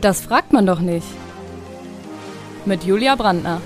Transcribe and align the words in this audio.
Das 0.00 0.20
fragt 0.20 0.52
man 0.52 0.64
doch 0.64 0.78
nicht. 0.78 1.06
Mit 2.64 2.84
Julia 2.84 3.16
Brandner. 3.16 3.60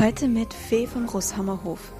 Heute 0.00 0.28
mit 0.28 0.54
Fee 0.54 0.86
vom 0.86 1.06
Russhammerhof. 1.06 1.92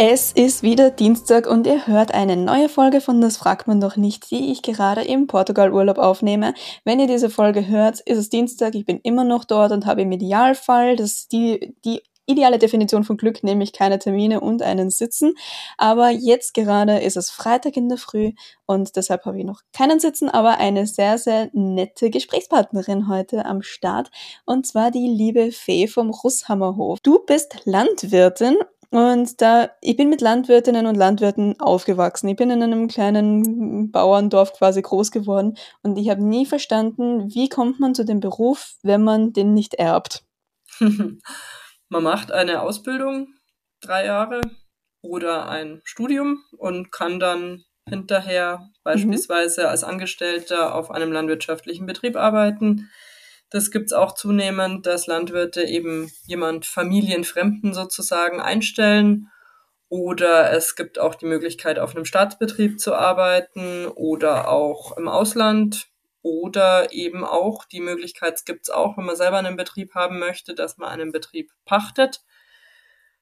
Es 0.00 0.30
ist 0.30 0.62
wieder 0.62 0.92
Dienstag 0.92 1.48
und 1.48 1.66
ihr 1.66 1.88
hört 1.88 2.14
eine 2.14 2.36
neue 2.36 2.68
Folge 2.68 3.00
von 3.00 3.20
Das 3.20 3.36
fragt 3.36 3.66
man 3.66 3.80
doch 3.80 3.96
nicht, 3.96 4.30
die 4.30 4.52
ich 4.52 4.62
gerade 4.62 5.02
im 5.02 5.26
Portugal-Urlaub 5.26 5.98
aufnehme. 5.98 6.54
Wenn 6.84 7.00
ihr 7.00 7.08
diese 7.08 7.28
Folge 7.28 7.66
hört, 7.66 7.98
ist 7.98 8.16
es 8.16 8.28
Dienstag, 8.28 8.76
ich 8.76 8.86
bin 8.86 9.00
immer 9.02 9.24
noch 9.24 9.44
dort 9.44 9.72
und 9.72 9.86
habe 9.86 10.02
im 10.02 10.12
Idealfall, 10.12 10.94
das 10.94 11.26
die, 11.26 11.74
die 11.84 12.00
ideale 12.26 12.60
Definition 12.60 13.02
von 13.02 13.16
Glück, 13.16 13.42
nämlich 13.42 13.72
keine 13.72 13.98
Termine 13.98 14.40
und 14.40 14.62
einen 14.62 14.90
Sitzen. 14.90 15.34
Aber 15.78 16.10
jetzt 16.10 16.54
gerade 16.54 17.00
ist 17.00 17.16
es 17.16 17.30
Freitag 17.30 17.76
in 17.76 17.88
der 17.88 17.98
Früh 17.98 18.34
und 18.66 18.94
deshalb 18.94 19.24
habe 19.24 19.40
ich 19.40 19.44
noch 19.44 19.62
keinen 19.72 19.98
Sitzen, 19.98 20.28
aber 20.28 20.58
eine 20.58 20.86
sehr, 20.86 21.18
sehr 21.18 21.50
nette 21.54 22.10
Gesprächspartnerin 22.10 23.08
heute 23.08 23.46
am 23.46 23.62
Start 23.62 24.12
und 24.44 24.64
zwar 24.64 24.92
die 24.92 25.08
liebe 25.08 25.50
Fee 25.50 25.88
vom 25.88 26.10
Russhammerhof. 26.10 27.00
Du 27.00 27.18
bist 27.26 27.62
Landwirtin 27.64 28.58
und 28.90 29.40
da, 29.42 29.70
ich 29.82 29.96
bin 29.96 30.08
mit 30.08 30.22
Landwirtinnen 30.22 30.86
und 30.86 30.94
Landwirten 30.94 31.60
aufgewachsen. 31.60 32.28
Ich 32.28 32.36
bin 32.36 32.50
in 32.50 32.62
einem 32.62 32.88
kleinen 32.88 33.90
Bauerndorf 33.90 34.54
quasi 34.54 34.80
groß 34.80 35.10
geworden 35.10 35.58
und 35.82 35.98
ich 35.98 36.08
habe 36.08 36.24
nie 36.24 36.46
verstanden, 36.46 37.28
wie 37.34 37.48
kommt 37.48 37.80
man 37.80 37.94
zu 37.94 38.04
dem 38.04 38.20
Beruf, 38.20 38.76
wenn 38.82 39.04
man 39.04 39.32
den 39.32 39.52
nicht 39.52 39.74
erbt. 39.74 40.24
man 40.80 42.02
macht 42.02 42.32
eine 42.32 42.62
Ausbildung, 42.62 43.34
drei 43.82 44.06
Jahre 44.06 44.40
oder 45.02 45.48
ein 45.48 45.82
Studium 45.84 46.42
und 46.56 46.90
kann 46.90 47.20
dann 47.20 47.64
hinterher 47.86 48.58
mhm. 48.58 48.72
beispielsweise 48.84 49.62
mhm. 49.62 49.68
als 49.68 49.84
Angestellter 49.84 50.74
auf 50.74 50.90
einem 50.90 51.12
landwirtschaftlichen 51.12 51.86
Betrieb 51.86 52.16
arbeiten 52.16 52.88
das 53.50 53.70
gibt's 53.70 53.92
auch 53.92 54.14
zunehmend, 54.14 54.86
dass 54.86 55.06
Landwirte 55.06 55.62
eben 55.62 56.10
jemand 56.26 56.66
Familienfremden 56.66 57.72
sozusagen 57.74 58.40
einstellen. 58.40 59.30
Oder 59.88 60.52
es 60.52 60.76
gibt 60.76 60.98
auch 60.98 61.14
die 61.14 61.26
Möglichkeit, 61.26 61.78
auf 61.78 61.94
einem 61.94 62.04
Staatsbetrieb 62.04 62.78
zu 62.78 62.94
arbeiten 62.94 63.86
oder 63.86 64.48
auch 64.48 64.96
im 64.98 65.08
Ausland. 65.08 65.88
Oder 66.20 66.92
eben 66.92 67.24
auch 67.24 67.64
die 67.64 67.80
Möglichkeit 67.80 68.44
gibt's 68.44 68.68
auch, 68.68 68.98
wenn 68.98 69.06
man 69.06 69.16
selber 69.16 69.38
einen 69.38 69.56
Betrieb 69.56 69.94
haben 69.94 70.18
möchte, 70.18 70.54
dass 70.54 70.76
man 70.76 70.90
einen 70.90 71.12
Betrieb 71.12 71.50
pachtet 71.64 72.22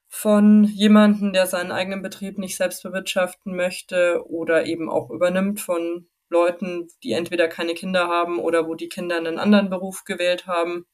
von 0.09 0.63
jemandem, 0.63 1.33
der 1.33 1.47
seinen 1.47 1.71
eigenen 1.71 2.01
Betrieb 2.01 2.37
nicht 2.37 2.57
selbst 2.57 2.83
bewirtschaften 2.83 3.55
möchte 3.55 4.23
oder 4.27 4.65
eben 4.65 4.89
auch 4.89 5.09
übernimmt 5.09 5.61
von 5.61 6.07
Leuten, 6.29 6.87
die 7.03 7.13
entweder 7.13 7.47
keine 7.47 7.73
Kinder 7.73 8.07
haben 8.07 8.39
oder 8.39 8.67
wo 8.67 8.75
die 8.75 8.89
Kinder 8.89 9.17
einen 9.17 9.39
anderen 9.39 9.69
Beruf 9.69 10.03
gewählt 10.03 10.47
haben. 10.47 10.85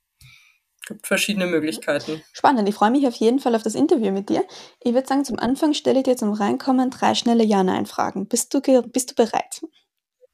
Es 0.82 0.88
gibt 0.90 1.08
verschiedene 1.08 1.46
Möglichkeiten. 1.46 2.22
Spannend. 2.34 2.68
Ich 2.68 2.76
freue 2.76 2.92
mich 2.92 3.08
auf 3.08 3.16
jeden 3.16 3.40
Fall 3.40 3.56
auf 3.56 3.64
das 3.64 3.74
Interview 3.74 4.12
mit 4.12 4.30
dir. 4.30 4.44
Ich 4.82 4.94
würde 4.94 5.08
sagen, 5.08 5.24
zum 5.24 5.40
Anfang 5.40 5.74
stelle 5.74 6.00
ich 6.00 6.04
dir 6.04 6.18
zum 6.18 6.34
Reinkommen 6.34 6.90
drei 6.90 7.16
schnelle 7.16 7.44
Ja-Nein-Fragen. 7.44 8.28
Bist 8.28 8.54
du, 8.54 8.62
bist 8.62 9.12
du 9.12 9.16
bereit? 9.16 9.62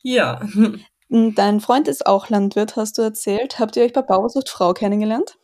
Ja. 0.02 0.42
Dein 1.10 1.60
Freund 1.60 1.88
ist 1.88 2.06
auch 2.06 2.30
Landwirt, 2.30 2.76
hast 2.76 2.98
du 2.98 3.04
erzählt. 3.04 3.60
Habt 3.60 3.76
ihr 3.76 3.84
euch 3.84 3.94
bei 3.94 4.02
Bauersucht 4.02 4.50
Frau 4.50 4.74
kennengelernt? 4.74 5.38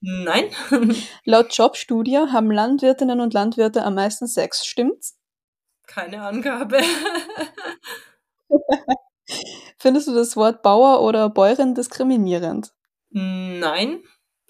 Nein. 0.00 0.50
Laut 1.24 1.52
Jobstudio 1.52 2.32
haben 2.32 2.50
Landwirtinnen 2.50 3.20
und 3.20 3.34
Landwirte 3.34 3.84
am 3.84 3.94
meisten 3.94 4.26
Sex. 4.26 4.64
Stimmt's? 4.64 5.16
Keine 5.86 6.22
Angabe. 6.22 6.80
Findest 9.78 10.08
du 10.08 10.14
das 10.14 10.36
Wort 10.36 10.62
Bauer 10.62 11.02
oder 11.02 11.28
Bäuerin 11.30 11.74
diskriminierend? 11.74 12.72
Nein, 13.10 14.02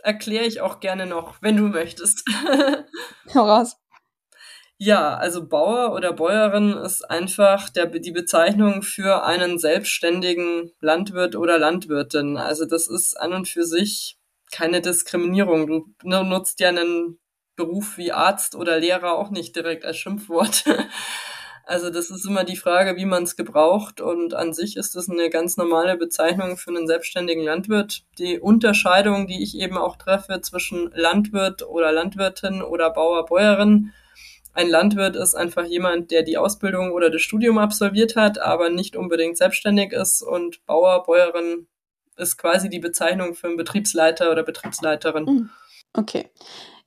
erkläre 0.03 0.45
ich 0.45 0.61
auch 0.61 0.81
gerne 0.81 1.07
noch, 1.07 1.41
wenn 1.43 1.57
du 1.57 1.65
möchtest. 1.65 2.25
Hau 3.35 3.45
raus. 3.45 3.77
Ja, 4.81 5.17
also 5.17 5.47
Bauer 5.47 5.93
oder 5.93 6.13
Bäuerin 6.13 6.73
ist 6.73 7.03
einfach 7.03 7.69
der, 7.69 7.87
die 7.87 8.13
Bezeichnung 8.13 8.83
für 8.83 9.25
einen 9.25 9.59
selbstständigen 9.59 10.71
Landwirt 10.81 11.35
oder 11.35 11.59
Landwirtin. 11.59 12.37
Also 12.37 12.65
das 12.65 12.87
ist 12.87 13.19
an 13.19 13.33
und 13.33 13.49
für 13.49 13.65
sich 13.65 14.19
keine 14.53 14.81
Diskriminierung. 14.81 15.67
Du 15.99 16.09
nutzt 16.23 16.61
ja 16.61 16.69
einen 16.69 17.19
Beruf 17.57 17.99
wie 17.99 18.13
Arzt 18.13 18.55
oder 18.55 18.79
Lehrer 18.79 19.15
auch 19.15 19.31
nicht 19.31 19.57
direkt 19.57 19.85
als 19.85 19.97
Schimpfwort. 19.99 20.65
Also 21.69 21.91
das 21.91 22.09
ist 22.09 22.25
immer 22.25 22.45
die 22.45 22.57
Frage, 22.57 22.97
wie 22.97 23.05
man 23.05 23.25
es 23.25 23.37
gebraucht 23.37 24.01
und 24.01 24.33
an 24.33 24.55
sich 24.55 24.79
ist 24.79 24.97
das 24.97 25.11
eine 25.11 25.29
ganz 25.29 25.59
normale 25.59 25.99
Bezeichnung 25.99 26.57
für 26.57 26.71
einen 26.71 26.87
selbstständigen 26.87 27.45
Landwirt. 27.45 28.05
Die 28.19 28.41
Unterscheidung, 28.41 29.27
die 29.27 29.43
ich 29.43 29.55
eben 29.59 29.77
auch 29.77 29.97
treffe 29.97 30.41
zwischen 30.41 30.91
Landwirt 30.95 31.63
oder 31.63 31.93
Landwirtin 31.93 32.63
oder 32.63 32.89
Bauer, 32.89 33.27
Bäuerin. 33.27 33.93
Ein 34.55 34.71
Landwirt 34.71 35.15
ist 35.15 35.35
einfach 35.35 35.67
jemand, 35.67 36.11
der 36.11 36.23
die 36.23 36.39
Ausbildung 36.39 36.93
oder 36.93 37.11
das 37.11 37.21
Studium 37.21 37.59
absolviert 37.59 38.17
hat, 38.17 38.41
aber 38.41 38.71
nicht 38.71 38.97
unbedingt 38.97 39.37
selbstständig 39.37 39.93
ist 39.93 40.23
und 40.23 40.65
Bauer, 40.65 41.03
Bäuerin 41.05 41.67
ist 42.17 42.39
quasi 42.39 42.71
die 42.71 42.81
Bezeichnung 42.81 43.35
für 43.35 43.49
einen 43.49 43.59
Betriebsleiter 43.59 44.33
oder 44.33 44.43
Betriebsleiterin. 44.43 45.27
Hm, 45.27 45.51
okay. 45.93 46.31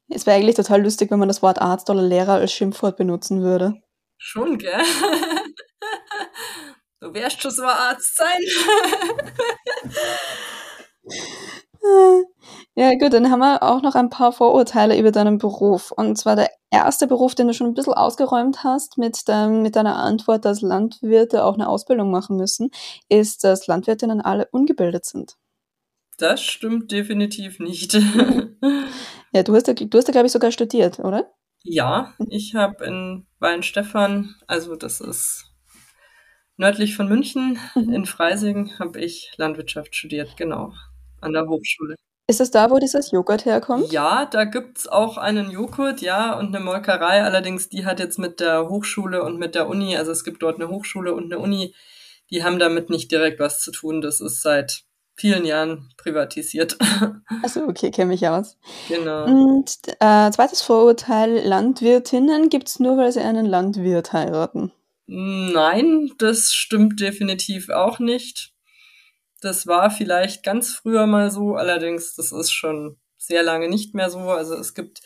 Es 0.09 0.25
wäre 0.25 0.37
eigentlich 0.37 0.55
total 0.55 0.81
lustig, 0.81 1.11
wenn 1.11 1.19
man 1.19 1.27
das 1.27 1.43
Wort 1.43 1.61
Arzt 1.61 1.91
oder 1.91 2.01
Lehrer 2.01 2.33
als 2.33 2.51
Schimpfwort 2.51 2.97
benutzen 2.97 3.43
würde. 3.43 3.79
Schon, 4.23 4.59
gell? 4.59 4.71
Du 6.99 7.11
wärst 7.15 7.41
schon 7.41 7.49
so 7.49 7.63
ein 7.63 7.69
Arzt 7.69 8.15
sein. 8.15 8.37
Ja, 12.75 12.91
gut, 12.91 13.11
dann 13.11 13.31
haben 13.31 13.39
wir 13.39 13.63
auch 13.63 13.81
noch 13.81 13.95
ein 13.95 14.11
paar 14.11 14.31
Vorurteile 14.31 14.99
über 14.99 15.11
deinen 15.11 15.39
Beruf. 15.39 15.91
Und 15.91 16.15
zwar 16.15 16.35
der 16.35 16.51
erste 16.69 17.07
Beruf, 17.07 17.33
den 17.33 17.47
du 17.47 17.55
schon 17.55 17.65
ein 17.65 17.73
bisschen 17.73 17.95
ausgeräumt 17.95 18.63
hast 18.63 18.99
mit, 18.99 19.27
dein, 19.27 19.63
mit 19.63 19.75
deiner 19.75 19.95
Antwort, 19.95 20.45
dass 20.45 20.61
Landwirte 20.61 21.43
auch 21.43 21.55
eine 21.55 21.67
Ausbildung 21.67 22.11
machen 22.11 22.37
müssen, 22.37 22.69
ist, 23.09 23.43
dass 23.43 23.65
Landwirtinnen 23.65 24.21
alle 24.21 24.47
ungebildet 24.51 25.05
sind. 25.05 25.37
Das 26.19 26.43
stimmt 26.43 26.91
definitiv 26.91 27.59
nicht. 27.59 27.93
ja, 29.33 29.41
du 29.43 29.55
hast 29.55 29.67
ja, 29.67 29.73
du 29.73 29.97
hast 29.97 30.07
ja, 30.07 30.11
glaube 30.11 30.27
ich, 30.27 30.31
sogar 30.31 30.51
studiert, 30.51 30.99
oder? 30.99 31.33
Ja, 31.63 32.13
ich 32.29 32.55
habe 32.55 32.85
in 32.85 33.27
Weinstefan, 33.39 34.35
also 34.47 34.75
das 34.75 34.99
ist 34.99 35.51
nördlich 36.57 36.95
von 36.95 37.07
München, 37.07 37.59
mhm. 37.75 37.93
in 37.93 38.05
Freising, 38.05 38.77
habe 38.79 38.99
ich 38.99 39.31
Landwirtschaft 39.37 39.95
studiert, 39.95 40.37
genau, 40.37 40.73
an 41.19 41.33
der 41.33 41.47
Hochschule. 41.47 41.95
Ist 42.27 42.39
das 42.39 42.51
da, 42.51 42.69
wo 42.69 42.79
dieses 42.79 43.11
Joghurt 43.11 43.45
herkommt? 43.45 43.91
Ja, 43.91 44.25
da 44.25 44.45
gibt's 44.45 44.87
auch 44.87 45.17
einen 45.17 45.51
Joghurt, 45.51 46.01
ja, 46.01 46.37
und 46.39 46.55
eine 46.55 46.63
Molkerei. 46.63 47.23
Allerdings, 47.23 47.67
die 47.67 47.85
hat 47.85 47.99
jetzt 47.99 48.19
mit 48.19 48.39
der 48.39 48.69
Hochschule 48.69 49.23
und 49.23 49.37
mit 49.37 49.53
der 49.53 49.67
Uni, 49.67 49.97
also 49.97 50.11
es 50.11 50.23
gibt 50.23 50.41
dort 50.41 50.55
eine 50.55 50.69
Hochschule 50.69 51.13
und 51.13 51.25
eine 51.25 51.39
Uni, 51.39 51.75
die 52.29 52.43
haben 52.43 52.57
damit 52.57 52.89
nicht 52.89 53.11
direkt 53.11 53.39
was 53.39 53.59
zu 53.59 53.71
tun. 53.71 53.99
Das 53.99 54.21
ist 54.21 54.41
seit 54.41 54.83
vielen 55.21 55.45
Jahren 55.45 55.89
privatisiert. 55.97 56.77
Achso, 57.43 57.61
okay, 57.67 57.91
kenne 57.91 58.07
mich 58.07 58.27
aus. 58.27 58.57
Genau. 58.89 59.25
Und 59.25 59.77
äh, 59.99 60.31
zweites 60.31 60.63
Vorurteil, 60.63 61.47
Landwirtinnen 61.47 62.49
gibt 62.49 62.67
es 62.67 62.79
nur, 62.79 62.97
weil 62.97 63.11
sie 63.11 63.21
einen 63.21 63.45
Landwirt 63.45 64.11
heiraten. 64.11 64.71
Nein, 65.05 66.11
das 66.17 66.51
stimmt 66.53 66.99
definitiv 66.99 67.69
auch 67.69 67.99
nicht. 67.99 68.53
Das 69.41 69.67
war 69.67 69.91
vielleicht 69.91 70.43
ganz 70.43 70.73
früher 70.73 71.05
mal 71.05 71.29
so, 71.31 71.53
allerdings 71.53 72.15
das 72.15 72.31
ist 72.31 72.51
schon 72.51 72.97
sehr 73.17 73.43
lange 73.43 73.69
nicht 73.69 73.93
mehr 73.93 74.09
so. 74.09 74.19
Also 74.19 74.55
es 74.55 74.73
gibt 74.73 75.01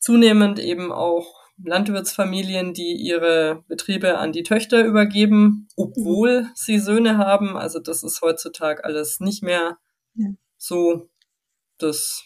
zunehmend 0.00 0.58
eben 0.58 0.90
auch 0.90 1.41
Landwirtsfamilien, 1.62 2.74
die 2.74 2.94
ihre 2.94 3.64
Betriebe 3.68 4.18
an 4.18 4.32
die 4.32 4.42
Töchter 4.42 4.84
übergeben, 4.84 5.68
obwohl 5.76 6.48
sie 6.54 6.78
Söhne 6.78 7.18
haben. 7.18 7.56
Also 7.56 7.78
das 7.78 8.02
ist 8.02 8.20
heutzutage 8.22 8.84
alles 8.84 9.20
nicht 9.20 9.42
mehr 9.42 9.78
ja. 10.14 10.28
so. 10.56 11.08
Das 11.78 12.24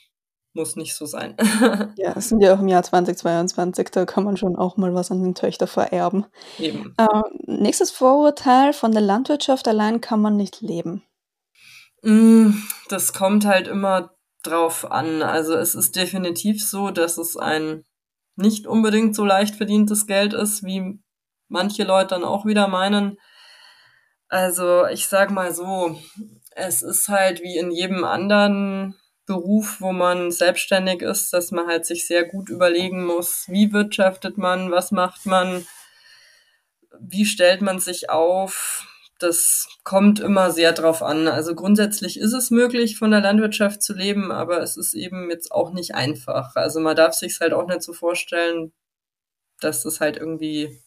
muss 0.56 0.74
nicht 0.74 0.94
so 0.94 1.06
sein. 1.06 1.36
ja, 1.96 2.14
es 2.16 2.30
sind 2.30 2.40
ja 2.40 2.54
auch 2.54 2.60
im 2.60 2.68
Jahr 2.68 2.82
2022, 2.82 3.90
da 3.90 4.06
kann 4.06 4.24
man 4.24 4.36
schon 4.36 4.56
auch 4.56 4.76
mal 4.76 4.94
was 4.94 5.10
an 5.10 5.22
den 5.22 5.34
Töchter 5.34 5.66
vererben. 5.66 6.26
Eben. 6.58 6.94
Äh, 6.96 7.06
nächstes 7.44 7.92
Vorurteil, 7.92 8.72
von 8.72 8.90
der 8.90 9.02
Landwirtschaft 9.02 9.68
allein 9.68 10.00
kann 10.00 10.20
man 10.20 10.36
nicht 10.36 10.62
leben. 10.62 11.04
Mm, 12.02 12.50
das 12.88 13.12
kommt 13.12 13.44
halt 13.44 13.68
immer 13.68 14.14
drauf 14.42 14.90
an. 14.90 15.22
Also 15.22 15.54
es 15.54 15.74
ist 15.74 15.94
definitiv 15.94 16.64
so, 16.64 16.90
dass 16.90 17.18
es 17.18 17.36
ein 17.36 17.84
nicht 18.36 18.66
unbedingt 18.66 19.16
so 19.16 19.24
leicht 19.24 19.56
verdientes 19.56 20.06
Geld 20.06 20.32
ist, 20.32 20.64
wie 20.64 20.98
manche 21.48 21.84
Leute 21.84 22.08
dann 22.08 22.24
auch 22.24 22.46
wieder 22.46 22.68
meinen. 22.68 23.18
Also 24.28 24.86
ich 24.86 25.08
sag 25.08 25.30
mal 25.30 25.54
so, 25.54 25.98
es 26.50 26.82
ist 26.82 27.08
halt 27.08 27.42
wie 27.42 27.56
in 27.56 27.70
jedem 27.70 28.04
anderen 28.04 28.96
Beruf, 29.26 29.80
wo 29.80 29.92
man 29.92 30.30
selbstständig 30.30 31.02
ist, 31.02 31.32
dass 31.32 31.50
man 31.50 31.66
halt 31.66 31.84
sich 31.84 32.06
sehr 32.06 32.24
gut 32.24 32.48
überlegen 32.48 33.04
muss, 33.04 33.46
wie 33.48 33.72
wirtschaftet 33.72 34.38
man, 34.38 34.70
was 34.70 34.92
macht 34.92 35.26
man, 35.26 35.66
wie 37.00 37.26
stellt 37.26 37.60
man 37.60 37.80
sich 37.80 38.08
auf. 38.10 38.86
Das 39.18 39.68
kommt 39.82 40.20
immer 40.20 40.50
sehr 40.50 40.72
drauf 40.72 41.02
an. 41.02 41.26
Also 41.28 41.54
grundsätzlich 41.54 42.18
ist 42.18 42.34
es 42.34 42.50
möglich, 42.50 42.98
von 42.98 43.10
der 43.10 43.22
Landwirtschaft 43.22 43.82
zu 43.82 43.94
leben, 43.94 44.30
aber 44.30 44.62
es 44.62 44.76
ist 44.76 44.94
eben 44.94 45.30
jetzt 45.30 45.52
auch 45.52 45.72
nicht 45.72 45.94
einfach. 45.94 46.54
Also 46.56 46.80
man 46.80 46.96
darf 46.96 47.14
sich 47.14 47.40
halt 47.40 47.54
auch 47.54 47.66
nicht 47.66 47.82
so 47.82 47.94
vorstellen, 47.94 48.72
dass 49.60 49.82
das 49.82 50.00
halt 50.00 50.18
irgendwie 50.18 50.78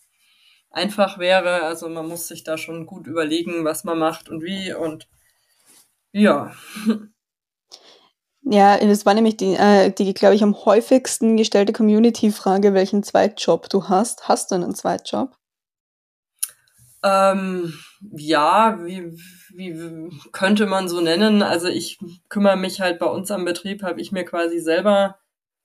einfach 0.71 1.17
wäre. 1.17 1.63
Also 1.63 1.89
man 1.89 2.07
muss 2.07 2.27
sich 2.27 2.43
da 2.43 2.57
schon 2.57 2.85
gut 2.85 3.07
überlegen, 3.07 3.65
was 3.65 3.83
man 3.83 3.97
macht 3.97 4.29
und 4.29 4.43
wie 4.43 4.73
und 4.73 5.07
ja. 6.11 6.53
Ja, 8.51 8.77
das 8.77 9.05
war 9.05 9.13
nämlich 9.13 9.37
die, 9.37 9.53
äh, 9.53 9.91
die 9.91 10.13
glaube 10.13 10.33
ich, 10.33 10.41
am 10.41 10.55
häufigsten 10.65 11.37
gestellte 11.37 11.73
Community-Frage, 11.73 12.73
welchen 12.73 13.03
Zweitjob 13.03 13.69
du 13.69 13.89
hast. 13.89 14.27
Hast 14.27 14.49
du 14.49 14.55
einen 14.55 14.73
Zweitjob? 14.73 15.38
Ähm, 17.03 17.73
ja, 18.11 18.77
wie, 18.83 19.13
wie 19.53 20.09
könnte 20.31 20.65
man 20.65 20.89
so 20.89 21.01
nennen? 21.01 21.41
Also 21.43 21.67
ich 21.67 21.97
kümmere 22.27 22.57
mich 22.57 22.81
halt 22.81 22.99
bei 22.99 23.05
uns 23.05 23.31
am 23.31 23.45
Betrieb, 23.45 23.83
habe 23.83 24.01
ich 24.01 24.11
mir 24.11 24.25
quasi 24.25 24.59
selber 24.59 25.17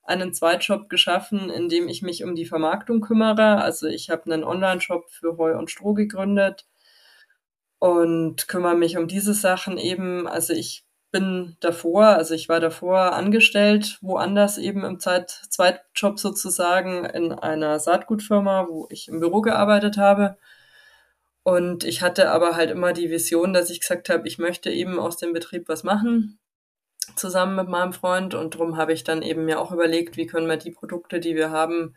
einen 0.05 0.33
Zweitjob 0.33 0.89
geschaffen, 0.89 1.51
in 1.51 1.69
dem 1.69 1.89
ich 1.89 2.03
mich 2.03 2.23
um 2.25 2.35
die 2.37 2.45
Vermarktung 2.47 3.01
kümmere. 3.01 3.63
Also 3.63 3.87
ich 3.87 4.11
habe 4.11 4.27
einen 4.33 4.45
Online-Shop 4.45 5.11
für 5.11 5.37
Heu 5.39 5.57
und 5.59 5.71
Stroh 5.71 5.95
gegründet 5.95 6.67
und 7.79 8.49
kümmere 8.49 8.77
mich 8.77 8.97
um 8.97 9.09
diese 9.09 9.35
Sachen 9.35 9.79
eben. 9.79 10.27
Also 10.27 10.53
ich 10.53 10.85
bin 11.11 11.57
davor, 11.61 12.07
also 12.07 12.35
ich 12.35 12.49
war 12.49 12.61
davor 12.61 13.13
angestellt, 13.13 13.99
woanders 14.03 14.59
eben 14.59 14.85
im 14.85 14.99
Zeit 15.01 15.31
Zweitjob 15.49 16.19
sozusagen 16.19 17.05
in 17.05 17.33
einer 17.33 17.79
Saatgutfirma, 17.79 18.67
wo 18.69 18.87
ich 18.91 19.09
im 19.09 19.21
Büro 19.21 19.41
gearbeitet 19.43 19.97
habe. 19.97 20.37
Und 21.45 21.85
ich 21.85 22.03
hatte 22.03 22.31
aber 22.31 22.57
halt 22.57 22.71
immer 22.71 22.93
die 22.93 23.11
Vision, 23.11 23.53
dass 23.53 23.71
ich 23.71 23.81
gesagt 23.81 24.09
habe, 24.09 24.27
ich 24.27 24.39
möchte 24.39 24.71
eben 24.71 24.99
aus 24.99 25.19
dem 25.19 25.33
Betrieb 25.33 25.69
was 25.69 25.85
machen 25.85 26.41
zusammen 27.17 27.55
mit 27.55 27.69
meinem 27.69 27.93
Freund. 27.93 28.35
Und 28.35 28.55
darum 28.55 28.77
habe 28.77 28.93
ich 28.93 29.05
dann 29.05 29.23
eben 29.23 29.45
mir 29.45 29.61
auch 29.61 29.71
überlegt, 29.71 30.17
wie 30.17 30.27
können 30.27 30.49
wir 30.49 30.57
die 30.57 30.73
Produkte, 30.73 31.21
die 31.21 31.37
wir 31.37 31.51
haben, 31.51 31.95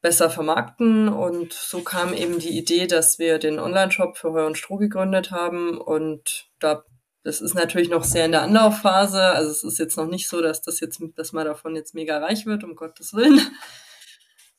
besser 0.00 0.30
vermarkten. 0.30 1.08
Und 1.08 1.52
so 1.52 1.80
kam 1.80 2.14
eben 2.14 2.38
die 2.38 2.56
Idee, 2.56 2.86
dass 2.86 3.18
wir 3.18 3.38
den 3.38 3.58
Online-Shop 3.58 4.16
für 4.16 4.32
Heu 4.32 4.46
und 4.46 4.56
Stroh 4.56 4.76
gegründet 4.76 5.30
haben. 5.30 5.78
Und 5.78 6.48
da 6.60 6.84
das 7.24 7.40
ist 7.40 7.54
natürlich 7.54 7.88
noch 7.88 8.04
sehr 8.04 8.26
in 8.26 8.32
der 8.32 8.42
Anlaufphase, 8.42 9.18
also 9.18 9.50
es 9.50 9.64
ist 9.64 9.78
jetzt 9.78 9.96
noch 9.96 10.06
nicht 10.06 10.28
so, 10.28 10.42
dass 10.42 10.60
das 10.60 10.78
jetzt, 10.80 11.02
dass 11.16 11.32
man 11.32 11.46
davon 11.46 11.74
jetzt 11.74 11.94
mega 11.94 12.18
reich 12.18 12.44
wird, 12.44 12.64
um 12.64 12.76
Gottes 12.76 13.14
Willen. 13.14 13.40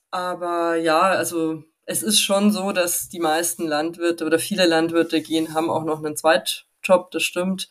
Aber 0.09 0.75
ja, 0.75 1.01
also 1.01 1.63
es 1.85 2.03
ist 2.03 2.19
schon 2.19 2.51
so, 2.51 2.71
dass 2.71 3.09
die 3.09 3.19
meisten 3.19 3.67
Landwirte 3.67 4.25
oder 4.25 4.39
viele 4.39 4.65
Landwirte 4.65 5.21
gehen, 5.21 5.53
haben 5.53 5.69
auch 5.69 5.83
noch 5.83 6.03
einen 6.03 6.17
Zweitjob, 6.17 7.11
das 7.11 7.23
stimmt. 7.23 7.69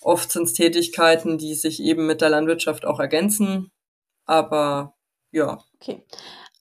Oft 0.00 0.32
sind 0.32 0.44
es 0.44 0.54
Tätigkeiten, 0.54 1.36
die 1.36 1.54
sich 1.54 1.80
eben 1.80 2.06
mit 2.06 2.22
der 2.22 2.30
Landwirtschaft 2.30 2.86
auch 2.86 3.00
ergänzen. 3.00 3.70
Aber 4.24 4.94
ja. 5.30 5.62
Okay. 5.74 6.04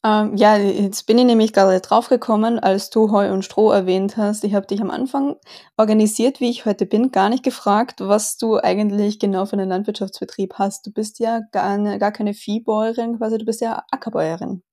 Ähm, 0.03 0.35
ja, 0.37 0.55
jetzt 0.57 1.07
bin 1.07 1.17
ich 1.17 1.25
nämlich 1.25 1.51
gerade 1.51 1.79
draufgekommen, 1.81 2.57
als 2.57 2.89
du 2.89 3.11
Heu 3.11 3.33
und 3.33 3.43
Stroh 3.43 3.71
erwähnt 3.71 4.15
hast. 4.15 4.45
Ich 4.45 4.53
habe 4.53 4.65
dich 4.65 4.81
am 4.81 4.91
Anfang 4.91 5.35
organisiert, 5.77 6.39
wie 6.39 6.49
ich 6.49 6.65
heute 6.65 6.85
bin, 6.85 7.11
gar 7.11 7.29
nicht 7.29 7.43
gefragt, 7.43 7.99
was 7.99 8.37
du 8.37 8.57
eigentlich 8.57 9.19
genau 9.19 9.45
für 9.45 9.53
einen 9.53 9.69
Landwirtschaftsbetrieb 9.69 10.53
hast. 10.55 10.87
Du 10.87 10.91
bist 10.91 11.19
ja 11.19 11.41
gar, 11.51 11.65
eine, 11.65 11.99
gar 11.99 12.13
keine 12.13 12.33
Viehbäuerin, 12.33 13.17
quasi, 13.17 13.37
du 13.37 13.45
bist 13.45 13.59
ja 13.59 13.83
Ackerbäuerin. 13.91 14.63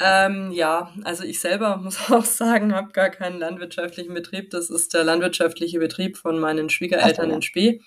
Ähm, 0.00 0.50
ja, 0.50 0.92
also 1.04 1.24
ich 1.24 1.40
selber 1.40 1.76
muss 1.82 2.10
auch 2.10 2.24
sagen, 2.24 2.74
habe 2.74 2.92
gar 2.92 3.10
keinen 3.10 3.38
landwirtschaftlichen 3.38 4.14
Betrieb. 4.14 4.50
Das 4.50 4.70
ist 4.70 4.94
der 4.94 5.04
landwirtschaftliche 5.04 5.78
Betrieb 5.78 6.16
von 6.16 6.38
meinen 6.38 6.70
Schwiegereltern 6.70 7.30
in 7.30 7.42
Spee, 7.42 7.80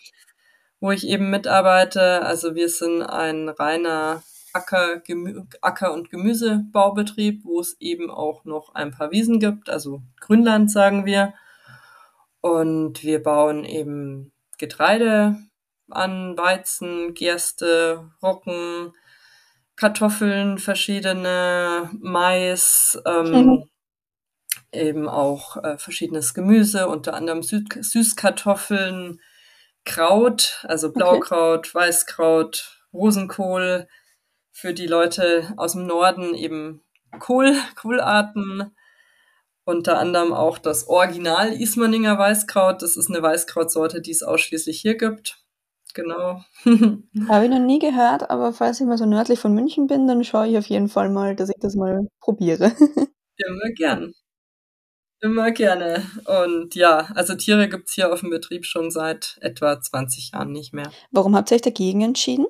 wo 0.79 0.91
ich 0.91 1.07
eben 1.07 1.29
mitarbeite. 1.29 2.21
Also 2.23 2.55
wir 2.55 2.69
sind 2.69 3.01
ein 3.01 3.49
reiner 3.49 4.23
Acker, 4.53 5.01
Acker- 5.61 5.93
und 5.93 6.09
Gemüsebaubetrieb, 6.09 7.43
wo 7.43 7.59
es 7.59 7.75
eben 7.79 8.09
auch 8.09 8.45
noch 8.45 8.73
ein 8.73 8.91
paar 8.91 9.11
Wiesen 9.11 9.39
gibt, 9.39 9.69
also 9.69 10.01
Grünland 10.19 10.71
sagen 10.71 11.05
wir. 11.05 11.33
Und 12.41 13.03
wir 13.03 13.21
bauen 13.21 13.65
eben 13.65 14.31
Getreide 14.57 15.35
an, 15.89 16.37
Weizen, 16.37 17.13
Gerste, 17.13 18.09
Roggen, 18.23 18.93
Kartoffeln, 19.77 20.57
verschiedene 20.57 21.89
Mais, 21.99 22.99
ähm, 23.05 23.31
mhm. 23.31 23.69
eben 24.71 25.07
auch 25.07 25.63
äh, 25.63 25.77
verschiedenes 25.77 26.33
Gemüse, 26.33 26.87
unter 26.87 27.13
anderem 27.13 27.43
Süß 27.43 27.63
Süßkartoffeln, 27.79 29.21
Kraut, 29.85 30.65
also 30.67 30.91
Blaukraut, 30.91 31.67
okay. 31.67 31.75
Weißkraut, 31.75 32.83
Rosenkohl, 32.91 33.87
für 34.51 34.73
die 34.73 34.87
Leute 34.87 35.53
aus 35.55 35.73
dem 35.73 35.85
Norden 35.85 36.33
eben 36.33 36.81
Kohl, 37.19 37.55
Kohlarten, 37.75 38.75
unter 39.63 39.99
anderem 39.99 40.33
auch 40.33 40.57
das 40.57 40.87
Original 40.87 41.53
Ismaninger 41.53 42.17
Weißkraut. 42.17 42.81
Das 42.81 42.97
ist 42.97 43.09
eine 43.09 43.21
Weißkrautsorte, 43.21 44.01
die 44.01 44.11
es 44.11 44.23
ausschließlich 44.23 44.81
hier 44.81 44.97
gibt. 44.97 45.46
Genau. 45.97 46.43
Habe 47.27 47.45
ich 47.45 47.49
noch 47.49 47.59
nie 47.59 47.79
gehört, 47.79 48.29
aber 48.29 48.53
falls 48.53 48.79
ich 48.79 48.85
mal 48.85 48.99
so 48.99 49.07
nördlich 49.07 49.39
von 49.39 49.55
München 49.55 49.87
bin, 49.87 50.07
dann 50.07 50.23
schaue 50.23 50.47
ich 50.47 50.55
auf 50.55 50.67
jeden 50.67 50.89
Fall 50.89 51.09
mal, 51.09 51.35
dass 51.35 51.49
ich 51.49 51.55
das 51.59 51.73
mal 51.73 52.07
probiere. 52.21 52.65
Immer 53.37 53.71
gern. 53.75 54.13
Immer 55.21 55.49
gerne. 55.49 56.05
Und 56.25 56.75
ja, 56.75 57.07
also 57.15 57.33
Tiere 57.33 57.67
gibt 57.67 57.87
es 57.89 57.95
hier 57.95 58.13
auf 58.13 58.19
dem 58.19 58.29
Betrieb 58.29 58.65
schon 58.65 58.91
seit 58.91 59.39
etwa 59.41 59.81
20 59.81 60.33
Jahren 60.33 60.51
nicht 60.51 60.71
mehr. 60.71 60.91
Warum 61.09 61.35
habt 61.35 61.49
ihr 61.49 61.55
euch 61.55 61.63
dagegen 61.63 62.01
entschieden? 62.01 62.45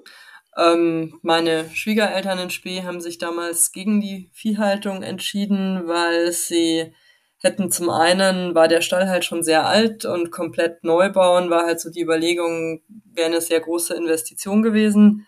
Ähm, 0.57 1.17
meine 1.21 1.69
Schwiegereltern 1.69 2.39
in 2.39 2.49
Spee 2.49 2.83
haben 2.83 2.99
sich 2.99 3.17
damals 3.17 3.71
gegen 3.71 4.01
die 4.01 4.29
Viehhaltung 4.33 5.03
entschieden, 5.03 5.88
weil 5.88 6.33
sie 6.33 6.94
hätten 7.39 7.72
zum 7.72 7.89
einen, 7.89 8.56
war 8.56 8.68
der 8.68 8.81
Stall 8.81 9.07
halt 9.07 9.25
schon 9.25 9.44
sehr 9.44 9.66
alt 9.66 10.06
und 10.06 10.31
komplett 10.31 10.84
neu 10.84 11.12
bauen, 11.12 11.50
war 11.50 11.66
halt 11.66 11.80
so 11.80 11.89
die 11.89 12.01
Überlegung, 12.01 12.81
wäre 13.14 13.28
eine 13.28 13.42
sehr 13.42 13.59
große 13.59 13.94
Investition 13.95 14.64
gewesen. 14.64 15.28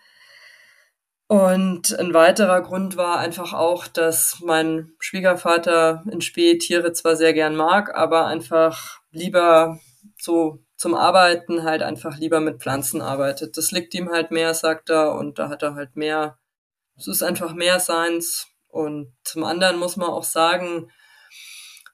Und 1.28 1.96
ein 1.96 2.12
weiterer 2.12 2.60
Grund 2.60 2.96
war 2.96 3.18
einfach 3.20 3.52
auch, 3.52 3.86
dass 3.86 4.40
mein 4.42 4.90
Schwiegervater 4.98 6.02
in 6.10 6.20
Spee 6.20 6.58
Tiere 6.58 6.92
zwar 6.92 7.14
sehr 7.14 7.32
gern 7.32 7.54
mag, 7.54 7.94
aber 7.94 8.26
einfach 8.26 9.00
lieber 9.12 9.78
so 10.18 10.58
zum 10.76 10.94
Arbeiten 10.94 11.62
halt 11.62 11.82
einfach 11.82 12.18
lieber 12.18 12.40
mit 12.40 12.60
Pflanzen 12.60 13.00
arbeitet. 13.00 13.56
Das 13.56 13.70
liegt 13.70 13.94
ihm 13.94 14.10
halt 14.10 14.32
mehr, 14.32 14.54
sagt 14.54 14.90
er, 14.90 15.14
und 15.14 15.38
da 15.38 15.48
hat 15.48 15.62
er 15.62 15.76
halt 15.76 15.94
mehr, 15.94 16.38
es 16.96 17.06
ist 17.06 17.22
einfach 17.22 17.54
mehr 17.54 17.78
seins. 17.78 18.48
Und 18.66 19.12
zum 19.22 19.44
anderen 19.44 19.78
muss 19.78 19.96
man 19.96 20.08
auch 20.08 20.24
sagen, 20.24 20.90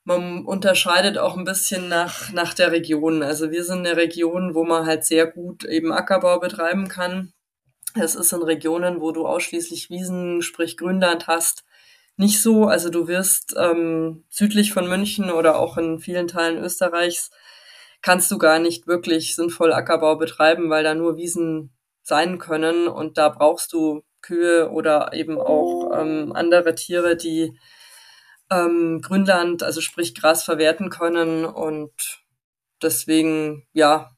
man 0.06 0.44
unterscheidet 0.44 1.18
auch 1.18 1.36
ein 1.36 1.44
bisschen 1.44 1.88
nach, 1.88 2.32
nach 2.32 2.54
der 2.54 2.70
Region. 2.70 3.24
Also 3.24 3.50
wir 3.50 3.64
sind 3.64 3.86
eine 3.86 3.96
Region, 3.96 4.54
wo 4.54 4.64
man 4.64 4.86
halt 4.86 5.04
sehr 5.04 5.26
gut 5.26 5.64
eben 5.64 5.92
Ackerbau 5.92 6.38
betreiben 6.38 6.88
kann. 6.88 7.32
Es 8.00 8.14
ist 8.14 8.32
in 8.32 8.42
Regionen, 8.42 9.00
wo 9.00 9.10
du 9.10 9.26
ausschließlich 9.26 9.90
Wiesen, 9.90 10.42
sprich 10.42 10.76
Grünland 10.76 11.26
hast, 11.26 11.64
nicht 12.16 12.40
so. 12.40 12.66
Also 12.66 12.88
du 12.88 13.08
wirst 13.08 13.56
ähm, 13.58 14.24
südlich 14.28 14.72
von 14.72 14.88
München 14.88 15.30
oder 15.30 15.58
auch 15.58 15.76
in 15.76 15.98
vielen 15.98 16.28
Teilen 16.28 16.62
Österreichs 16.62 17.30
kannst 18.00 18.30
du 18.30 18.38
gar 18.38 18.60
nicht 18.60 18.86
wirklich 18.86 19.34
sinnvoll 19.34 19.72
Ackerbau 19.72 20.14
betreiben, 20.16 20.70
weil 20.70 20.84
da 20.84 20.94
nur 20.94 21.16
Wiesen 21.16 21.72
sein 22.02 22.38
können 22.38 22.86
und 22.86 23.18
da 23.18 23.28
brauchst 23.30 23.72
du 23.72 24.04
Kühe 24.22 24.70
oder 24.70 25.12
eben 25.14 25.40
auch 25.40 25.90
ähm, 25.98 26.32
andere 26.32 26.76
Tiere, 26.76 27.16
die 27.16 27.58
ähm, 28.50 29.00
Grünland, 29.02 29.62
also 29.62 29.80
sprich 29.80 30.14
Gras 30.14 30.44
verwerten 30.44 30.90
können 30.90 31.44
und 31.44 31.92
deswegen, 32.82 33.66
ja, 33.72 34.10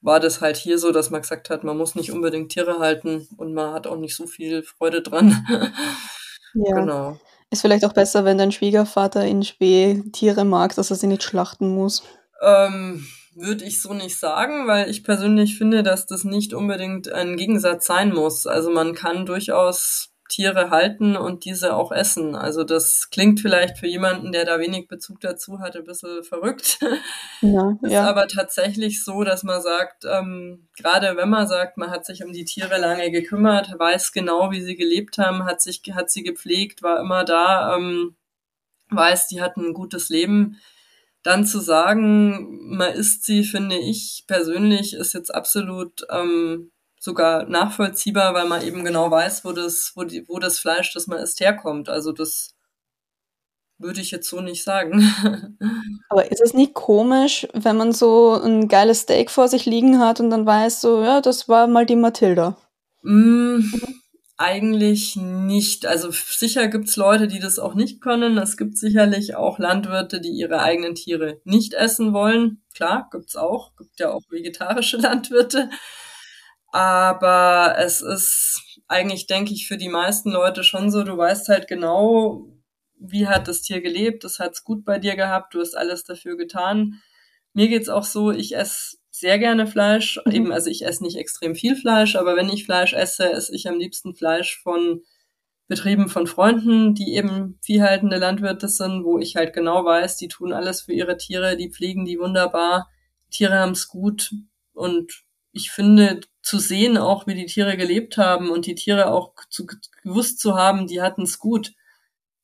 war 0.00 0.20
das 0.20 0.40
halt 0.40 0.56
hier 0.56 0.78
so, 0.78 0.92
dass 0.92 1.10
man 1.10 1.22
gesagt 1.22 1.50
hat, 1.50 1.64
man 1.64 1.76
muss 1.76 1.94
nicht 1.94 2.12
unbedingt 2.12 2.52
Tiere 2.52 2.78
halten 2.78 3.26
und 3.36 3.54
man 3.54 3.72
hat 3.72 3.86
auch 3.86 3.96
nicht 3.96 4.14
so 4.14 4.26
viel 4.26 4.62
Freude 4.62 5.02
dran. 5.02 5.44
ja. 6.54 6.74
Genau. 6.74 7.18
Ist 7.50 7.62
vielleicht 7.62 7.84
auch 7.84 7.92
besser, 7.92 8.24
wenn 8.24 8.38
dein 8.38 8.52
Schwiegervater 8.52 9.24
in 9.24 9.42
Spee 9.42 10.02
Tiere 10.12 10.44
mag, 10.44 10.74
dass 10.74 10.90
er 10.90 10.96
sie 10.96 11.06
nicht 11.06 11.22
schlachten 11.22 11.68
muss. 11.68 12.02
Ähm, 12.42 13.06
würde 13.34 13.64
ich 13.64 13.80
so 13.80 13.94
nicht 13.94 14.16
sagen, 14.16 14.66
weil 14.66 14.90
ich 14.90 15.04
persönlich 15.04 15.56
finde, 15.58 15.82
dass 15.82 16.06
das 16.06 16.24
nicht 16.24 16.54
unbedingt 16.54 17.12
ein 17.12 17.36
Gegensatz 17.36 17.86
sein 17.86 18.12
muss. 18.12 18.46
Also 18.46 18.70
man 18.70 18.94
kann 18.94 19.26
durchaus 19.26 20.10
Tiere 20.28 20.70
halten 20.70 21.16
und 21.16 21.44
diese 21.44 21.74
auch 21.74 21.92
essen. 21.92 22.34
Also 22.34 22.64
das 22.64 23.10
klingt 23.10 23.40
vielleicht 23.40 23.78
für 23.78 23.86
jemanden, 23.86 24.32
der 24.32 24.44
da 24.44 24.58
wenig 24.58 24.88
Bezug 24.88 25.20
dazu 25.20 25.60
hat, 25.60 25.76
ein 25.76 25.84
bisschen 25.84 26.22
verrückt. 26.24 26.78
Ja, 27.42 27.76
ist 27.82 27.92
ja. 27.92 28.08
aber 28.08 28.28
tatsächlich 28.28 29.04
so, 29.04 29.22
dass 29.22 29.42
man 29.42 29.60
sagt, 29.60 30.04
ähm, 30.10 30.68
gerade 30.74 31.16
wenn 31.18 31.28
man 31.28 31.46
sagt, 31.46 31.76
man 31.76 31.90
hat 31.90 32.06
sich 32.06 32.24
um 32.24 32.32
die 32.32 32.46
Tiere 32.46 32.78
lange 32.78 33.10
gekümmert, 33.10 33.78
weiß 33.78 34.12
genau, 34.12 34.50
wie 34.52 34.62
sie 34.62 34.74
gelebt 34.74 35.18
haben, 35.18 35.44
hat 35.44 35.60
sich, 35.60 35.82
hat 35.92 36.10
sie 36.10 36.22
gepflegt, 36.22 36.82
war 36.82 36.98
immer 36.98 37.24
da, 37.24 37.76
ähm, 37.76 38.16
weiß, 38.88 39.28
die 39.28 39.42
hatten 39.42 39.66
ein 39.66 39.74
gutes 39.74 40.08
Leben. 40.08 40.56
Dann 41.22 41.44
zu 41.44 41.60
sagen, 41.60 42.76
man 42.76 42.92
isst 42.92 43.24
sie, 43.24 43.44
finde 43.44 43.76
ich 43.76 44.24
persönlich, 44.26 44.94
ist 44.94 45.12
jetzt 45.12 45.34
absolut 45.34 46.06
ähm, 46.10 46.70
sogar 47.06 47.48
nachvollziehbar, 47.48 48.34
weil 48.34 48.46
man 48.46 48.62
eben 48.62 48.84
genau 48.84 49.10
weiß, 49.10 49.44
wo 49.44 49.52
das, 49.52 49.92
wo 49.94 50.04
die, 50.04 50.28
wo 50.28 50.38
das 50.38 50.58
Fleisch, 50.58 50.92
das 50.92 51.06
man 51.06 51.20
isst, 51.20 51.40
herkommt. 51.40 51.88
Also 51.88 52.12
das 52.12 52.54
würde 53.78 54.00
ich 54.00 54.10
jetzt 54.10 54.28
so 54.28 54.40
nicht 54.40 54.64
sagen. 54.64 55.00
Aber 56.10 56.30
ist 56.30 56.42
es 56.42 56.52
nicht 56.52 56.74
komisch, 56.74 57.46
wenn 57.54 57.76
man 57.76 57.92
so 57.92 58.34
ein 58.34 58.68
geiles 58.68 59.00
Steak 59.00 59.30
vor 59.30 59.48
sich 59.48 59.66
liegen 59.66 59.98
hat 60.00 60.20
und 60.20 60.30
dann 60.30 60.44
weiß 60.46 60.80
so, 60.80 61.02
ja, 61.02 61.20
das 61.20 61.48
war 61.48 61.66
mal 61.66 61.86
die 61.86 61.96
Mathilda? 61.96 62.56
Mm, 63.02 63.60
eigentlich 64.36 65.16
nicht. 65.16 65.86
Also 65.86 66.10
sicher 66.10 66.66
gibt's 66.68 66.96
Leute, 66.96 67.28
die 67.28 67.38
das 67.38 67.58
auch 67.58 67.74
nicht 67.74 68.00
können. 68.00 68.36
Es 68.38 68.56
gibt 68.56 68.78
sicherlich 68.78 69.36
auch 69.36 69.58
Landwirte, 69.58 70.20
die 70.20 70.30
ihre 70.30 70.60
eigenen 70.60 70.96
Tiere 70.96 71.40
nicht 71.44 71.74
essen 71.74 72.12
wollen. 72.12 72.62
Klar, 72.74 73.08
gibt's 73.12 73.36
auch. 73.36 73.76
Gibt 73.76 74.00
ja 74.00 74.10
auch 74.10 74.22
vegetarische 74.28 74.96
Landwirte. 74.98 75.70
Aber 76.72 77.76
es 77.78 78.00
ist 78.00 78.62
eigentlich, 78.88 79.26
denke 79.26 79.52
ich, 79.52 79.66
für 79.66 79.76
die 79.76 79.88
meisten 79.88 80.30
Leute 80.30 80.64
schon 80.64 80.90
so, 80.90 81.02
du 81.02 81.16
weißt 81.16 81.48
halt 81.48 81.68
genau, 81.68 82.46
wie 82.98 83.26
hat 83.26 83.48
das 83.48 83.62
Tier 83.62 83.80
gelebt, 83.80 84.24
es 84.24 84.38
hat's 84.38 84.64
gut 84.64 84.84
bei 84.84 84.98
dir 84.98 85.16
gehabt, 85.16 85.54
du 85.54 85.60
hast 85.60 85.76
alles 85.76 86.04
dafür 86.04 86.36
getan. 86.36 87.00
Mir 87.52 87.68
geht's 87.68 87.88
auch 87.88 88.04
so, 88.04 88.30
ich 88.30 88.56
esse 88.56 88.98
sehr 89.10 89.38
gerne 89.38 89.66
Fleisch, 89.66 90.20
mhm. 90.24 90.32
eben, 90.32 90.52
also 90.52 90.70
ich 90.70 90.84
esse 90.84 91.02
nicht 91.02 91.16
extrem 91.16 91.54
viel 91.54 91.76
Fleisch, 91.76 92.16
aber 92.16 92.36
wenn 92.36 92.50
ich 92.50 92.64
Fleisch 92.64 92.92
esse, 92.92 93.30
esse 93.32 93.54
ich 93.54 93.68
am 93.68 93.78
liebsten 93.78 94.14
Fleisch 94.14 94.60
von 94.62 95.02
Betrieben 95.68 96.08
von 96.08 96.28
Freunden, 96.28 96.94
die 96.94 97.14
eben 97.14 97.58
viehhaltende 97.60 98.18
Landwirte 98.18 98.68
sind, 98.68 99.04
wo 99.04 99.18
ich 99.18 99.34
halt 99.34 99.52
genau 99.52 99.84
weiß, 99.84 100.16
die 100.16 100.28
tun 100.28 100.52
alles 100.52 100.82
für 100.82 100.92
ihre 100.92 101.16
Tiere, 101.16 101.56
die 101.56 101.72
pflegen 101.72 102.04
die 102.04 102.18
wunderbar, 102.20 102.88
Tiere 103.30 103.58
haben's 103.58 103.88
gut 103.88 104.32
und 104.74 105.24
ich 105.50 105.70
finde, 105.70 106.20
zu 106.46 106.60
sehen 106.60 106.96
auch, 106.96 107.26
wie 107.26 107.34
die 107.34 107.46
Tiere 107.46 107.76
gelebt 107.76 108.18
haben 108.18 108.50
und 108.50 108.66
die 108.66 108.76
Tiere 108.76 109.10
auch 109.10 109.32
zu, 109.50 109.66
gewusst 110.04 110.38
zu 110.38 110.54
haben, 110.54 110.86
die 110.86 111.02
hatten 111.02 111.22
es 111.22 111.40
gut, 111.40 111.72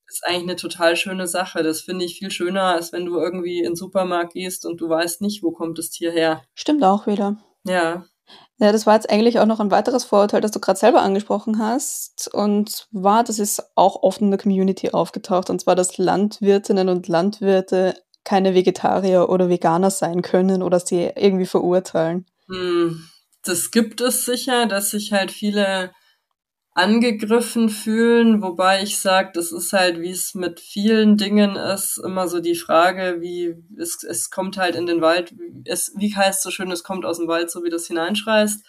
ist 0.05 0.25
eigentlich 0.25 0.43
eine 0.43 0.55
total 0.57 0.97
schöne 0.97 1.25
Sache. 1.25 1.63
Das 1.63 1.81
finde 1.81 2.03
ich 2.03 2.19
viel 2.19 2.29
schöner, 2.29 2.63
als 2.63 2.91
wenn 2.91 3.05
du 3.05 3.17
irgendwie 3.17 3.59
in 3.59 3.71
den 3.71 3.75
Supermarkt 3.77 4.33
gehst 4.33 4.65
und 4.65 4.81
du 4.81 4.89
weißt 4.89 5.21
nicht, 5.21 5.41
wo 5.41 5.51
kommt 5.51 5.77
das 5.77 5.89
Tier 5.89 6.11
her. 6.11 6.43
Stimmt 6.53 6.83
auch 6.83 7.07
wieder. 7.07 7.37
Ja. 7.65 8.05
Ja, 8.57 8.71
das 8.73 8.85
war 8.85 8.95
jetzt 8.95 9.09
eigentlich 9.09 9.39
auch 9.39 9.45
noch 9.45 9.61
ein 9.61 9.71
weiteres 9.71 10.03
Vorurteil, 10.03 10.41
das 10.41 10.51
du 10.51 10.59
gerade 10.59 10.79
selber 10.79 11.01
angesprochen 11.01 11.59
hast. 11.59 12.29
Und 12.33 12.71
zwar, 12.71 13.23
das 13.23 13.39
ist 13.39 13.63
auch 13.75 14.03
oft 14.03 14.19
in 14.19 14.31
der 14.31 14.39
Community 14.39 14.89
aufgetaucht, 14.91 15.49
und 15.49 15.61
zwar, 15.61 15.75
dass 15.75 15.97
Landwirtinnen 15.97 16.89
und 16.89 17.07
Landwirte 17.07 17.95
keine 18.25 18.53
Vegetarier 18.53 19.29
oder 19.29 19.47
Veganer 19.47 19.91
sein 19.91 20.21
können 20.21 20.61
oder 20.61 20.79
sie 20.81 21.09
irgendwie 21.15 21.45
verurteilen. 21.45 22.25
Hm, 22.47 23.07
das 23.43 23.71
gibt 23.71 24.01
es 24.01 24.25
sicher, 24.25 24.65
dass 24.65 24.91
sich 24.91 25.13
halt 25.13 25.31
viele 25.31 25.91
angegriffen 26.75 27.69
fühlen, 27.69 28.41
wobei 28.41 28.81
ich 28.81 28.97
sage, 28.97 29.31
das 29.33 29.51
ist 29.51 29.73
halt, 29.73 30.01
wie 30.01 30.09
es 30.09 30.33
mit 30.33 30.59
vielen 30.59 31.17
Dingen 31.17 31.55
ist, 31.55 31.99
immer 31.99 32.27
so 32.27 32.39
die 32.39 32.55
Frage, 32.55 33.17
wie 33.21 33.55
es, 33.77 34.03
es 34.03 34.31
kommt 34.31 34.57
halt 34.57 34.75
in 34.75 34.87
den 34.87 35.01
Wald, 35.01 35.35
es, 35.65 35.93
wie 35.95 36.15
heißt 36.15 36.41
so 36.41 36.49
schön, 36.49 36.71
es 36.71 36.83
kommt 36.83 37.05
aus 37.05 37.19
dem 37.19 37.27
Wald, 37.27 37.51
so 37.51 37.63
wie 37.63 37.69
das 37.69 37.85
hineinschreist. 37.85 38.65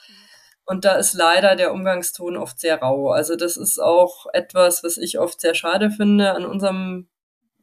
Und 0.66 0.84
da 0.84 0.96
ist 0.96 1.14
leider 1.14 1.56
der 1.56 1.72
Umgangston 1.72 2.36
oft 2.36 2.58
sehr 2.60 2.80
rau. 2.80 3.10
Also 3.10 3.36
das 3.36 3.56
ist 3.56 3.78
auch 3.78 4.26
etwas, 4.32 4.82
was 4.84 4.98
ich 4.98 5.18
oft 5.18 5.40
sehr 5.40 5.54
schade 5.54 5.90
finde 5.90 6.32
an 6.32 6.44
unserem, 6.44 7.08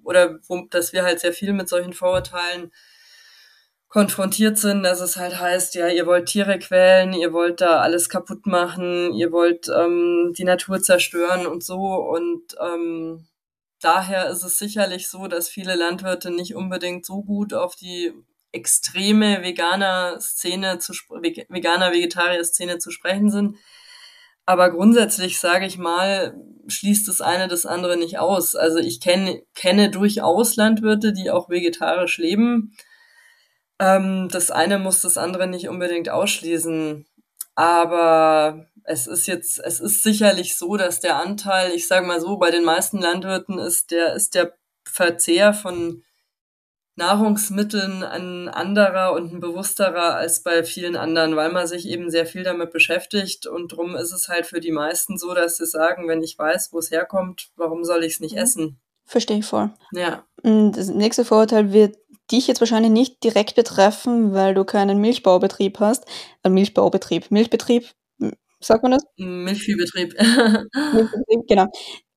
oder 0.03 0.39
dass 0.71 0.93
wir 0.93 1.03
halt 1.03 1.19
sehr 1.19 1.33
viel 1.33 1.53
mit 1.53 1.69
solchen 1.69 1.93
Vorurteilen 1.93 2.71
konfrontiert 3.91 4.57
sind, 4.57 4.83
dass 4.83 5.01
es 5.01 5.17
halt 5.17 5.37
heißt, 5.39 5.75
ja, 5.75 5.89
ihr 5.89 6.05
wollt 6.07 6.27
Tiere 6.27 6.57
quälen, 6.59 7.11
ihr 7.11 7.33
wollt 7.33 7.59
da 7.59 7.81
alles 7.81 8.07
kaputt 8.07 8.45
machen, 8.47 9.13
ihr 9.13 9.33
wollt 9.33 9.67
ähm, 9.67 10.33
die 10.37 10.45
Natur 10.45 10.81
zerstören 10.81 11.45
und 11.45 11.61
so. 11.61 11.95
Und 11.95 12.55
ähm, 12.61 13.27
daher 13.81 14.29
ist 14.29 14.43
es 14.43 14.57
sicherlich 14.57 15.09
so, 15.09 15.27
dass 15.27 15.49
viele 15.49 15.75
Landwirte 15.75 16.31
nicht 16.31 16.55
unbedingt 16.55 17.05
so 17.05 17.21
gut 17.21 17.53
auf 17.53 17.75
die 17.75 18.13
extreme 18.53 19.43
Veganer-Szene 19.43 20.79
zu 20.79 20.93
Veganer-Vegetarier-Szene 20.93 22.77
zu 22.77 22.91
sprechen 22.91 23.29
sind. 23.29 23.57
Aber 24.45 24.71
grundsätzlich 24.71 25.37
sage 25.37 25.65
ich 25.65 25.77
mal, 25.77 26.33
schließt 26.67 27.09
das 27.09 27.19
eine 27.19 27.49
das 27.49 27.65
andere 27.65 27.97
nicht 27.97 28.19
aus. 28.19 28.55
Also 28.55 28.79
ich 28.79 29.01
kenne 29.01 29.43
kenne 29.53 29.91
durchaus 29.91 30.55
Landwirte, 30.55 31.11
die 31.11 31.29
auch 31.29 31.49
vegetarisch 31.49 32.17
leben 32.17 32.73
ähm, 33.81 34.29
das 34.31 34.51
eine 34.51 34.77
muss 34.77 35.01
das 35.01 35.17
andere 35.17 35.47
nicht 35.47 35.67
unbedingt 35.67 36.09
ausschließen. 36.09 37.07
Aber 37.55 38.67
es 38.83 39.07
ist 39.07 39.27
jetzt, 39.27 39.59
es 39.59 39.79
ist 39.79 40.03
sicherlich 40.03 40.55
so, 40.55 40.77
dass 40.77 40.99
der 40.99 41.17
Anteil, 41.17 41.71
ich 41.71 41.87
sage 41.87 42.05
mal 42.05 42.21
so, 42.21 42.37
bei 42.37 42.51
den 42.51 42.63
meisten 42.63 42.99
Landwirten 42.99 43.57
ist 43.57 43.89
der, 43.91 44.13
ist 44.13 44.35
der 44.35 44.53
Verzehr 44.85 45.53
von 45.53 46.03
Nahrungsmitteln 46.95 48.03
ein 48.03 48.49
anderer 48.49 49.13
und 49.13 49.33
ein 49.33 49.39
bewussterer 49.39 50.15
als 50.15 50.43
bei 50.43 50.63
vielen 50.63 50.95
anderen, 50.95 51.35
weil 51.35 51.51
man 51.51 51.65
sich 51.65 51.87
eben 51.87 52.11
sehr 52.11 52.27
viel 52.27 52.43
damit 52.43 52.71
beschäftigt 52.71 53.47
und 53.47 53.69
drum 53.69 53.95
ist 53.95 54.11
es 54.11 54.27
halt 54.27 54.45
für 54.45 54.59
die 54.59 54.71
meisten 54.71 55.17
so, 55.17 55.33
dass 55.33 55.57
sie 55.57 55.65
sagen, 55.65 56.07
wenn 56.07 56.21
ich 56.21 56.37
weiß, 56.37 56.71
wo 56.71 56.79
es 56.79 56.91
herkommt, 56.91 57.49
warum 57.55 57.83
soll 57.83 58.03
ich 58.03 58.13
es 58.13 58.19
nicht 58.19 58.35
mhm. 58.35 58.41
essen? 58.41 58.81
Verstehe 59.05 59.39
ich 59.39 59.45
voll. 59.45 59.71
Ja. 59.93 60.23
Das 60.43 60.89
nächste 60.89 61.25
Vorurteil 61.25 61.73
wird 61.73 61.97
dich 62.31 62.47
jetzt 62.47 62.61
wahrscheinlich 62.61 62.91
nicht 62.91 63.23
direkt 63.23 63.55
betreffen, 63.55 64.33
weil 64.33 64.53
du 64.53 64.63
keinen 64.63 64.99
Milchbaubetrieb 64.99 65.79
hast. 65.79 66.05
Ein 66.43 66.53
Milchbaubetrieb, 66.53 67.31
Milchbetrieb, 67.31 67.85
sagt 68.61 68.83
man 68.83 68.93
das? 68.93 69.03
Milchviehbetrieb. 69.17 70.13
Milchbetrieb, 70.93 71.47
genau. 71.47 71.67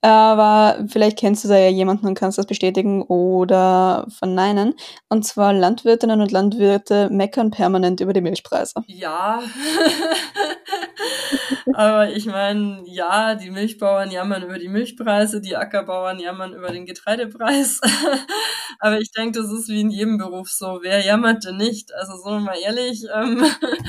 Aber 0.04 0.84
vielleicht 0.86 1.18
kennst 1.18 1.44
du 1.44 1.48
da 1.48 1.56
ja 1.56 1.70
jemanden 1.70 2.06
und 2.06 2.14
kannst 2.14 2.36
das 2.36 2.44
bestätigen 2.44 3.00
oder 3.04 4.06
verneinen. 4.10 4.74
Und 5.08 5.24
zwar 5.24 5.54
Landwirtinnen 5.54 6.20
und 6.20 6.30
Landwirte 6.30 7.08
meckern 7.10 7.50
permanent 7.50 8.02
über 8.02 8.12
die 8.12 8.20
Milchpreise. 8.20 8.74
Ja. 8.86 9.42
Aber 11.72 12.10
ich 12.10 12.26
meine, 12.26 12.82
ja, 12.84 13.34
die 13.34 13.50
Milchbauern 13.50 14.10
jammern 14.10 14.42
über 14.42 14.58
die 14.58 14.68
Milchpreise, 14.68 15.40
die 15.40 15.56
Ackerbauern 15.56 16.18
jammern 16.18 16.52
über 16.52 16.68
den 16.68 16.84
Getreidepreis. 16.84 17.80
Aber 18.80 19.00
ich 19.00 19.10
denke, 19.10 19.40
das 19.40 19.50
ist 19.50 19.70
wie 19.70 19.80
in 19.80 19.90
jedem 19.90 20.18
Beruf 20.18 20.50
so. 20.50 20.80
Wer 20.82 21.02
jammert 21.02 21.46
denn 21.46 21.56
nicht? 21.56 21.94
Also 21.94 22.12
so 22.22 22.38
mal 22.40 22.56
ehrlich, 22.62 23.06
ähm, 23.14 23.42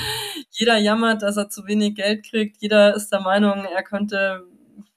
jeder 0.51 0.77
jammert, 0.77 1.23
dass 1.23 1.35
er 1.35 1.49
zu 1.49 1.67
wenig 1.67 1.95
Geld 1.95 2.25
kriegt. 2.25 2.61
Jeder 2.61 2.95
ist 2.95 3.09
der 3.09 3.19
Meinung, 3.19 3.65
er 3.65 3.83
könnte 3.83 4.45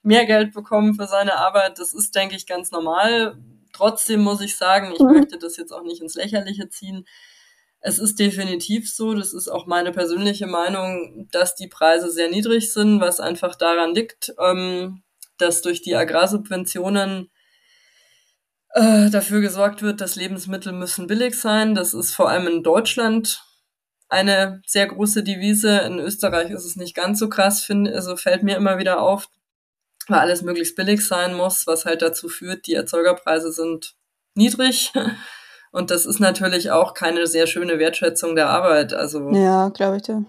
mehr 0.08 0.24
Geld 0.24 0.52
bekommen 0.52 0.94
für 0.94 1.06
seine 1.06 1.36
Arbeit. 1.36 1.78
Das 1.78 1.92
ist, 1.92 2.14
denke 2.14 2.34
ich, 2.34 2.46
ganz 2.46 2.70
normal. 2.70 3.36
Trotzdem 3.74 4.20
muss 4.20 4.40
ich 4.40 4.56
sagen, 4.56 4.92
ich 4.92 5.00
mhm. 5.00 5.12
möchte 5.12 5.38
das 5.38 5.56
jetzt 5.58 5.70
auch 5.70 5.82
nicht 5.82 6.00
ins 6.00 6.14
Lächerliche 6.14 6.70
ziehen. 6.70 7.06
Es 7.80 7.98
ist 7.98 8.18
definitiv 8.18 8.90
so, 8.90 9.14
das 9.14 9.34
ist 9.34 9.48
auch 9.48 9.66
meine 9.66 9.92
persönliche 9.92 10.46
Meinung, 10.46 11.28
dass 11.30 11.54
die 11.54 11.68
Preise 11.68 12.10
sehr 12.10 12.30
niedrig 12.30 12.72
sind, 12.72 13.00
was 13.00 13.20
einfach 13.20 13.54
daran 13.54 13.94
liegt, 13.94 14.32
ähm, 14.42 15.02
dass 15.36 15.60
durch 15.60 15.82
die 15.82 15.94
Agrarsubventionen 15.94 17.30
äh, 18.70 19.10
dafür 19.10 19.40
gesorgt 19.40 19.82
wird, 19.82 20.00
dass 20.00 20.16
Lebensmittel 20.16 20.72
müssen 20.72 21.06
billig 21.06 21.38
sein. 21.38 21.74
Das 21.74 21.92
ist 21.92 22.14
vor 22.14 22.30
allem 22.30 22.46
in 22.48 22.62
Deutschland 22.62 23.44
eine 24.08 24.62
sehr 24.66 24.86
große 24.86 25.22
Devise. 25.22 25.80
In 25.80 25.98
Österreich 25.98 26.50
ist 26.50 26.64
es 26.64 26.76
nicht 26.76 26.96
ganz 26.96 27.18
so 27.18 27.28
krass, 27.28 27.62
finde, 27.62 27.94
also 27.94 28.16
fällt 28.16 28.42
mir 28.42 28.56
immer 28.56 28.78
wieder 28.78 29.02
auf 29.02 29.28
weil 30.08 30.18
alles 30.18 30.42
möglichst 30.42 30.76
billig 30.76 31.06
sein 31.06 31.34
muss, 31.34 31.66
was 31.66 31.84
halt 31.84 32.02
dazu 32.02 32.28
führt, 32.28 32.66
die 32.66 32.74
Erzeugerpreise 32.74 33.52
sind 33.52 33.94
niedrig. 34.34 34.92
Und 35.70 35.90
das 35.90 36.06
ist 36.06 36.18
natürlich 36.18 36.70
auch 36.70 36.94
keine 36.94 37.26
sehr 37.26 37.46
schöne 37.46 37.78
Wertschätzung 37.78 38.34
der 38.34 38.48
Arbeit. 38.48 38.94
Also 38.94 39.30
ja, 39.32 39.68
glaube 39.68 39.96
ich 39.96 40.02
dir. 40.02 40.24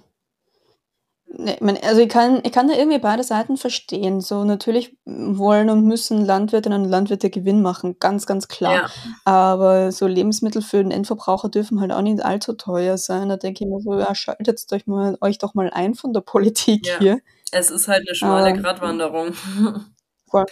Also 1.84 2.02
ich 2.02 2.10
kann, 2.10 2.42
ich 2.44 2.52
kann 2.52 2.68
da 2.68 2.74
irgendwie 2.74 2.98
beide 2.98 3.24
Seiten 3.24 3.56
verstehen. 3.56 4.20
So 4.20 4.44
natürlich 4.44 4.98
wollen 5.06 5.70
und 5.70 5.86
müssen 5.86 6.26
Landwirtinnen 6.26 6.82
und 6.82 6.90
Landwirte 6.90 7.30
Gewinn 7.30 7.62
machen, 7.62 7.98
ganz, 8.00 8.26
ganz 8.26 8.48
klar. 8.48 8.74
Ja. 8.74 8.90
Aber 9.26 9.92
so 9.92 10.08
Lebensmittel 10.08 10.62
für 10.62 10.78
den 10.78 10.92
Endverbraucher 10.92 11.50
dürfen 11.50 11.80
halt 11.80 11.92
auch 11.92 12.02
nicht 12.02 12.26
allzu 12.26 12.54
teuer 12.54 12.98
sein. 12.98 13.30
Da 13.30 13.38
denke 13.38 13.64
ich 13.64 13.70
mir 13.70 13.80
so, 13.80 13.98
ja, 13.98 14.14
schaltet 14.16 14.66
euch, 14.74 14.88
mal, 14.88 15.18
euch 15.22 15.38
doch 15.38 15.54
mal 15.54 15.70
ein 15.70 15.94
von 15.94 16.14
der 16.14 16.22
Politik 16.22 16.86
ja. 16.88 16.98
hier. 16.98 17.20
Es 17.52 17.72
ist 17.72 17.88
halt 17.88 18.08
eine 18.08 18.16
schmale 18.16 18.50
ähm, 18.50 18.62
Gratwanderung. 18.62 19.34
Voll. 20.30 20.46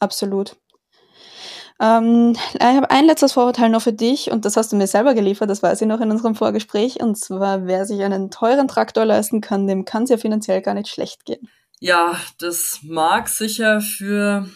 Absolut. 0.00 0.56
Ähm, 1.80 2.36
ich 2.54 2.60
habe 2.60 2.90
ein 2.90 3.06
letztes 3.06 3.32
Vorurteil 3.32 3.68
noch 3.68 3.82
für 3.82 3.92
dich 3.92 4.30
und 4.30 4.44
das 4.44 4.56
hast 4.56 4.72
du 4.72 4.76
mir 4.76 4.86
selber 4.86 5.14
geliefert, 5.14 5.48
das 5.48 5.62
weiß 5.62 5.80
ich 5.80 5.86
noch 5.86 6.00
in 6.00 6.10
unserem 6.10 6.34
Vorgespräch. 6.34 7.00
Und 7.00 7.16
zwar, 7.16 7.66
wer 7.66 7.84
sich 7.84 8.02
einen 8.02 8.30
teuren 8.30 8.68
Traktor 8.68 9.04
leisten 9.04 9.40
kann, 9.40 9.66
dem 9.66 9.84
kann 9.84 10.04
es 10.04 10.10
ja 10.10 10.16
finanziell 10.16 10.60
gar 10.62 10.74
nicht 10.74 10.88
schlecht 10.88 11.24
gehen. 11.24 11.48
Ja, 11.80 12.16
das 12.38 12.80
mag 12.82 13.28
sicher 13.28 13.80
für 13.80 14.48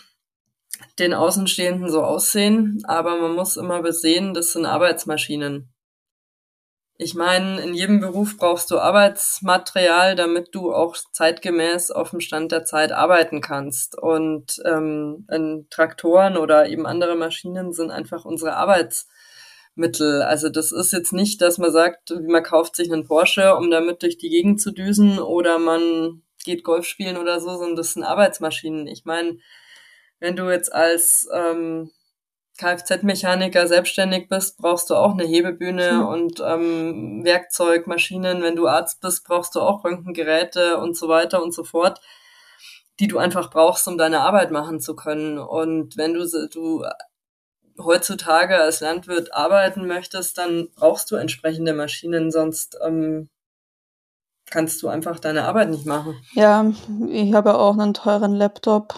den 0.98 1.14
Außenstehenden 1.14 1.88
so 1.88 2.02
aussehen, 2.02 2.82
aber 2.88 3.20
man 3.20 3.36
muss 3.36 3.56
immer 3.56 3.82
besehen, 3.82 4.34
das 4.34 4.52
sind 4.52 4.66
Arbeitsmaschinen. 4.66 5.71
Ich 7.02 7.16
meine, 7.16 7.60
in 7.60 7.74
jedem 7.74 7.98
Beruf 7.98 8.36
brauchst 8.38 8.70
du 8.70 8.78
Arbeitsmaterial, 8.78 10.14
damit 10.14 10.54
du 10.54 10.72
auch 10.72 10.94
zeitgemäß 11.12 11.90
auf 11.90 12.10
dem 12.10 12.20
Stand 12.20 12.52
der 12.52 12.64
Zeit 12.64 12.92
arbeiten 12.92 13.40
kannst. 13.40 13.98
Und 13.98 14.62
ähm, 14.64 15.26
Traktoren 15.68 16.36
oder 16.36 16.68
eben 16.68 16.86
andere 16.86 17.16
Maschinen 17.16 17.72
sind 17.72 17.90
einfach 17.90 18.24
unsere 18.24 18.54
Arbeitsmittel. 18.54 20.22
Also 20.22 20.48
das 20.48 20.70
ist 20.70 20.92
jetzt 20.92 21.12
nicht, 21.12 21.42
dass 21.42 21.58
man 21.58 21.72
sagt, 21.72 22.14
man 22.28 22.44
kauft 22.44 22.76
sich 22.76 22.92
einen 22.92 23.04
Porsche, 23.04 23.56
um 23.56 23.68
damit 23.68 24.02
durch 24.04 24.16
die 24.16 24.30
Gegend 24.30 24.60
zu 24.60 24.70
düsen 24.70 25.18
oder 25.18 25.58
man 25.58 26.22
geht 26.44 26.62
Golf 26.62 26.86
spielen 26.86 27.16
oder 27.16 27.40
so, 27.40 27.50
sondern 27.50 27.76
das 27.76 27.94
sind 27.94 28.04
Arbeitsmaschinen. 28.04 28.86
Ich 28.86 29.04
meine, 29.04 29.38
wenn 30.20 30.36
du 30.36 30.48
jetzt 30.48 30.72
als 30.72 31.28
ähm, 31.34 31.90
Kfz-Mechaniker 32.58 33.66
selbstständig 33.66 34.28
bist, 34.28 34.58
brauchst 34.58 34.90
du 34.90 34.94
auch 34.94 35.12
eine 35.12 35.24
Hebebühne 35.24 35.90
hm. 35.90 36.06
und 36.06 36.42
ähm, 36.44 37.24
Werkzeugmaschinen. 37.24 38.42
Wenn 38.42 38.56
du 38.56 38.68
Arzt 38.68 39.00
bist, 39.00 39.24
brauchst 39.24 39.54
du 39.54 39.60
auch 39.60 39.84
Röntgengeräte 39.84 40.78
und 40.78 40.96
so 40.96 41.08
weiter 41.08 41.42
und 41.42 41.54
so 41.54 41.64
fort, 41.64 42.00
die 43.00 43.08
du 43.08 43.18
einfach 43.18 43.50
brauchst, 43.50 43.88
um 43.88 43.96
deine 43.96 44.20
Arbeit 44.20 44.50
machen 44.50 44.80
zu 44.80 44.94
können. 44.94 45.38
Und 45.38 45.96
wenn 45.96 46.14
du, 46.14 46.26
du 46.48 46.84
heutzutage 47.82 48.58
als 48.58 48.80
Landwirt 48.80 49.32
arbeiten 49.34 49.86
möchtest, 49.86 50.38
dann 50.38 50.68
brauchst 50.74 51.10
du 51.10 51.16
entsprechende 51.16 51.72
Maschinen, 51.72 52.30
sonst 52.30 52.78
ähm, 52.84 53.28
kannst 54.50 54.82
du 54.82 54.88
einfach 54.88 55.18
deine 55.18 55.44
Arbeit 55.44 55.70
nicht 55.70 55.86
machen. 55.86 56.16
Ja, 56.34 56.70
ich 57.08 57.32
habe 57.32 57.54
auch 57.54 57.78
einen 57.78 57.94
teuren 57.94 58.34
Laptop. 58.34 58.94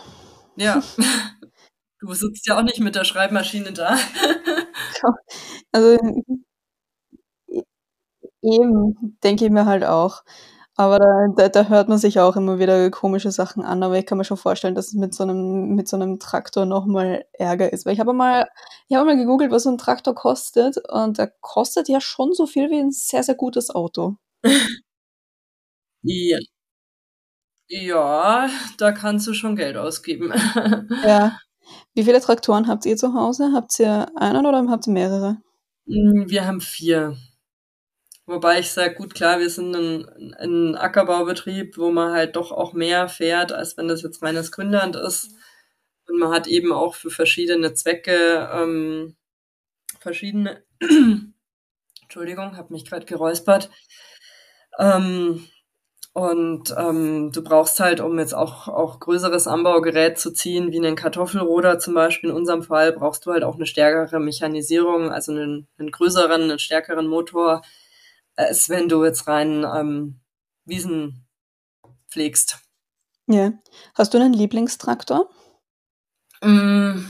Ja. 0.57 0.83
Du 2.07 2.13
sitzt 2.13 2.47
ja 2.47 2.59
auch 2.59 2.63
nicht 2.63 2.81
mit 2.81 2.95
der 2.95 3.05
Schreibmaschine 3.05 3.73
da. 3.73 3.97
also 5.73 5.97
eben, 8.43 9.19
denke 9.25 9.47
ich 9.47 9.51
mir 9.51 9.65
halt 9.65 9.85
auch. 9.85 10.23
Aber 10.77 10.99
da, 10.99 11.29
da, 11.37 11.49
da, 11.49 11.69
hört 11.69 11.89
man 11.89 11.99
sich 11.99 12.19
auch 12.21 12.37
immer 12.37 12.59
wieder 12.59 12.91
komische 12.91 13.31
Sachen 13.31 13.65
an, 13.65 13.83
aber 13.83 13.97
ich 13.97 14.07
kann 14.07 14.19
mir 14.19 14.25
schon 14.25 14.37
vorstellen, 14.37 14.75
dass 14.75 14.89
es 14.89 14.95
mit 14.95 15.15
so 15.15 15.23
einem, 15.23 15.75
mit 15.75 15.89
so 15.89 15.97
einem 15.97 16.19
Traktor 16.19 16.67
nochmal 16.67 17.25
Ärger 17.33 17.73
ist. 17.73 17.87
Weil 17.87 17.95
ich 17.95 18.01
habe 18.01 18.13
mal, 18.13 18.47
ich 18.89 18.97
habe 18.97 19.07
mal 19.07 19.17
gegoogelt, 19.17 19.51
was 19.51 19.63
so 19.63 19.71
ein 19.71 19.79
Traktor 19.79 20.15
kostet 20.15 20.77
und 20.91 21.19
der 21.19 21.33
kostet 21.41 21.89
ja 21.89 22.01
schon 22.01 22.35
so 22.35 22.47
viel 22.47 22.71
wie 22.71 22.81
ein 22.81 22.91
sehr, 22.91 23.23
sehr 23.23 23.37
gutes 23.37 23.71
Auto. 23.71 24.17
ja. 26.03 26.39
Ja, 27.69 28.51
da 28.79 28.93
kannst 28.93 29.27
du 29.27 29.35
schon 29.35 29.57
Geld 29.57 29.77
ausgeben. 29.77 30.33
ja. 31.05 31.39
Wie 31.95 32.03
viele 32.03 32.21
Traktoren 32.21 32.67
habt 32.67 32.87
ihr 32.87 32.97
zu 32.97 33.15
Hause? 33.15 33.53
Habt 33.53 33.79
ihr 33.79 34.09
einen 34.17 34.47
oder 34.47 34.69
habt 34.69 34.87
ihr 34.87 34.93
mehrere? 34.93 35.37
Mm, 35.87 36.29
wir 36.29 36.47
haben 36.47 36.61
vier. 36.61 37.17
Wobei 38.27 38.59
ich 38.59 38.71
sage, 38.71 38.95
gut, 38.95 39.15
klar, 39.15 39.39
wir 39.39 39.51
sind 39.51 39.75
ein, 39.77 40.35
ein, 40.35 40.77
Ackerbaubetrieb, 40.77 41.77
wo 41.77 41.91
man 41.91 42.13
halt 42.13 42.37
doch 42.37 42.53
auch 42.53 42.73
mehr 42.73 43.09
fährt, 43.09 43.53
als 43.53 43.77
wenn 43.77 43.87
das 43.87 44.03
jetzt 44.03 44.23
reines 44.23 44.51
Grünland 44.51 44.97
ist. 44.97 45.31
Und 46.09 46.19
man 46.19 46.33
hat 46.33 46.47
eben 46.47 46.73
auch 46.73 46.95
für 46.95 47.11
verschiedene 47.11 47.75
Zwecke 47.75 48.49
ähm, 48.53 49.17
verschiedene. 50.01 50.65
Entschuldigung, 52.03 52.57
habe 52.57 52.73
mich 52.73 52.87
gerade 52.87 53.07
geräuspert. 53.07 53.71
Ähm, 54.79 55.47
und 56.15 56.73
ähm, 56.79 57.33
du 57.33 57.43
brauchst 57.43 57.81
halt, 57.81 58.01
um 58.01 58.21
jetzt 58.21 58.37
auch, 58.37 58.69
auch 58.69 59.01
größeres 59.01 59.49
Anbaugerät 59.49 60.17
zu 60.17 60.33
ziehen, 60.33 60.71
wie 60.71 60.79
einen 60.79 60.95
Kartoffelroder 60.95 61.81
zum 61.81 61.95
Beispiel 61.95 62.31
in 62.31 62.37
unserem 62.37 62.63
Fall, 62.63 62.93
brauchst 62.93 63.27
du 63.27 63.33
halt 63.33 63.43
auch 63.43 63.57
eine 63.57 63.67
stärkere 63.67 64.21
Mechanisierung, 64.21 65.11
also 65.11 65.33
einen, 65.33 65.67
einen 65.77 65.91
größeren, 65.91 66.43
einen 66.43 66.61
stärkeren 66.61 67.09
Motor, 67.09 67.63
als 68.37 68.69
wenn 68.69 68.89
du 68.89 69.05
jetzt 69.05 69.27
rein 69.27 69.67
ähm, 69.75 70.21
Wiesen 70.65 71.27
pflegst. 72.09 72.61
Ja. 73.27 73.53
Hast 73.97 74.15
du 74.15 74.19
einen 74.19 74.35
Lieblingstraktor? 74.35 75.29
Mm, 76.43 77.07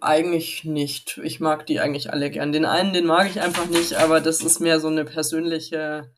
eigentlich 0.00 0.62
nicht. 0.62 1.20
Ich 1.24 1.40
mag 1.40 1.66
die 1.66 1.80
eigentlich 1.80 2.12
alle 2.12 2.30
gern. 2.30 2.52
Den 2.52 2.64
einen, 2.64 2.92
den 2.92 3.06
mag 3.06 3.28
ich 3.28 3.40
einfach 3.40 3.66
nicht, 3.66 3.94
aber 3.94 4.20
das 4.20 4.40
ist 4.40 4.60
mehr 4.60 4.78
so 4.78 4.86
eine 4.86 5.04
persönliche 5.04 6.12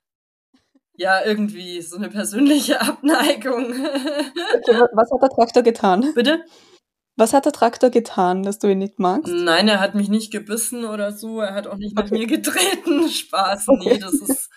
ja, 0.97 1.25
irgendwie 1.25 1.81
so 1.83 1.97
eine 1.97 2.09
persönliche 2.09 2.81
Abneigung. 2.81 3.65
Okay, 3.65 4.81
was 4.93 5.11
hat 5.11 5.23
der 5.23 5.31
Traktor 5.31 5.63
getan? 5.63 6.13
Bitte? 6.15 6.45
Was 7.17 7.33
hat 7.33 7.47
der 7.47 7.53
Traktor 7.53 7.89
getan, 7.89 8.43
dass 8.43 8.59
du 8.59 8.69
ihn 8.69 8.79
nicht 8.79 8.99
magst? 8.99 9.33
Nein, 9.33 9.69
er 9.69 9.81
hat 9.81 9.95
mich 9.95 10.11
nicht 10.11 10.31
gebissen 10.31 10.85
oder 10.85 11.13
so. 11.13 11.41
Er 11.41 11.55
hat 11.55 11.67
auch 11.67 11.77
nicht 11.77 11.99
okay. 11.99 12.11
mit 12.11 12.21
mir 12.21 12.27
getreten. 12.27 13.09
Spaß, 13.11 13.69
okay. 13.69 13.95
nee, 13.95 13.99
das 13.99 14.15
ist, 14.15 14.51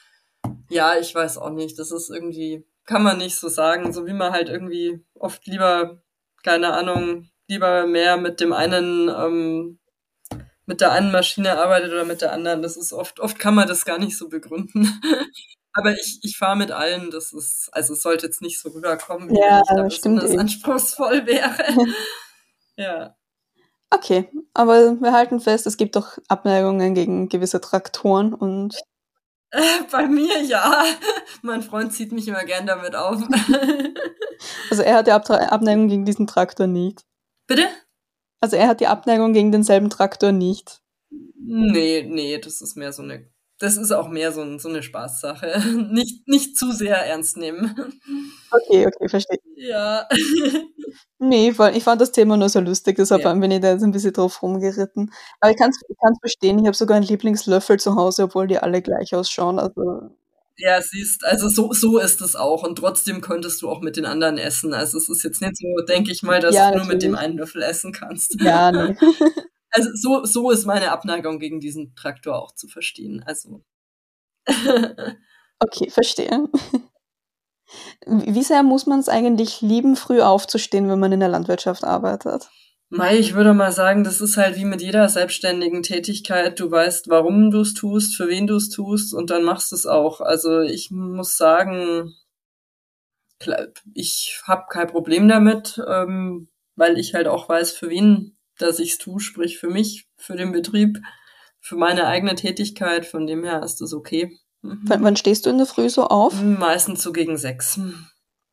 ja, 0.69 0.97
ich 0.99 1.15
weiß 1.15 1.37
auch 1.37 1.51
nicht. 1.51 1.79
Das 1.79 1.91
ist 1.91 2.09
irgendwie, 2.09 2.65
kann 2.85 3.01
man 3.01 3.17
nicht 3.17 3.37
so 3.37 3.47
sagen. 3.47 3.93
So 3.93 4.05
wie 4.05 4.13
man 4.13 4.33
halt 4.33 4.49
irgendwie 4.49 5.05
oft 5.15 5.45
lieber, 5.47 6.01
keine 6.43 6.73
Ahnung, 6.73 7.29
lieber 7.47 7.87
mehr 7.87 8.17
mit 8.17 8.41
dem 8.41 8.51
einen, 8.51 9.07
ähm, 9.07 9.79
mit 10.65 10.81
der 10.81 10.91
einen 10.91 11.13
Maschine 11.13 11.57
arbeitet 11.57 11.93
oder 11.93 12.03
mit 12.03 12.21
der 12.21 12.33
anderen. 12.33 12.61
Das 12.61 12.75
ist 12.75 12.91
oft, 12.91 13.21
oft 13.21 13.39
kann 13.39 13.55
man 13.55 13.69
das 13.69 13.85
gar 13.85 13.99
nicht 13.99 14.17
so 14.17 14.27
begründen. 14.27 15.01
Aber 15.73 15.93
ich, 15.93 16.19
ich 16.23 16.37
fahre 16.37 16.57
mit 16.57 16.71
allen, 16.71 17.11
das 17.11 17.31
ist, 17.31 17.69
also 17.71 17.93
es 17.93 18.01
sollte 18.01 18.25
jetzt 18.25 18.41
nicht 18.41 18.59
so 18.59 18.69
rüberkommen, 18.69 19.33
ja, 19.33 19.61
wie 19.61 19.87
ich 19.87 20.01
da 20.01 20.09
das 20.09 20.35
anspruchsvoll 20.35 21.25
wäre. 21.25 21.55
ja. 22.75 23.15
Okay, 23.91 24.29
aber 24.53 24.99
wir 25.01 25.13
halten 25.13 25.39
fest, 25.39 25.65
es 25.67 25.77
gibt 25.77 25.95
doch 25.95 26.17
Abneigungen 26.27 26.93
gegen 26.93 27.29
gewisse 27.29 27.61
Traktoren 27.61 28.33
und. 28.33 28.79
Bei 29.91 30.07
mir 30.07 30.43
ja. 30.43 30.85
Mein 31.41 31.63
Freund 31.63 31.91
zieht 31.93 32.11
mich 32.11 32.27
immer 32.27 32.43
gern 32.45 32.67
damit 32.67 32.95
auf. 32.95 33.21
also 34.69 34.83
er 34.83 34.97
hat 34.97 35.07
die 35.07 35.11
Abneigung 35.11 35.87
gegen 35.87 36.05
diesen 36.05 36.27
Traktor 36.27 36.67
nicht. 36.67 37.03
Bitte? 37.47 37.67
Also 38.41 38.57
er 38.57 38.67
hat 38.67 38.79
die 38.79 38.87
Abneigung 38.87 39.33
gegen 39.33 39.51
denselben 39.51 39.89
Traktor 39.89 40.31
nicht. 40.31 40.81
Nee, 41.35 42.03
nee, 42.07 42.37
das 42.37 42.61
ist 42.61 42.77
mehr 42.77 42.93
so 42.93 43.01
eine 43.01 43.27
das 43.59 43.75
ist 43.77 43.91
auch 43.91 44.07
mehr 44.07 44.31
so, 44.31 44.57
so 44.57 44.69
eine 44.69 44.81
Spaßsache. 44.81 45.59
Nicht, 45.91 46.27
nicht 46.27 46.57
zu 46.57 46.71
sehr 46.71 46.95
ernst 47.05 47.37
nehmen. 47.37 47.75
Okay, 48.51 48.87
okay, 48.87 49.09
verstehe. 49.09 49.39
Ja. 49.55 50.07
Nee, 51.21 51.49
ich 51.49 51.83
fand 51.83 52.01
das 52.01 52.13
Thema 52.13 52.37
nur 52.37 52.47
so 52.47 52.61
lustig, 52.61 52.95
deshalb 52.95 53.23
ja. 53.23 53.33
bin 53.33 53.51
ich 53.51 53.59
da 53.59 53.73
jetzt 53.73 53.83
ein 53.83 53.91
bisschen 53.91 54.13
drauf 54.13 54.41
rumgeritten. 54.41 55.11
Aber 55.41 55.51
ich 55.51 55.57
kann 55.57 55.69
es 55.69 55.79
ich 55.87 55.97
verstehen, 56.21 56.57
ich 56.59 56.65
habe 56.65 56.77
sogar 56.77 56.95
einen 56.95 57.05
Lieblingslöffel 57.05 57.77
zu 57.77 57.95
Hause, 57.95 58.23
obwohl 58.23 58.47
die 58.47 58.57
alle 58.57 58.81
gleich 58.81 59.13
ausschauen. 59.13 59.59
Also 59.59 60.09
ja, 60.59 60.81
siehst, 60.81 61.25
also 61.25 61.47
so, 61.47 61.71
so 61.73 61.99
ist 61.99 62.21
es 62.21 62.35
auch. 62.35 62.63
Und 62.63 62.77
trotzdem 62.77 63.21
könntest 63.21 63.61
du 63.61 63.69
auch 63.69 63.81
mit 63.81 63.97
den 63.97 64.05
anderen 64.05 64.37
essen. 64.37 64.73
Also 64.73 64.97
es 64.97 65.09
ist 65.09 65.23
jetzt 65.23 65.41
nicht 65.41 65.57
so, 65.57 65.67
denke 65.87 66.11
ich 66.11 66.23
mal, 66.23 66.39
dass 66.39 66.55
ja, 66.55 66.71
du 66.71 66.77
nur 66.77 66.87
mit 66.87 67.01
dem 67.01 67.15
einen 67.15 67.37
Löffel 67.37 67.61
essen 67.61 67.91
kannst. 67.91 68.35
Ja, 68.39 68.71
nee. 68.71 68.95
Also 69.71 69.89
so, 69.93 70.25
so 70.25 70.51
ist 70.51 70.65
meine 70.65 70.91
Abneigung 70.91 71.39
gegen 71.39 71.59
diesen 71.59 71.95
Traktor 71.95 72.41
auch 72.41 72.53
zu 72.53 72.67
verstehen. 72.67 73.23
Also. 73.25 73.63
okay, 75.59 75.89
verstehe. 75.89 76.47
Wie 78.05 78.43
sehr 78.43 78.63
muss 78.63 78.87
man 78.87 78.99
es 78.99 79.09
eigentlich 79.09 79.61
lieben, 79.61 79.95
früh 79.95 80.21
aufzustehen, 80.21 80.89
wenn 80.89 80.99
man 80.99 81.11
in 81.11 81.19
der 81.19 81.29
Landwirtschaft 81.29 81.83
arbeitet? 81.83 82.49
Mai, 82.91 83.19
ich 83.19 83.35
würde 83.35 83.53
mal 83.53 83.71
sagen, 83.71 84.03
das 84.03 84.19
ist 84.19 84.35
halt 84.37 84.55
wie 84.55 84.65
mit 84.65 84.81
jeder 84.81 85.07
selbstständigen 85.09 85.83
Tätigkeit. 85.83 86.59
Du 86.59 86.71
weißt, 86.71 87.07
warum 87.07 87.51
du 87.51 87.61
es 87.61 87.75
tust, 87.75 88.15
für 88.15 88.27
wen 88.27 88.47
du 88.47 88.55
es 88.55 88.69
tust 88.69 89.13
und 89.13 89.29
dann 89.29 89.43
machst 89.43 89.71
du 89.71 89.75
es 89.75 89.85
auch. 89.85 90.21
Also 90.21 90.61
ich 90.61 90.89
muss 90.89 91.37
sagen, 91.37 92.15
ich 93.93 94.41
habe 94.45 94.65
kein 94.69 94.87
Problem 94.87 95.27
damit, 95.27 95.79
ähm, 95.87 96.49
weil 96.75 96.97
ich 96.97 97.13
halt 97.13 97.27
auch 97.27 97.47
weiß, 97.47 97.73
für 97.73 97.91
wen 97.91 98.38
dass 98.61 98.79
ich 98.79 98.91
es 98.91 98.97
tue, 98.97 99.19
sprich 99.19 99.57
für 99.57 99.69
mich, 99.69 100.07
für 100.17 100.35
den 100.35 100.51
Betrieb, 100.51 100.99
für 101.59 101.75
meine 101.75 102.07
eigene 102.07 102.35
Tätigkeit. 102.35 103.05
Von 103.05 103.27
dem 103.27 103.43
her 103.43 103.63
ist 103.63 103.81
das 103.81 103.93
okay. 103.93 104.37
Mhm. 104.61 104.81
Wann, 104.83 105.15
stehst 105.15 105.45
du 105.45 105.49
in 105.49 105.57
der 105.57 105.67
Früh 105.67 105.89
so 105.89 106.03
auf? 106.05 106.41
Meistens 106.41 107.01
so 107.01 107.11
gegen 107.11 107.37
sechs. 107.37 107.79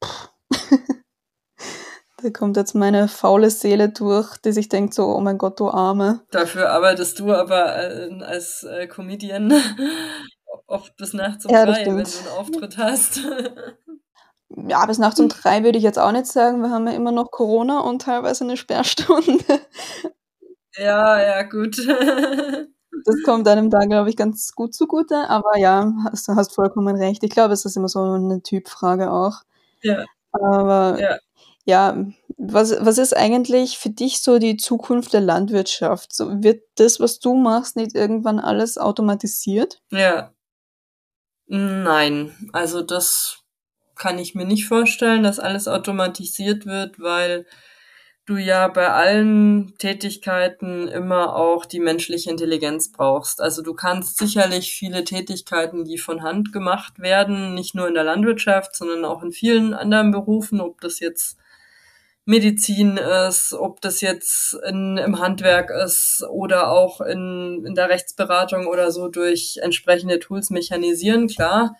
da 2.22 2.30
kommt 2.30 2.56
jetzt 2.56 2.74
meine 2.74 3.08
faule 3.08 3.50
Seele 3.50 3.88
durch, 3.88 4.36
die 4.38 4.52
sich 4.52 4.68
denkt 4.68 4.94
so, 4.94 5.06
oh 5.06 5.20
mein 5.20 5.38
Gott, 5.38 5.60
du 5.60 5.68
Arme. 5.68 6.24
Dafür 6.30 6.70
arbeitest 6.70 7.18
du 7.18 7.32
aber 7.32 7.76
äh, 7.76 8.22
als 8.22 8.62
äh, 8.62 8.86
Comedian 8.86 9.52
oft 10.66 10.96
bis 10.96 11.12
nachts 11.12 11.44
um 11.46 11.52
ja, 11.52 11.66
drei, 11.66 11.86
wenn 11.86 11.96
du 11.96 12.02
einen 12.02 12.28
Auftritt 12.38 12.78
hast. 12.78 13.20
ja, 14.48 14.84
bis 14.86 14.98
nachts 14.98 15.20
um 15.20 15.28
drei 15.28 15.64
würde 15.64 15.78
ich 15.78 15.84
jetzt 15.84 15.98
auch 15.98 16.12
nicht 16.12 16.26
sagen. 16.26 16.60
Wir 16.60 16.70
haben 16.70 16.86
ja 16.86 16.94
immer 16.94 17.12
noch 17.12 17.30
Corona 17.30 17.80
und 17.80 18.02
teilweise 18.02 18.44
eine 18.44 18.56
Sperrstunde. 18.56 19.44
Ja, 20.76 21.20
ja, 21.20 21.42
gut. 21.42 21.78
das 23.04 23.22
kommt 23.24 23.48
einem 23.48 23.70
da, 23.70 23.80
glaube 23.86 24.10
ich, 24.10 24.16
ganz 24.16 24.52
gut 24.52 24.74
zugute. 24.74 25.28
Aber 25.28 25.58
ja, 25.58 25.92
hast, 26.10 26.28
hast 26.28 26.54
vollkommen 26.54 26.96
recht. 26.96 27.22
Ich 27.24 27.30
glaube, 27.30 27.54
es 27.54 27.64
ist 27.64 27.76
immer 27.76 27.88
so 27.88 28.00
eine 28.02 28.42
Typfrage 28.42 29.10
auch. 29.10 29.42
Ja. 29.82 30.04
Aber 30.32 30.98
Ja. 31.00 31.18
ja, 31.64 31.96
was, 32.36 32.72
was 32.84 32.98
ist 32.98 33.16
eigentlich 33.16 33.78
für 33.78 33.90
dich 33.90 34.22
so 34.22 34.38
die 34.38 34.56
Zukunft 34.58 35.12
der 35.14 35.22
Landwirtschaft? 35.22 36.14
So, 36.14 36.42
wird 36.42 36.62
das, 36.76 37.00
was 37.00 37.18
du 37.20 37.34
machst, 37.34 37.76
nicht 37.76 37.94
irgendwann 37.94 38.38
alles 38.38 38.76
automatisiert? 38.78 39.80
Ja. 39.90 40.32
Nein, 41.48 42.50
also 42.52 42.82
das 42.82 43.45
kann 43.96 44.18
ich 44.18 44.34
mir 44.34 44.44
nicht 44.44 44.66
vorstellen, 44.66 45.22
dass 45.22 45.40
alles 45.40 45.68
automatisiert 45.68 46.66
wird, 46.66 47.00
weil 47.00 47.46
du 48.26 48.36
ja 48.36 48.66
bei 48.68 48.88
allen 48.88 49.74
Tätigkeiten 49.78 50.88
immer 50.88 51.36
auch 51.36 51.64
die 51.64 51.78
menschliche 51.78 52.30
Intelligenz 52.30 52.90
brauchst. 52.90 53.40
Also 53.40 53.62
du 53.62 53.72
kannst 53.72 54.18
sicherlich 54.18 54.72
viele 54.72 55.04
Tätigkeiten, 55.04 55.84
die 55.84 55.96
von 55.96 56.22
Hand 56.22 56.52
gemacht 56.52 56.98
werden, 56.98 57.54
nicht 57.54 57.74
nur 57.74 57.86
in 57.86 57.94
der 57.94 58.04
Landwirtschaft, 58.04 58.74
sondern 58.74 59.04
auch 59.04 59.22
in 59.22 59.30
vielen 59.30 59.74
anderen 59.74 60.10
Berufen, 60.10 60.60
ob 60.60 60.80
das 60.80 60.98
jetzt 60.98 61.38
Medizin 62.24 62.96
ist, 62.96 63.54
ob 63.54 63.80
das 63.80 64.00
jetzt 64.00 64.54
in, 64.68 64.98
im 64.98 65.20
Handwerk 65.20 65.70
ist 65.70 66.24
oder 66.28 66.72
auch 66.72 67.00
in, 67.00 67.64
in 67.64 67.76
der 67.76 67.88
Rechtsberatung 67.88 68.66
oder 68.66 68.90
so 68.90 69.06
durch 69.06 69.60
entsprechende 69.62 70.18
Tools 70.18 70.50
mechanisieren, 70.50 71.28
klar. 71.28 71.76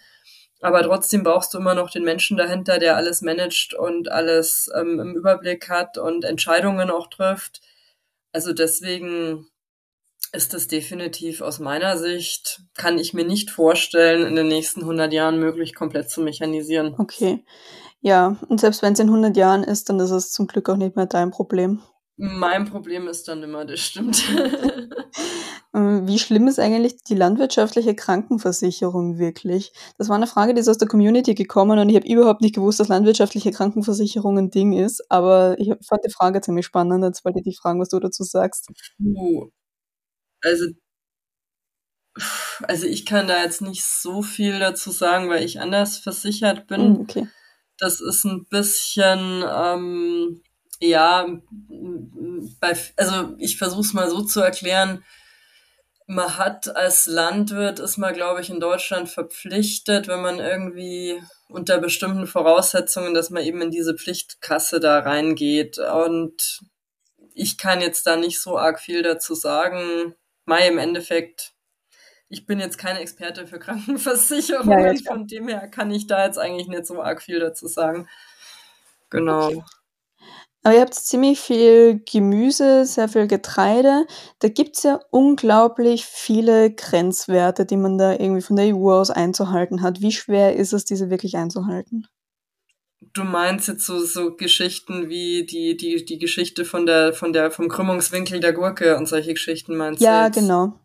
Aber 0.61 0.83
trotzdem 0.83 1.23
brauchst 1.23 1.53
du 1.53 1.59
immer 1.59 1.75
noch 1.75 1.91
den 1.91 2.05
Menschen 2.05 2.37
dahinter, 2.37 2.79
der 2.79 2.97
alles 2.97 3.21
managt 3.21 3.75
und 3.75 4.11
alles 4.11 4.71
ähm, 4.75 4.99
im 5.01 5.15
Überblick 5.15 5.69
hat 5.69 5.99
und 5.99 6.25
Entscheidungen 6.25 6.91
auch 6.91 7.09
trifft. 7.09 7.61
Also 8.33 8.53
deswegen 8.53 9.47
ist 10.33 10.55
das 10.55 10.69
definitiv 10.69 11.41
aus 11.41 11.59
meiner 11.59 11.97
Sicht, 11.99 12.63
kann 12.75 12.99
ich 12.99 13.15
mir 13.15 13.25
nicht 13.25 13.51
vorstellen, 13.51 14.27
in 14.27 14.35
den 14.35 14.49
nächsten 14.49 14.81
100 14.81 15.13
Jahren 15.13 15.39
möglich 15.39 15.75
komplett 15.75 16.11
zu 16.11 16.21
mechanisieren. 16.21 16.95
Okay. 16.99 17.45
Ja, 18.01 18.37
und 18.49 18.61
selbst 18.61 18.83
wenn 18.83 18.93
es 18.93 18.99
in 18.99 19.09
100 19.09 19.37
Jahren 19.37 19.65
ist, 19.65 19.89
dann 19.89 19.99
ist 20.01 20.11
es 20.11 20.31
zum 20.31 20.47
Glück 20.47 20.69
auch 20.69 20.77
nicht 20.77 20.97
mehr 20.97 21.07
dein 21.07 21.31
Problem. 21.31 21.83
Mein 22.17 22.65
Problem 22.65 23.09
ist 23.09 23.29
dann 23.29 23.43
immer, 23.43 23.65
das 23.65 23.81
stimmt. 23.81 24.25
Ähm, 25.77 26.09
Wie 26.09 26.19
schlimm 26.19 26.49
ist 26.49 26.59
eigentlich 26.59 27.03
die 27.05 27.15
landwirtschaftliche 27.15 27.95
Krankenversicherung 27.95 29.19
wirklich? 29.19 29.73
Das 29.99 30.09
war 30.09 30.17
eine 30.17 30.27
Frage, 30.27 30.55
die 30.55 30.61
ist 30.61 30.69
aus 30.69 30.79
der 30.79 30.89
Community 30.89 31.35
gekommen 31.35 31.79
und 31.79 31.91
ich 31.91 31.97
habe 31.97 32.09
überhaupt 32.09 32.41
nicht 32.41 32.55
gewusst, 32.55 32.81
dass 32.81 32.89
landwirtschaftliche 32.89 33.51
Krankenversicherung 33.53 34.39
ein 34.39 34.51
Ding 34.51 34.73
ist, 34.73 35.05
aber 35.11 35.57
ich 35.59 35.69
fand 35.87 36.05
die 36.07 36.11
Frage 36.11 36.41
ziemlich 36.41 36.65
spannend. 36.65 37.05
Jetzt 37.05 37.27
wollte 37.27 37.41
ich 37.41 37.45
dich 37.45 37.59
fragen, 37.59 37.79
was 37.79 37.91
du 37.91 38.01
dazu 38.01 38.25
sagst. 38.25 38.71
Also, 40.43 40.67
also 42.63 42.87
ich 42.87 43.05
kann 43.05 43.29
da 43.29 43.43
jetzt 43.43 43.61
nicht 43.61 43.85
so 43.85 44.23
viel 44.23 44.59
dazu 44.59 44.91
sagen, 44.91 45.29
weil 45.29 45.45
ich 45.45 45.61
anders 45.61 45.99
versichert 45.99 46.67
bin. 46.69 46.81
Hm, 46.81 47.01
okay. 47.03 47.29
Das 47.79 48.01
ist 48.01 48.25
ein 48.25 48.47
bisschen, 48.49 49.45
ähm, 49.55 50.41
ja, 50.81 51.27
bei, 52.61 52.75
also 52.97 53.35
ich 53.37 53.59
versuche 53.59 53.83
es 53.83 53.93
mal 53.93 54.09
so 54.09 54.23
zu 54.23 54.41
erklären. 54.41 55.05
Man 56.07 56.39
hat 56.39 56.75
als 56.77 57.07
Landwirt, 57.07 57.81
ist 57.81 57.97
man, 57.97 58.15
glaube 58.15 58.41
ich, 58.41 58.49
in 58.51 58.61
Deutschland 58.61 59.09
verpflichtet, 59.09 60.07
wenn 60.07 60.23
man 60.23 60.39
irgendwie 60.39 61.21
unter 61.49 61.79
bestimmten 61.79 62.27
Voraussetzungen, 62.27 63.13
dass 63.13 63.31
man 63.31 63.43
eben 63.43 63.61
in 63.61 63.71
diese 63.71 63.97
Pflichtkasse 63.97 64.79
da 64.79 65.01
reingeht. 65.01 65.79
Und 65.79 66.61
ich 67.35 67.59
kann 67.59 67.81
jetzt 67.81 68.07
da 68.07 68.17
nicht 68.17 68.41
so 68.41 68.57
arg 68.57 68.81
viel 68.81 69.03
dazu 69.03 69.35
sagen. 69.35 70.15
Mai 70.45 70.69
im 70.69 70.79
Endeffekt, 70.79 71.55
ich 72.29 72.47
bin 72.47 72.61
jetzt 72.61 72.79
keine 72.79 73.01
Experte 73.01 73.47
für 73.47 73.57
Ja, 73.61 73.61
ja, 73.61 73.65
Krankenversicherungen, 73.65 74.97
klar. 74.97 75.15
von 75.17 75.27
dem 75.27 75.49
her 75.49 75.69
kann 75.69 75.91
ich 75.91 76.07
da 76.07 76.25
jetzt 76.25 76.39
eigentlich 76.39 76.69
nicht 76.69 76.87
so 76.87 77.03
arg 77.03 77.21
viel 77.21 77.41
dazu 77.41 77.67
sagen. 77.67 78.09
Genau. 79.11 79.65
Aber 80.67 80.75
ihr 80.75 80.81
habt 80.81 80.95
ziemlich 80.95 81.39
viel 81.39 82.03
Gemüse, 82.11 82.87
sehr 82.87 83.09
viel 83.09 83.29
Getreide. 83.29 84.05
Da 84.41 84.49
gibt's 84.49 84.83
ja 84.83 84.99
unglaublich 85.11 86.07
viele 86.07 86.75
Grenzwerte, 86.75 87.65
die 87.65 87.77
man 87.77 87.99
da 87.99 88.15
irgendwie 88.15 88.43
von 88.43 88.57
der 88.57 88.75
EU 88.75 88.91
aus 88.91 89.11
einzuhalten 89.11 89.81
hat. 89.81 90.01
Wie 90.01 90.11
schwer 90.11 90.57
ist 90.57 90.73
es, 90.73 90.85
diese 90.85 91.09
wirklich 91.09 91.37
einzuhalten? 91.37 92.09
Du 93.13 93.23
meinst 93.23 93.69
jetzt 93.69 93.87
so, 93.87 94.05
so 94.05 94.35
Geschichten 94.35 95.09
wie 95.09 95.47
die, 95.47 95.77
die, 95.77 96.05
die 96.05 96.19
Geschichte 96.19 96.65
von 96.65 96.85
der, 96.85 97.13
von 97.13 97.33
der, 97.33 97.53
vom 97.53 97.69
Krümmungswinkel 97.69 98.41
der 98.41 98.53
Gurke 98.53 98.97
und 98.97 99.07
solche 99.07 99.35
Geschichten 99.35 99.77
meinst 99.77 100.01
du 100.01 100.05
Ja, 100.05 100.31
genau. 100.31 100.81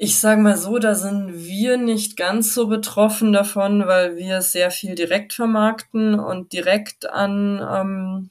Ich 0.00 0.18
sag 0.18 0.38
mal 0.38 0.56
so, 0.56 0.78
da 0.78 0.94
sind 0.94 1.34
wir 1.44 1.76
nicht 1.76 2.16
ganz 2.16 2.54
so 2.54 2.68
betroffen 2.68 3.32
davon, 3.34 3.86
weil 3.86 4.16
wir 4.16 4.40
sehr 4.42 4.70
viel 4.70 4.94
direkt 4.94 5.32
vermarkten 5.34 6.18
und 6.18 6.52
direkt 6.52 7.06
an 7.10 7.60
ähm, 7.60 8.30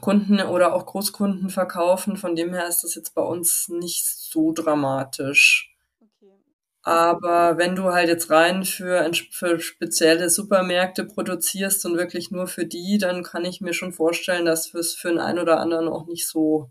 Kunden 0.00 0.40
oder 0.40 0.74
auch 0.74 0.86
Großkunden 0.86 1.50
verkaufen. 1.50 2.16
Von 2.16 2.36
dem 2.36 2.54
her 2.54 2.68
ist 2.68 2.84
das 2.84 2.94
jetzt 2.94 3.14
bei 3.14 3.22
uns 3.22 3.68
nicht 3.68 4.06
so 4.06 4.52
dramatisch. 4.52 5.74
Aber 6.84 7.58
wenn 7.58 7.74
du 7.76 7.92
halt 7.92 8.08
jetzt 8.08 8.30
rein 8.30 8.64
für, 8.64 9.08
für 9.30 9.60
spezielle 9.60 10.30
Supermärkte 10.30 11.04
produzierst 11.04 11.84
und 11.86 11.96
wirklich 11.96 12.30
nur 12.30 12.46
für 12.48 12.66
die, 12.66 12.98
dann 12.98 13.22
kann 13.22 13.44
ich 13.44 13.60
mir 13.60 13.72
schon 13.72 13.92
vorstellen, 13.92 14.44
dass 14.46 14.72
es 14.74 14.94
für 14.94 15.08
den 15.10 15.18
einen 15.18 15.38
oder 15.38 15.60
anderen 15.60 15.88
auch 15.88 16.06
nicht 16.06 16.26
so 16.26 16.70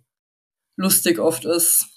lustig 0.77 1.19
oft 1.19 1.45
ist. 1.45 1.87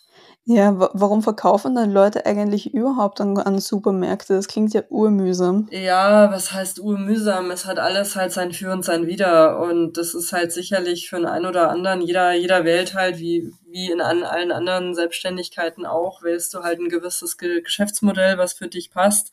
Ja, 0.46 0.78
wa 0.78 0.90
warum 0.92 1.22
verkaufen 1.22 1.74
dann 1.74 1.90
Leute 1.90 2.26
eigentlich 2.26 2.74
überhaupt 2.74 3.18
an, 3.22 3.38
an 3.38 3.58
Supermärkte? 3.58 4.34
Das 4.34 4.46
klingt 4.46 4.74
ja 4.74 4.82
urmühsam. 4.90 5.68
Ja, 5.70 6.30
was 6.30 6.52
heißt 6.52 6.80
urmühsam? 6.80 7.50
Es 7.50 7.64
hat 7.64 7.78
alles 7.78 8.14
halt 8.14 8.30
sein 8.30 8.52
Für 8.52 8.70
und 8.72 8.84
sein 8.84 9.06
Wider. 9.06 9.58
Und 9.58 9.96
das 9.96 10.12
ist 10.12 10.34
halt 10.34 10.52
sicherlich 10.52 11.08
für 11.08 11.16
den 11.16 11.24
einen 11.24 11.46
oder 11.46 11.70
anderen, 11.70 12.02
jeder, 12.02 12.32
jeder 12.34 12.64
wählt 12.66 12.92
halt, 12.92 13.18
wie, 13.18 13.54
wie 13.66 13.90
in 13.90 14.02
an, 14.02 14.22
allen 14.22 14.52
anderen 14.52 14.94
Selbstständigkeiten 14.94 15.86
auch, 15.86 16.22
wählst 16.22 16.52
du 16.52 16.62
halt 16.62 16.78
ein 16.78 16.90
gewisses 16.90 17.38
Ge 17.38 17.62
Geschäftsmodell, 17.62 18.36
was 18.36 18.52
für 18.52 18.68
dich 18.68 18.90
passt. 18.90 19.32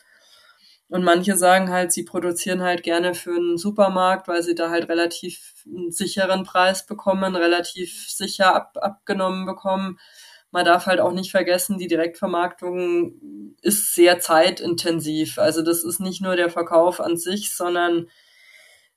Und 0.88 1.04
manche 1.04 1.36
sagen 1.36 1.70
halt, 1.72 1.92
sie 1.92 2.04
produzieren 2.04 2.62
halt 2.62 2.84
gerne 2.84 3.16
für 3.16 3.36
einen 3.36 3.58
Supermarkt, 3.58 4.30
weil 4.30 4.44
sie 4.44 4.56
da 4.56 4.70
halt 4.70 4.88
relativ 4.90 5.66
einen 5.66 5.92
sicheren 5.92 6.44
Preis 6.44 6.86
bekommen, 6.86 7.36
relativ 7.36 8.10
sicher 8.10 8.56
ab, 8.56 8.78
abgenommen 8.80 9.46
bekommen. 9.46 10.00
Man 10.52 10.66
darf 10.66 10.86
halt 10.86 11.00
auch 11.00 11.14
nicht 11.14 11.32
vergessen, 11.32 11.78
die 11.78 11.88
Direktvermarktung 11.88 13.56
ist 13.62 13.96
sehr 13.96 14.20
zeitintensiv. 14.20 15.38
Also 15.40 15.62
das 15.62 15.84
ist 15.84 16.00
nicht 16.00 16.22
nur 16.22 16.36
der 16.36 16.50
Verkauf 16.50 17.00
an 17.00 17.18
sich, 17.18 17.56
sondern 17.56 18.08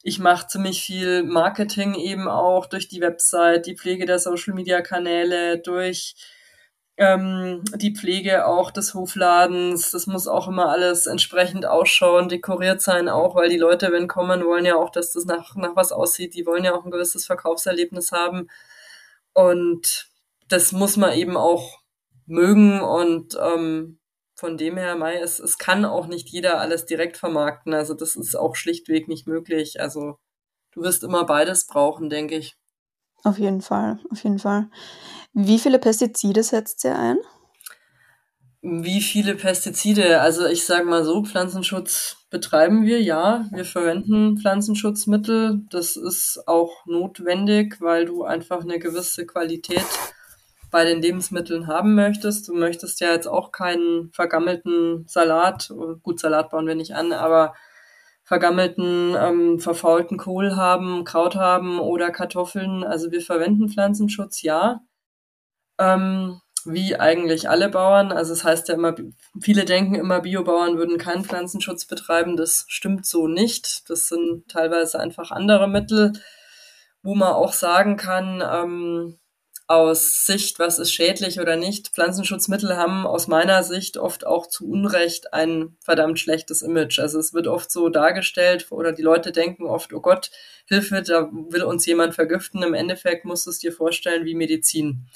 ich 0.03 0.19
mache 0.19 0.49
ziemlich 0.49 0.83
viel 0.83 1.23
Marketing 1.23 1.95
eben 1.95 2.29
auch 2.29 2.67
durch 2.67 2.89
die 2.89 3.01
Website, 3.01 3.67
die 3.67 3.77
Pflege 3.77 4.05
der 4.05 4.19
Social-Media-Kanäle, 4.19 5.61
durch 5.61 6.17
ähm, 6.97 7.63
die 7.75 7.95
Pflege 7.95 8.47
auch 8.47 8.71
des 8.71 8.95
Hofladens. 8.95 9.91
Das 9.91 10.07
muss 10.07 10.29
auch 10.29 10.49
immer 10.49 10.69
alles 10.69 11.07
entsprechend 11.07 11.67
ausschauen, 11.67 12.29
dekoriert 12.29 12.83
sein 12.83 13.09
auch, 13.09 13.35
weil 13.35 13.49
die 13.49 13.57
Leute, 13.57 13.93
wenn 13.93 14.07
kommen, 14.09 14.45
wollen 14.45 14.67
ja 14.67 14.77
auch, 14.77 14.91
dass 14.91 15.13
das 15.13 15.25
nach, 15.25 15.57
nach 15.57 15.75
was 15.77 15.93
aussieht. 15.93 16.35
Die 16.35 16.47
wollen 16.47 16.65
ja 16.65 16.75
auch 16.75 16.85
ein 16.85 16.91
gewisses 16.91 17.27
Verkaufserlebnis 17.27 18.13
haben. 18.13 18.49
Und 19.33 20.09
das 20.49 20.73
muss 20.73 20.97
man 20.97 21.13
eben 21.15 21.37
auch 21.37 21.81
mögen 22.27 22.81
und 22.81 23.37
ähm, 23.41 23.99
von 24.35 24.57
dem 24.57 24.77
her, 24.77 24.97
Mai, 24.97 25.17
es, 25.17 25.39
es 25.39 25.59
kann 25.59 25.85
auch 25.85 26.07
nicht 26.07 26.29
jeder 26.29 26.61
alles 26.61 26.87
direkt 26.87 27.17
vermarkten. 27.17 27.73
Also 27.73 27.95
das 27.95 28.17
ist 28.17 28.35
auch 28.35 28.57
schlichtweg 28.57 29.09
nicht 29.09 29.27
möglich. 29.27 29.81
Also 29.81 30.19
du 30.73 30.83
wirst 30.83 31.05
immer 31.05 31.25
beides 31.25 31.67
brauchen, 31.67 32.11
denke 32.11 32.37
ich. 32.37 32.57
Auf 33.23 33.39
jeden 33.39 33.63
Fall, 33.63 34.01
auf 34.11 34.23
jeden 34.25 34.39
Fall. 34.39 34.69
Wie 35.33 35.59
viele 35.59 35.79
Pestizide 35.79 36.43
setzt 36.43 36.85
ihr 36.85 36.99
ein? 36.99 37.19
Wie 38.61 39.01
viele 39.01 39.35
Pestizide? 39.35 40.21
Also 40.21 40.47
ich 40.47 40.65
sage 40.65 40.85
mal 40.87 41.05
so, 41.05 41.23
Pflanzenschutz 41.23 42.17
betreiben 42.31 42.85
wir, 42.85 43.01
ja. 43.01 43.47
Wir 43.53 43.65
verwenden 43.65 44.39
Pflanzenschutzmittel. 44.39 45.63
Das 45.71 45.97
ist 45.97 46.43
auch 46.47 46.85
notwendig, 46.87 47.81
weil 47.81 48.07
du 48.07 48.25
einfach 48.25 48.63
eine 48.63 48.79
gewisse 48.79 49.27
Qualität 49.27 49.87
bei 50.75 50.85
den 50.85 51.01
Lebensmitteln 51.01 51.69
haben 51.69 51.95
möchtest. 51.95 52.49
Du 52.49 52.53
möchtest 52.53 52.99
ja 52.99 53.13
jetzt 53.13 53.29
auch 53.29 53.53
keinen 53.53 54.11
vergammelten 54.11 55.07
Salat, 55.07 55.73
gut, 56.03 56.19
Salat 56.19 56.51
bauen 56.51 56.67
wir 56.67 56.75
nicht 56.75 56.97
an, 56.97 57.13
aber 57.13 57.55
vergammelten, 58.25 59.15
ähm, 59.17 59.61
verfaulten 59.61 60.17
Kohl 60.19 60.57
haben, 60.57 61.05
Kraut 61.05 61.37
haben 61.37 61.79
oder 61.79 62.11
Kartoffeln. 62.11 62.83
Also 62.83 63.13
wir 63.13 63.21
verwenden 63.21 63.69
Pflanzenschutz, 63.69 64.43
ja. 64.43 64.81
Ähm, 65.79 66.41
wie 66.65 66.97
eigentlich 66.99 67.49
alle 67.49 67.69
Bauern. 67.69 68.11
Also 68.11 68.33
es 68.33 68.41
das 68.41 68.45
heißt 68.45 68.69
ja 68.69 68.75
immer, 68.75 68.97
viele 69.41 69.67
denken 69.67 69.95
immer, 69.95 70.23
Biobauern 70.23 70.77
würden 70.77 70.99
keinen 70.99 71.25
Pflanzenschutz 71.25 71.87
betreiben. 71.87 72.37
Das 72.37 72.65
stimmt 72.67 73.07
so 73.07 73.29
nicht. 73.29 73.89
Das 73.89 74.09
sind 74.09 74.49
teilweise 74.49 74.99
einfach 74.99 75.31
andere 75.31 75.69
Mittel, 75.69 76.15
wo 77.05 77.15
man 77.15 77.33
auch 77.33 77.53
sagen 77.53 77.97
kann, 77.97 78.43
ähm, 78.45 79.21
aus 79.67 80.27
Sicht, 80.27 80.59
was 80.59 80.79
ist 80.79 80.93
schädlich 80.93 81.41
oder 81.41 81.57
nicht. 81.57 81.89
Pflanzenschutzmittel 81.89 82.77
haben 82.77 83.07
aus 83.07 83.29
meiner 83.29 83.63
Sicht 83.63 83.97
oft 83.97 84.27
auch 84.27 84.47
zu 84.47 84.69
Unrecht 84.69 85.33
ein 85.33 85.77
verdammt 85.81 86.19
schlechtes 86.19 86.61
Image. 86.61 86.99
Also 86.99 87.19
es 87.19 87.33
wird 87.33 87.47
oft 87.47 87.71
so 87.71 87.89
dargestellt 87.89 88.67
oder 88.71 88.93
die 88.93 89.03
Leute 89.03 89.33
denken 89.33 89.65
oft, 89.65 89.95
oh 89.95 90.01
Gott, 90.01 90.31
Hilfe, 90.67 91.03
da 91.03 91.31
will 91.33 91.63
uns 91.63 91.87
jemand 91.87 92.15
vergiften. 92.15 92.63
Im 92.63 92.75
Endeffekt 92.75 93.25
musst 93.25 93.47
du 93.47 93.51
es 93.51 93.59
dir 93.59 93.73
vorstellen 93.73 94.27
wie 94.27 94.35
Medizin. 94.35 95.07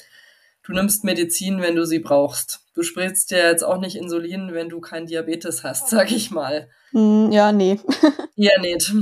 Du 0.62 0.72
nimmst 0.72 1.04
Medizin, 1.04 1.60
wenn 1.60 1.76
du 1.76 1.86
sie 1.86 1.98
brauchst. 1.98 2.60
Du 2.74 2.82
sprichst 2.82 3.30
dir 3.30 3.38
jetzt 3.38 3.64
auch 3.64 3.78
nicht 3.78 3.96
Insulin, 3.96 4.54
wenn 4.54 4.68
du 4.68 4.80
kein 4.80 5.06
Diabetes 5.06 5.62
hast, 5.62 5.88
sag 5.90 6.10
ich 6.10 6.30
mal. 6.30 6.68
Hm, 6.92 7.32
ja, 7.32 7.52
nee. 7.52 7.80
ja, 8.36 8.58
nicht. 8.60 8.92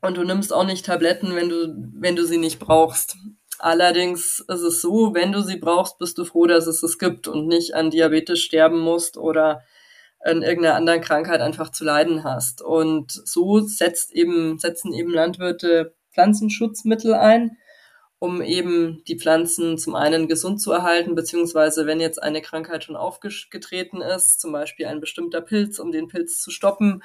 Und 0.00 0.16
du 0.16 0.24
nimmst 0.24 0.52
auch 0.52 0.64
nicht 0.64 0.86
Tabletten, 0.86 1.34
wenn 1.34 1.48
du, 1.48 1.74
wenn 1.94 2.16
du 2.16 2.24
sie 2.26 2.38
nicht 2.38 2.58
brauchst. 2.58 3.16
Allerdings 3.62 4.40
ist 4.40 4.62
es 4.62 4.82
so, 4.82 5.14
wenn 5.14 5.30
du 5.30 5.40
sie 5.40 5.56
brauchst, 5.56 5.96
bist 5.98 6.18
du 6.18 6.24
froh, 6.24 6.46
dass 6.46 6.66
es 6.66 6.82
es 6.82 6.98
gibt 6.98 7.28
und 7.28 7.46
nicht 7.46 7.74
an 7.74 7.90
Diabetes 7.90 8.40
sterben 8.40 8.80
musst 8.80 9.16
oder 9.16 9.62
an 10.18 10.42
irgendeiner 10.42 10.74
anderen 10.74 11.00
Krankheit 11.00 11.40
einfach 11.40 11.70
zu 11.70 11.84
leiden 11.84 12.24
hast. 12.24 12.60
Und 12.60 13.12
so 13.12 13.60
setzt 13.60 14.10
eben, 14.14 14.58
setzen 14.58 14.92
eben 14.92 15.12
Landwirte 15.12 15.94
Pflanzenschutzmittel 16.12 17.14
ein, 17.14 17.56
um 18.18 18.42
eben 18.42 19.04
die 19.06 19.16
Pflanzen 19.16 19.78
zum 19.78 19.94
einen 19.94 20.26
gesund 20.26 20.60
zu 20.60 20.72
erhalten, 20.72 21.14
beziehungsweise 21.14 21.86
wenn 21.86 22.00
jetzt 22.00 22.20
eine 22.20 22.42
Krankheit 22.42 22.82
schon 22.82 22.96
aufgetreten 22.96 24.00
ist, 24.00 24.40
zum 24.40 24.50
Beispiel 24.50 24.86
ein 24.86 24.98
bestimmter 24.98 25.40
Pilz, 25.40 25.78
um 25.78 25.92
den 25.92 26.08
Pilz 26.08 26.42
zu 26.42 26.50
stoppen, 26.50 27.04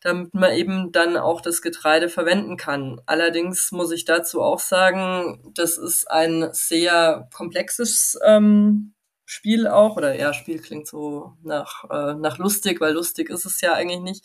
damit 0.00 0.34
man 0.34 0.52
eben 0.52 0.92
dann 0.92 1.16
auch 1.16 1.40
das 1.40 1.62
Getreide 1.62 2.08
verwenden 2.08 2.56
kann. 2.56 3.00
Allerdings 3.06 3.70
muss 3.72 3.92
ich 3.92 4.04
dazu 4.04 4.40
auch 4.40 4.60
sagen, 4.60 5.52
das 5.54 5.76
ist 5.76 6.10
ein 6.10 6.48
sehr 6.52 7.28
komplexes 7.34 8.18
ähm, 8.24 8.94
Spiel 9.26 9.68
auch, 9.68 9.96
oder 9.96 10.18
ja, 10.18 10.32
Spiel 10.32 10.60
klingt 10.60 10.88
so 10.88 11.34
nach, 11.42 11.84
äh, 11.90 12.14
nach 12.14 12.38
lustig, 12.38 12.80
weil 12.80 12.94
lustig 12.94 13.30
ist 13.30 13.44
es 13.44 13.60
ja 13.60 13.74
eigentlich 13.74 14.00
nicht. 14.00 14.24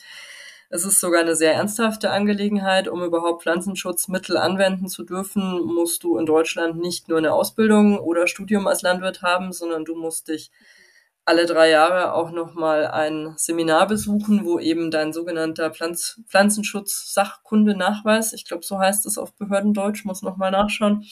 Es 0.70 0.84
ist 0.84 1.00
sogar 1.00 1.22
eine 1.22 1.36
sehr 1.36 1.54
ernsthafte 1.54 2.10
Angelegenheit. 2.10 2.88
Um 2.88 3.04
überhaupt 3.04 3.44
Pflanzenschutzmittel 3.44 4.36
anwenden 4.36 4.88
zu 4.88 5.04
dürfen, 5.04 5.62
musst 5.64 6.04
du 6.04 6.18
in 6.18 6.26
Deutschland 6.26 6.78
nicht 6.78 7.08
nur 7.08 7.20
eine 7.20 7.34
Ausbildung 7.34 8.00
oder 8.00 8.28
Studium 8.28 8.66
als 8.66 8.82
Landwirt 8.82 9.22
haben, 9.22 9.52
sondern 9.54 9.86
du 9.86 9.96
musst 9.96 10.28
dich 10.28 10.52
alle 11.26 11.46
drei 11.48 11.72
Jahre 11.72 12.14
auch 12.14 12.32
nochmal 12.32 12.88
ein 12.88 13.34
Seminar 13.36 13.88
besuchen, 13.88 14.46
wo 14.46 14.60
eben 14.60 14.92
dein 14.92 15.12
sogenannter 15.12 15.72
Pflanz 15.72 16.22
Pflanzenschutz-Sachkunde-Nachweis, 16.28 18.32
ich 18.34 18.46
glaube, 18.46 18.64
so 18.64 18.78
heißt 18.78 19.08
es 19.08 19.18
auf 19.18 19.34
Behördendeutsch, 19.34 20.06
muss 20.06 20.22
nochmal 20.22 20.52
nachschauen, 20.52 21.04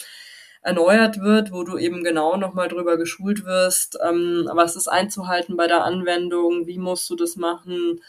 erneuert 0.62 1.19
wird, 1.19 1.52
wo 1.52 1.63
du 1.63 1.80
eben 1.80 2.04
genau 2.04 2.38
nochmal 2.38 2.67
drüber 2.67 2.97
geschult 2.97 3.43
wirst, 3.43 3.97
ähm, 4.08 4.47
was 4.54 4.76
ist 4.76 4.88
einzuhalten 4.88 5.58
bei 5.58 5.65
der 5.67 5.84
Anwendung, 5.84 6.67
wie 6.67 6.78
musst 6.78 7.10
du 7.10 7.15
das 7.15 7.36
machen, 7.36 7.99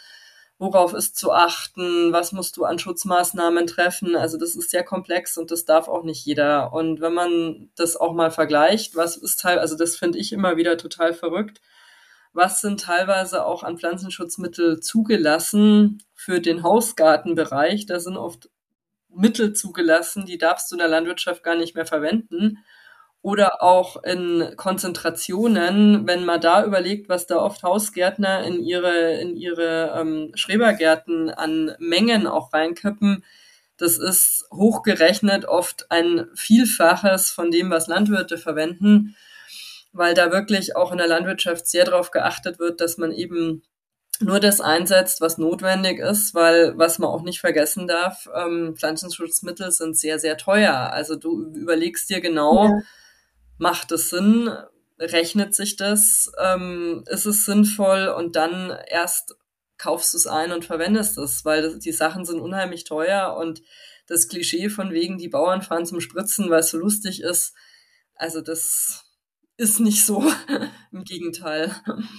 worauf 0.59 0.93
ist 0.93 1.17
zu 1.17 1.33
achten, 1.33 2.13
was 2.13 2.33
musst 2.33 2.59
du 2.59 2.65
an 2.65 2.79
Schutzmaßnahmen 2.79 3.67
treffen. 3.67 4.15
Also 4.15 4.37
das 4.39 4.55
ist 4.55 4.71
sehr 4.71 4.85
komplex 4.85 5.39
und 5.39 5.51
das 5.51 5.65
darf 5.65 5.89
auch 5.89 6.05
nicht 6.05 6.27
jeder. 6.27 6.75
Und 6.75 7.01
wenn 7.01 7.15
man 7.15 7.71
das 7.77 7.97
auch 7.97 8.13
mal 8.13 8.31
vergleicht, 8.31 8.95
was 8.95 9.17
ist 9.17 9.41
teil, 9.41 9.59
also 9.59 9.77
das 9.77 9.97
finde 9.97 10.19
ich 10.19 10.33
immer 10.33 10.57
wieder 10.57 10.77
total 10.77 11.13
verrückt 11.15 11.61
was 12.35 12.61
sind 12.61 12.81
teilweise 12.81 13.47
auch 13.47 13.63
an 13.63 13.79
Pflanzenschutzmittel 13.79 14.81
zugelassen 14.81 16.03
für 16.15 16.41
den 16.41 16.63
Hausgartenbereich. 16.63 17.87
Da 17.87 18.01
sind 18.01 18.17
oft 18.17 18.51
Mittel 19.09 19.53
zugelassen, 19.53 20.27
die 20.27 20.37
darfst 20.37 20.71
du 20.71 20.75
in 20.75 20.81
der 20.81 20.89
Landwirtschaft 20.89 21.45
gar 21.45 21.55
nicht 21.55 21.77
mehr 21.77 21.87
verwenden. 21.87 22.59
Oder 23.23 23.63
auch 23.63 24.03
in 24.03 24.53
Konzentrationen, 24.57 26.07
wenn 26.07 26.27
man 26.27 26.41
da 26.41 26.65
überlegt, 26.65 27.09
was 27.09 27.27
da 27.27 27.39
oft 27.39 27.63
Hausgärtner 27.63 28.45
in 28.45 28.61
ihre, 28.61 29.15
in 29.15 29.37
ihre 29.37 29.95
ähm, 29.97 30.33
Schrebergärten 30.35 31.31
an 31.31 31.75
Mengen 31.79 32.27
auch 32.27 32.53
reinkippen, 32.53 33.25
das 33.77 33.99
ist 33.99 34.47
hochgerechnet 34.53 35.47
oft 35.47 35.91
ein 35.91 36.27
Vielfaches 36.35 37.31
von 37.31 37.51
dem, 37.51 37.71
was 37.71 37.87
Landwirte 37.87 38.39
verwenden 38.39 39.17
weil 39.95 40.15
da 40.15 40.31
wirklich 40.31 40.77
auch 40.77 40.93
in 40.93 40.99
der 40.99 41.07
Landwirtschaft 41.07 41.67
sehr 41.67 41.85
darauf 41.85 42.11
geachtet 42.11 42.59
wird, 42.59 42.81
dass 42.81 42.99
man 42.99 43.13
eben 43.13 43.63
nur 44.21 44.41
das 44.41 44.61
einsetzt, 44.61 45.21
was 45.21 45.39
notwendig 45.39 45.99
ist, 45.99 46.35
weil 46.35 46.77
was 46.77 46.99
man 46.99 47.11
auch 47.11 47.23
nicht 47.23 47.41
vergessen 47.41 47.87
darf, 47.87 48.29
ähm, 48.35 48.75
Pflanzenschutzmittel 48.77 49.71
sind 49.71 49.97
sehr, 49.97 50.19
sehr 50.19 50.37
teuer. 50.37 50.93
Also 50.93 51.17
du 51.17 51.53
überlegst 51.55 52.11
dir 52.11 52.21
genau, 52.21 52.67
ja. 52.67 52.81
macht 53.59 53.91
es 53.93 54.11
Sinn, 54.11 54.51
rechnet 54.99 55.55
sich 55.55 55.77
das, 55.77 56.31
ähm, 56.43 57.05
ist 57.07 57.27
es 57.27 57.45
sinnvoll 57.45 58.09
und 58.09 58.37
dann 58.37 58.77
erst 58.89 59.37
kaufst 59.79 60.15
du 60.15 60.19
es 60.19 60.27
ein 60.27 60.53
und 60.53 60.65
verwendest 60.65 61.19
es, 61.19 61.45
weil 61.45 61.79
die 61.79 61.93
Sachen 61.93 62.25
sind 62.25 62.41
unheimlich 62.41 62.85
teuer 62.85 63.37
und 63.37 63.63
das 64.07 64.29
Klischee 64.29 64.69
von 64.69 64.93
wegen, 64.93 65.19
die 65.19 65.29
Bauern 65.29 65.63
fahren 65.63 65.87
zum 65.87 66.01
Spritzen, 66.01 66.51
weil 66.51 66.61
es 66.61 66.71
so 66.71 66.79
lustig 66.79 67.23
ist, 67.23 67.55
also 68.15 68.41
das 68.41 69.04
ist 69.57 69.81
nicht 69.81 70.05
so. 70.05 70.25
Im 70.93 71.05
Gegenteil. 71.05 71.75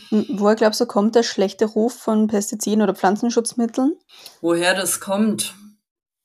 Woher 0.10 0.56
glaubst 0.56 0.82
du, 0.82 0.86
kommt 0.86 1.16
der 1.16 1.24
schlechte 1.24 1.66
Ruf 1.66 1.94
von 1.94 2.28
Pestiziden 2.28 2.82
oder 2.82 2.96
Pflanzenschutzmitteln? 2.96 3.96
Woher 4.42 4.74
das 4.74 5.00
kommt? 5.00 5.56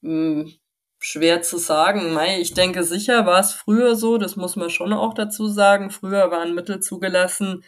Hm, 0.03 0.53
schwer 0.99 1.42
zu 1.42 1.59
sagen. 1.59 2.16
Ich 2.40 2.55
denke, 2.55 2.85
sicher 2.85 3.27
war 3.27 3.40
es 3.40 3.53
früher 3.53 3.96
so, 3.96 4.18
das 4.18 4.37
muss 4.37 4.57
man 4.57 4.70
schon 4.70 4.92
auch 4.92 5.14
dazu 5.14 5.49
sagen. 5.49 5.90
Früher 5.90 6.31
waren 6.31 6.55
Mittel 6.55 6.81
zugelassen, 6.81 7.64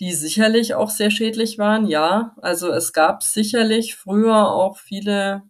die 0.00 0.12
sicherlich 0.12 0.74
auch 0.74 0.90
sehr 0.90 1.10
schädlich 1.10 1.58
waren, 1.58 1.86
ja. 1.86 2.34
Also 2.42 2.70
es 2.70 2.92
gab 2.92 3.22
sicherlich 3.22 3.96
früher 3.96 4.50
auch 4.50 4.78
viele 4.78 5.42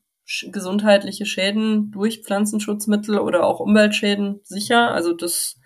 gesundheitliche 0.51 1.25
Schäden 1.25 1.91
durch 1.91 2.23
Pflanzenschutzmittel 2.23 3.19
oder 3.19 3.45
auch 3.45 3.61
Umweltschäden, 3.61 4.41
sicher. 4.43 4.91
Also 4.93 5.13
das 5.13 5.57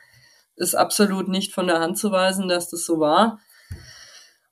ist 0.60 0.74
absolut 0.74 1.28
nicht 1.28 1.54
von 1.54 1.66
der 1.66 1.80
Hand 1.80 1.98
zu 1.98 2.12
weisen, 2.12 2.48
dass 2.48 2.68
das 2.68 2.84
so 2.84 3.00
war. 3.00 3.40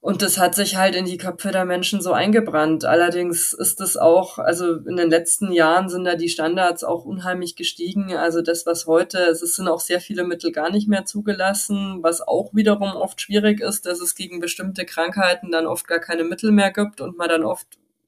Und 0.00 0.22
das 0.22 0.38
hat 0.38 0.54
sich 0.54 0.76
halt 0.76 0.94
in 0.94 1.04
die 1.04 1.18
Köpfe 1.18 1.50
der 1.50 1.64
Menschen 1.64 2.00
so 2.00 2.12
eingebrannt. 2.12 2.84
Allerdings 2.84 3.52
ist 3.52 3.80
es 3.80 3.96
auch, 3.96 4.38
also 4.38 4.76
in 4.76 4.96
den 4.96 5.10
letzten 5.10 5.52
Jahren 5.52 5.88
sind 5.88 6.04
da 6.04 6.14
die 6.14 6.28
Standards 6.28 6.82
auch 6.82 7.04
unheimlich 7.04 7.56
gestiegen. 7.56 8.16
Also 8.16 8.40
das, 8.40 8.64
was 8.64 8.86
heute, 8.86 9.18
es 9.18 9.40
sind 9.40 9.68
auch 9.68 9.80
sehr 9.80 10.00
viele 10.00 10.24
Mittel 10.24 10.52
gar 10.52 10.70
nicht 10.70 10.88
mehr 10.88 11.04
zugelassen, 11.04 11.98
was 12.00 12.22
auch 12.22 12.54
wiederum 12.54 12.92
oft 12.92 13.20
schwierig 13.20 13.60
ist, 13.60 13.86
dass 13.86 14.00
es 14.00 14.14
gegen 14.14 14.40
bestimmte 14.40 14.86
Krankheiten 14.86 15.50
dann 15.50 15.66
oft 15.66 15.86
gar 15.88 16.00
keine 16.00 16.24
Mittel 16.24 16.52
mehr 16.52 16.72
gibt 16.72 17.00
und 17.00 17.18
man 17.18 17.28
dann 17.28 17.44
oft 17.44 17.66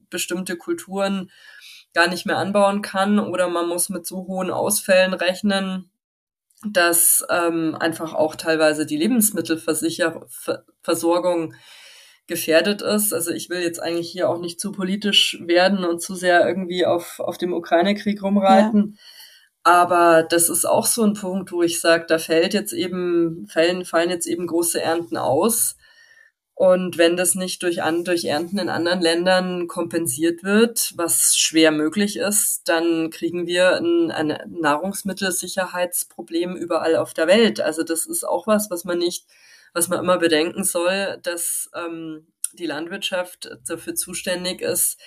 bestimmte 0.09 0.57
Kulturen 0.57 1.31
gar 1.93 2.09
nicht 2.09 2.25
mehr 2.25 2.39
anbauen 2.39 2.83
kann 2.83 3.19
oder 3.19 3.49
man 3.49 3.69
muss 3.69 3.89
mit 3.89 4.07
so 4.07 4.27
hohen 4.29 4.51
Ausfällen 4.51 5.13
rechnen, 5.13 5.91
dass 6.67 7.25
ähm, 7.31 7.77
einfach 7.79 8.15
auch 8.15 8.37
teilweise 8.37 8.87
die 8.87 8.99
Lebensmittelversorgung 8.99 11.55
gefährdet 12.27 12.83
ist. 12.83 13.13
Also 13.13 13.33
ich 13.33 13.51
will 13.51 13.61
jetzt 13.61 13.83
eigentlich 13.83 14.11
hier 14.11 14.31
auch 14.31 14.41
nicht 14.41 14.61
zu 14.61 14.73
politisch 14.73 15.39
werden 15.45 15.85
und 15.85 16.01
zu 16.01 16.15
sehr 16.15 16.47
irgendwie 16.47 16.87
auf, 16.87 17.21
auf 17.21 17.37
dem 17.39 17.53
Ukraine-Krieg 17.53 18.23
rumreiten. 18.23 18.95
Ja. 18.97 19.03
Aber 19.63 20.23
das 20.23 20.49
ist 20.49 20.65
auch 20.65 20.87
so 20.87 21.03
ein 21.03 21.13
Punkt, 21.15 21.51
wo 21.53 21.63
ich 21.63 21.81
sage, 21.81 22.07
da 22.09 22.19
fällt 22.19 22.55
jetzt 22.55 22.73
eben, 22.73 23.47
fallen, 23.49 23.85
fallen 23.85 24.09
jetzt 24.09 24.27
eben 24.27 24.47
große 24.47 24.81
Ernten 24.81 25.19
aus. 25.19 25.77
Und 26.61 26.99
wenn 26.99 27.17
das 27.17 27.37
nicht 27.37 27.63
durch, 27.63 27.83
an, 27.83 28.05
durch 28.05 28.27
Ernten 28.27 28.59
in 28.59 28.69
anderen 28.69 29.01
Ländern 29.01 29.67
kompensiert 29.67 30.43
wird, 30.43 30.93
was 30.95 31.35
schwer 31.35 31.71
möglich 31.71 32.19
ist, 32.19 32.69
dann 32.69 33.09
kriegen 33.09 33.47
wir 33.47 33.77
ein, 33.77 34.11
ein 34.11 34.39
Nahrungsmittelsicherheitsproblem 34.61 36.57
überall 36.57 36.97
auf 36.97 37.15
der 37.15 37.29
Welt. 37.29 37.63
Also 37.63 37.83
das 37.83 38.05
ist 38.05 38.25
auch 38.25 38.47
was, 38.47 38.71
was 38.71 38.85
man 38.85 38.99
nicht, 38.99 39.25
was 39.73 39.89
man 39.89 40.01
immer 40.01 40.19
bedenken 40.19 40.63
soll, 40.63 41.19
dass 41.23 41.71
ähm, 41.75 42.27
die 42.53 42.67
Landwirtschaft 42.67 43.57
dafür 43.67 43.95
zuständig 43.95 44.61
ist, 44.61 45.01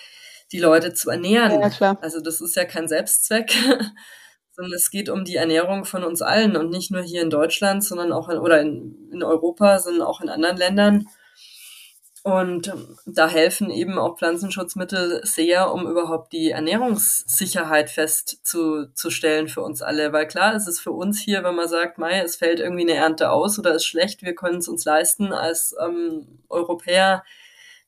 die 0.50 0.58
Leute 0.58 0.92
zu 0.92 1.08
ernähren. 1.08 1.60
Ja, 1.60 1.70
klar. 1.70 1.98
Also 2.02 2.20
das 2.20 2.40
ist 2.40 2.56
ja 2.56 2.64
kein 2.64 2.88
Selbstzweck, 2.88 3.52
sondern 4.50 4.72
es 4.72 4.90
geht 4.90 5.08
um 5.08 5.24
die 5.24 5.36
Ernährung 5.36 5.84
von 5.84 6.02
uns 6.02 6.20
allen 6.20 6.56
und 6.56 6.70
nicht 6.70 6.90
nur 6.90 7.02
hier 7.02 7.22
in 7.22 7.30
Deutschland, 7.30 7.84
sondern 7.84 8.10
auch 8.10 8.28
in, 8.28 8.38
oder 8.38 8.60
in, 8.60 9.08
in 9.12 9.22
Europa, 9.22 9.78
sondern 9.78 10.02
auch 10.02 10.20
in 10.20 10.28
anderen 10.28 10.56
Ländern. 10.56 11.06
Und 12.24 12.72
da 13.04 13.28
helfen 13.28 13.70
eben 13.70 13.98
auch 13.98 14.16
Pflanzenschutzmittel 14.16 15.20
sehr, 15.24 15.70
um 15.74 15.86
überhaupt 15.86 16.32
die 16.32 16.52
Ernährungssicherheit 16.52 17.90
festzustellen 17.90 19.46
für 19.48 19.60
uns 19.60 19.82
alle. 19.82 20.10
Weil 20.14 20.26
klar 20.26 20.56
ist 20.56 20.66
es 20.66 20.80
für 20.80 20.92
uns 20.92 21.20
hier, 21.20 21.44
wenn 21.44 21.54
man 21.54 21.68
sagt, 21.68 21.98
Mai, 21.98 22.20
es 22.20 22.36
fällt 22.36 22.60
irgendwie 22.60 22.90
eine 22.90 22.94
Ernte 22.94 23.30
aus 23.30 23.58
oder 23.58 23.74
ist 23.74 23.84
schlecht, 23.84 24.22
wir 24.22 24.34
können 24.34 24.56
es 24.56 24.68
uns 24.68 24.86
leisten 24.86 25.34
als 25.34 25.76
ähm, 25.78 26.40
Europäer, 26.48 27.24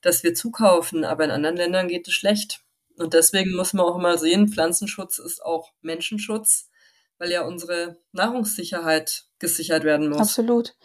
dass 0.03 0.23
wir 0.23 0.35
zukaufen. 0.35 1.05
Aber 1.05 1.25
in 1.25 1.31
anderen 1.31 1.57
Ländern 1.57 1.89
geht 1.89 2.07
es 2.07 2.13
schlecht. 2.13 2.61
Und 2.99 3.15
deswegen 3.15 3.57
muss 3.57 3.73
man 3.73 3.87
auch 3.87 3.97
immer 3.97 4.19
sehen, 4.19 4.49
Pflanzenschutz 4.49 5.19
ist 5.19 5.43
auch 5.43 5.73
Menschenschutz, 5.81 6.69
weil 7.17 7.31
ja 7.31 7.41
unsere 7.41 7.97
Nahrungssicherheit 8.13 9.25
gesichert 9.39 9.85
werden 9.85 10.11
muss. 10.11 10.19
Absolut. 10.21 10.77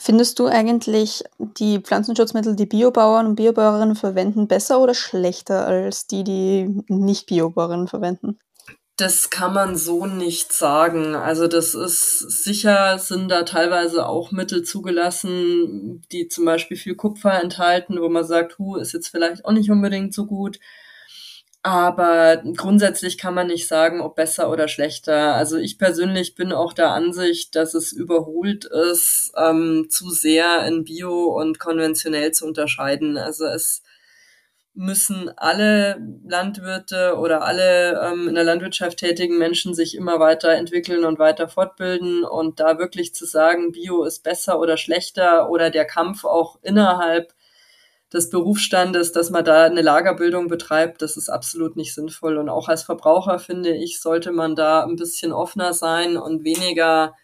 Findest 0.00 0.38
du 0.38 0.46
eigentlich 0.46 1.24
die 1.38 1.80
Pflanzenschutzmittel, 1.80 2.54
die 2.54 2.66
Biobauern 2.66 3.26
und 3.26 3.34
Biobauerinnen 3.34 3.96
verwenden, 3.96 4.46
besser 4.46 4.80
oder 4.80 4.94
schlechter 4.94 5.66
als 5.66 6.06
die, 6.06 6.22
die 6.22 6.84
nicht 6.88 7.26
Biobauerinnen 7.26 7.88
verwenden? 7.88 8.38
Das 8.96 9.30
kann 9.30 9.54
man 9.54 9.76
so 9.76 10.06
nicht 10.06 10.52
sagen. 10.52 11.14
Also 11.14 11.46
das 11.46 11.74
ist 11.74 12.18
sicher, 12.18 12.98
sind 12.98 13.28
da 13.28 13.42
teilweise 13.44 14.08
auch 14.08 14.32
Mittel 14.32 14.64
zugelassen, 14.64 16.02
die 16.10 16.28
zum 16.28 16.44
Beispiel 16.44 16.76
viel 16.76 16.96
Kupfer 16.96 17.40
enthalten, 17.40 18.00
wo 18.00 18.08
man 18.08 18.24
sagt, 18.24 18.58
hu, 18.58 18.76
ist 18.76 18.92
jetzt 18.92 19.08
vielleicht 19.08 19.44
auch 19.44 19.52
nicht 19.52 19.70
unbedingt 19.70 20.14
so 20.14 20.26
gut. 20.26 20.58
Aber 21.68 22.42
grundsätzlich 22.56 23.18
kann 23.18 23.34
man 23.34 23.48
nicht 23.48 23.68
sagen, 23.68 24.00
ob 24.00 24.16
besser 24.16 24.50
oder 24.50 24.68
schlechter. 24.68 25.34
Also 25.34 25.58
ich 25.58 25.78
persönlich 25.78 26.34
bin 26.34 26.50
auch 26.50 26.72
der 26.72 26.92
Ansicht, 26.92 27.54
dass 27.56 27.74
es 27.74 27.92
überholt 27.92 28.64
ist, 28.64 29.32
ähm, 29.36 29.88
zu 29.90 30.08
sehr 30.08 30.66
in 30.66 30.84
Bio 30.84 31.26
und 31.26 31.58
konventionell 31.58 32.32
zu 32.32 32.46
unterscheiden. 32.46 33.18
Also 33.18 33.44
es 33.44 33.82
müssen 34.72 35.30
alle 35.36 36.00
Landwirte 36.26 37.18
oder 37.18 37.42
alle 37.42 38.00
ähm, 38.02 38.28
in 38.28 38.34
der 38.34 38.44
Landwirtschaft 38.44 38.96
tätigen 38.98 39.36
Menschen 39.36 39.74
sich 39.74 39.94
immer 39.94 40.20
weiter 40.20 40.52
entwickeln 40.52 41.04
und 41.04 41.18
weiter 41.18 41.48
fortbilden 41.48 42.24
und 42.24 42.60
da 42.60 42.78
wirklich 42.78 43.14
zu 43.14 43.26
sagen, 43.26 43.72
Bio 43.72 44.04
ist 44.04 44.22
besser 44.22 44.58
oder 44.58 44.78
schlechter 44.78 45.50
oder 45.50 45.68
der 45.68 45.84
Kampf 45.84 46.24
auch 46.24 46.58
innerhalb 46.62 47.34
des 48.12 48.30
Berufsstandes, 48.30 49.12
dass 49.12 49.30
man 49.30 49.44
da 49.44 49.64
eine 49.64 49.82
Lagerbildung 49.82 50.48
betreibt, 50.48 51.02
das 51.02 51.16
ist 51.16 51.28
absolut 51.28 51.76
nicht 51.76 51.94
sinnvoll. 51.94 52.38
Und 52.38 52.48
auch 52.48 52.68
als 52.68 52.82
Verbraucher 52.82 53.38
finde 53.38 53.74
ich, 53.74 54.00
sollte 54.00 54.32
man 54.32 54.56
da 54.56 54.84
ein 54.84 54.96
bisschen 54.96 55.32
offener 55.32 55.74
sein 55.74 56.16
und 56.16 56.44
weniger 56.44 57.14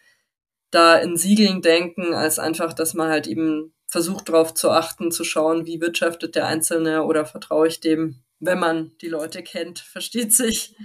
da 0.71 0.97
in 0.97 1.17
Siegeln 1.17 1.61
denken, 1.61 2.13
als 2.13 2.37
einfach, 2.37 2.73
dass 2.73 2.93
man 2.93 3.09
halt 3.09 3.27
eben 3.27 3.73
versucht 3.87 4.29
darauf 4.29 4.53
zu 4.53 4.71
achten, 4.71 5.11
zu 5.11 5.23
schauen, 5.23 5.65
wie 5.65 5.81
wirtschaftet 5.81 6.35
der 6.35 6.47
Einzelne 6.47 7.03
oder 7.03 7.25
vertraue 7.25 7.67
ich 7.67 7.79
dem, 7.79 8.23
wenn 8.39 8.59
man 8.59 8.91
die 9.01 9.07
Leute 9.07 9.41
kennt, 9.41 9.79
versteht 9.93 10.33
sich. 10.33 10.75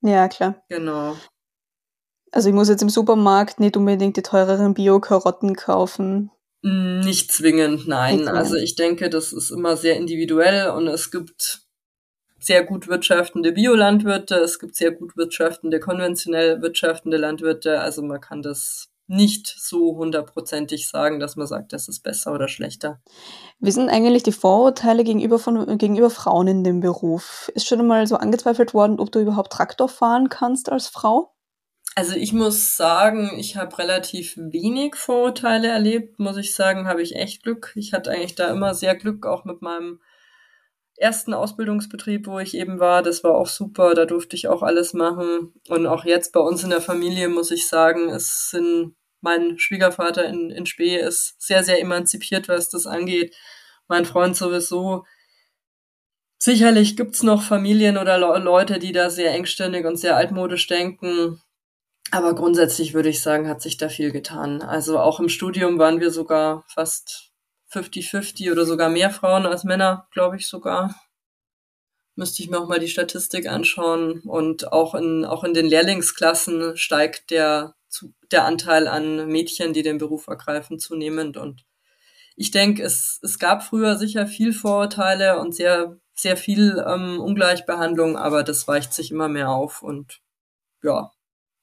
Ja, 0.00 0.28
klar. 0.28 0.62
Genau. 0.68 1.16
Also 2.30 2.50
ich 2.50 2.54
muss 2.54 2.68
jetzt 2.68 2.82
im 2.82 2.90
Supermarkt 2.90 3.58
nicht 3.58 3.76
unbedingt 3.76 4.16
die 4.16 4.22
teureren 4.22 4.74
Bio-Karotten 4.74 5.56
kaufen, 5.56 6.30
nicht 6.62 7.32
zwingend, 7.32 7.86
nein. 7.86 8.18
Zwingend. 8.18 8.36
Also 8.36 8.56
ich 8.56 8.74
denke, 8.74 9.10
das 9.10 9.32
ist 9.32 9.50
immer 9.50 9.76
sehr 9.76 9.96
individuell 9.96 10.70
und 10.70 10.88
es 10.88 11.10
gibt 11.10 11.62
sehr 12.40 12.64
gut 12.64 12.88
wirtschaftende 12.88 13.52
Biolandwirte, 13.52 14.36
es 14.36 14.58
gibt 14.58 14.76
sehr 14.76 14.92
gut 14.92 15.16
wirtschaftende, 15.16 15.80
konventionell 15.80 16.62
wirtschaftende 16.62 17.16
Landwirte. 17.16 17.80
Also 17.80 18.02
man 18.02 18.20
kann 18.20 18.42
das 18.42 18.88
nicht 19.08 19.46
so 19.58 19.96
hundertprozentig 19.96 20.86
sagen, 20.86 21.18
dass 21.18 21.34
man 21.34 21.46
sagt, 21.46 21.72
das 21.72 21.88
ist 21.88 22.02
besser 22.02 22.32
oder 22.32 22.46
schlechter. 22.46 23.00
Wie 23.58 23.70
sind 23.70 23.88
eigentlich 23.88 24.22
die 24.22 24.32
Vorurteile 24.32 25.02
gegenüber, 25.02 25.38
von, 25.38 25.78
gegenüber 25.78 26.10
Frauen 26.10 26.46
in 26.46 26.64
dem 26.64 26.80
Beruf? 26.80 27.50
Ist 27.54 27.66
schon 27.66 27.84
mal 27.86 28.06
so 28.06 28.16
angezweifelt 28.16 28.74
worden, 28.74 29.00
ob 29.00 29.10
du 29.10 29.20
überhaupt 29.20 29.52
Traktor 29.52 29.88
fahren 29.88 30.28
kannst 30.28 30.70
als 30.70 30.88
Frau? 30.88 31.32
Also 31.94 32.14
ich 32.14 32.32
muss 32.32 32.76
sagen, 32.76 33.38
ich 33.38 33.56
habe 33.56 33.76
relativ 33.78 34.36
wenig 34.36 34.94
Vorurteile 34.94 35.68
erlebt, 35.68 36.18
muss 36.20 36.36
ich 36.36 36.54
sagen, 36.54 36.86
habe 36.86 37.02
ich 37.02 37.16
echt 37.16 37.42
Glück. 37.42 37.72
Ich 37.74 37.92
hatte 37.92 38.10
eigentlich 38.10 38.36
da 38.36 38.50
immer 38.50 38.74
sehr 38.74 38.94
Glück, 38.94 39.26
auch 39.26 39.44
mit 39.44 39.62
meinem 39.62 40.00
ersten 40.96 41.34
Ausbildungsbetrieb, 41.34 42.26
wo 42.26 42.38
ich 42.38 42.54
eben 42.54 42.78
war. 42.80 43.02
Das 43.02 43.24
war 43.24 43.34
auch 43.34 43.48
super, 43.48 43.94
da 43.94 44.04
durfte 44.04 44.36
ich 44.36 44.48
auch 44.48 44.62
alles 44.62 44.94
machen. 44.94 45.52
Und 45.68 45.86
auch 45.86 46.04
jetzt 46.04 46.32
bei 46.32 46.40
uns 46.40 46.62
in 46.62 46.70
der 46.70 46.80
Familie 46.80 47.28
muss 47.28 47.50
ich 47.50 47.68
sagen, 47.68 48.08
es 48.10 48.50
sind 48.50 48.94
mein 49.20 49.58
Schwiegervater 49.58 50.26
in, 50.26 50.50
in 50.50 50.66
Spee 50.66 50.96
ist 50.96 51.40
sehr, 51.40 51.64
sehr 51.64 51.80
emanzipiert, 51.80 52.48
was 52.48 52.68
das 52.68 52.86
angeht. 52.86 53.34
Mein 53.88 54.04
Freund 54.04 54.36
sowieso. 54.36 55.04
Sicherlich 56.38 56.96
gibt's 56.96 57.22
noch 57.24 57.42
Familien 57.42 57.98
oder 57.98 58.18
Leute, 58.38 58.78
die 58.78 58.92
da 58.92 59.10
sehr 59.10 59.32
engstirnig 59.32 59.84
und 59.86 59.96
sehr 59.96 60.16
altmodisch 60.16 60.68
denken. 60.68 61.40
Aber 62.10 62.34
grundsätzlich 62.34 62.94
würde 62.94 63.10
ich 63.10 63.20
sagen, 63.20 63.48
hat 63.48 63.60
sich 63.60 63.76
da 63.76 63.88
viel 63.88 64.12
getan. 64.12 64.62
Also 64.62 64.98
auch 64.98 65.20
im 65.20 65.28
Studium 65.28 65.78
waren 65.78 66.00
wir 66.00 66.10
sogar 66.10 66.64
fast 66.68 67.32
50-50 67.72 68.50
oder 68.50 68.64
sogar 68.64 68.88
mehr 68.88 69.10
Frauen 69.10 69.44
als 69.44 69.64
Männer, 69.64 70.08
glaube 70.12 70.36
ich 70.36 70.46
sogar. 70.46 70.94
Müsste 72.14 72.42
ich 72.42 72.50
mir 72.50 72.58
auch 72.58 72.68
mal 72.68 72.80
die 72.80 72.88
Statistik 72.88 73.46
anschauen. 73.46 74.20
Und 74.20 74.72
auch 74.72 74.94
in, 74.94 75.24
auch 75.24 75.44
in 75.44 75.52
den 75.54 75.66
Lehrlingsklassen 75.66 76.76
steigt 76.76 77.30
der, 77.30 77.74
der 78.32 78.44
Anteil 78.44 78.88
an 78.88 79.28
Mädchen, 79.28 79.74
die 79.74 79.82
den 79.82 79.98
Beruf 79.98 80.28
ergreifen, 80.28 80.78
zunehmend. 80.78 81.36
Und 81.36 81.64
ich 82.36 82.50
denke, 82.50 82.82
es, 82.82 83.20
es 83.22 83.38
gab 83.38 83.62
früher 83.62 83.96
sicher 83.96 84.26
viel 84.26 84.52
Vorurteile 84.52 85.38
und 85.40 85.54
sehr, 85.54 85.98
sehr 86.14 86.36
viel 86.36 86.82
ähm, 86.86 87.20
Ungleichbehandlung, 87.20 88.16
aber 88.16 88.42
das 88.42 88.66
weicht 88.66 88.94
sich 88.94 89.10
immer 89.10 89.28
mehr 89.28 89.50
auf. 89.50 89.82
Und 89.82 90.20
ja, 90.82 91.12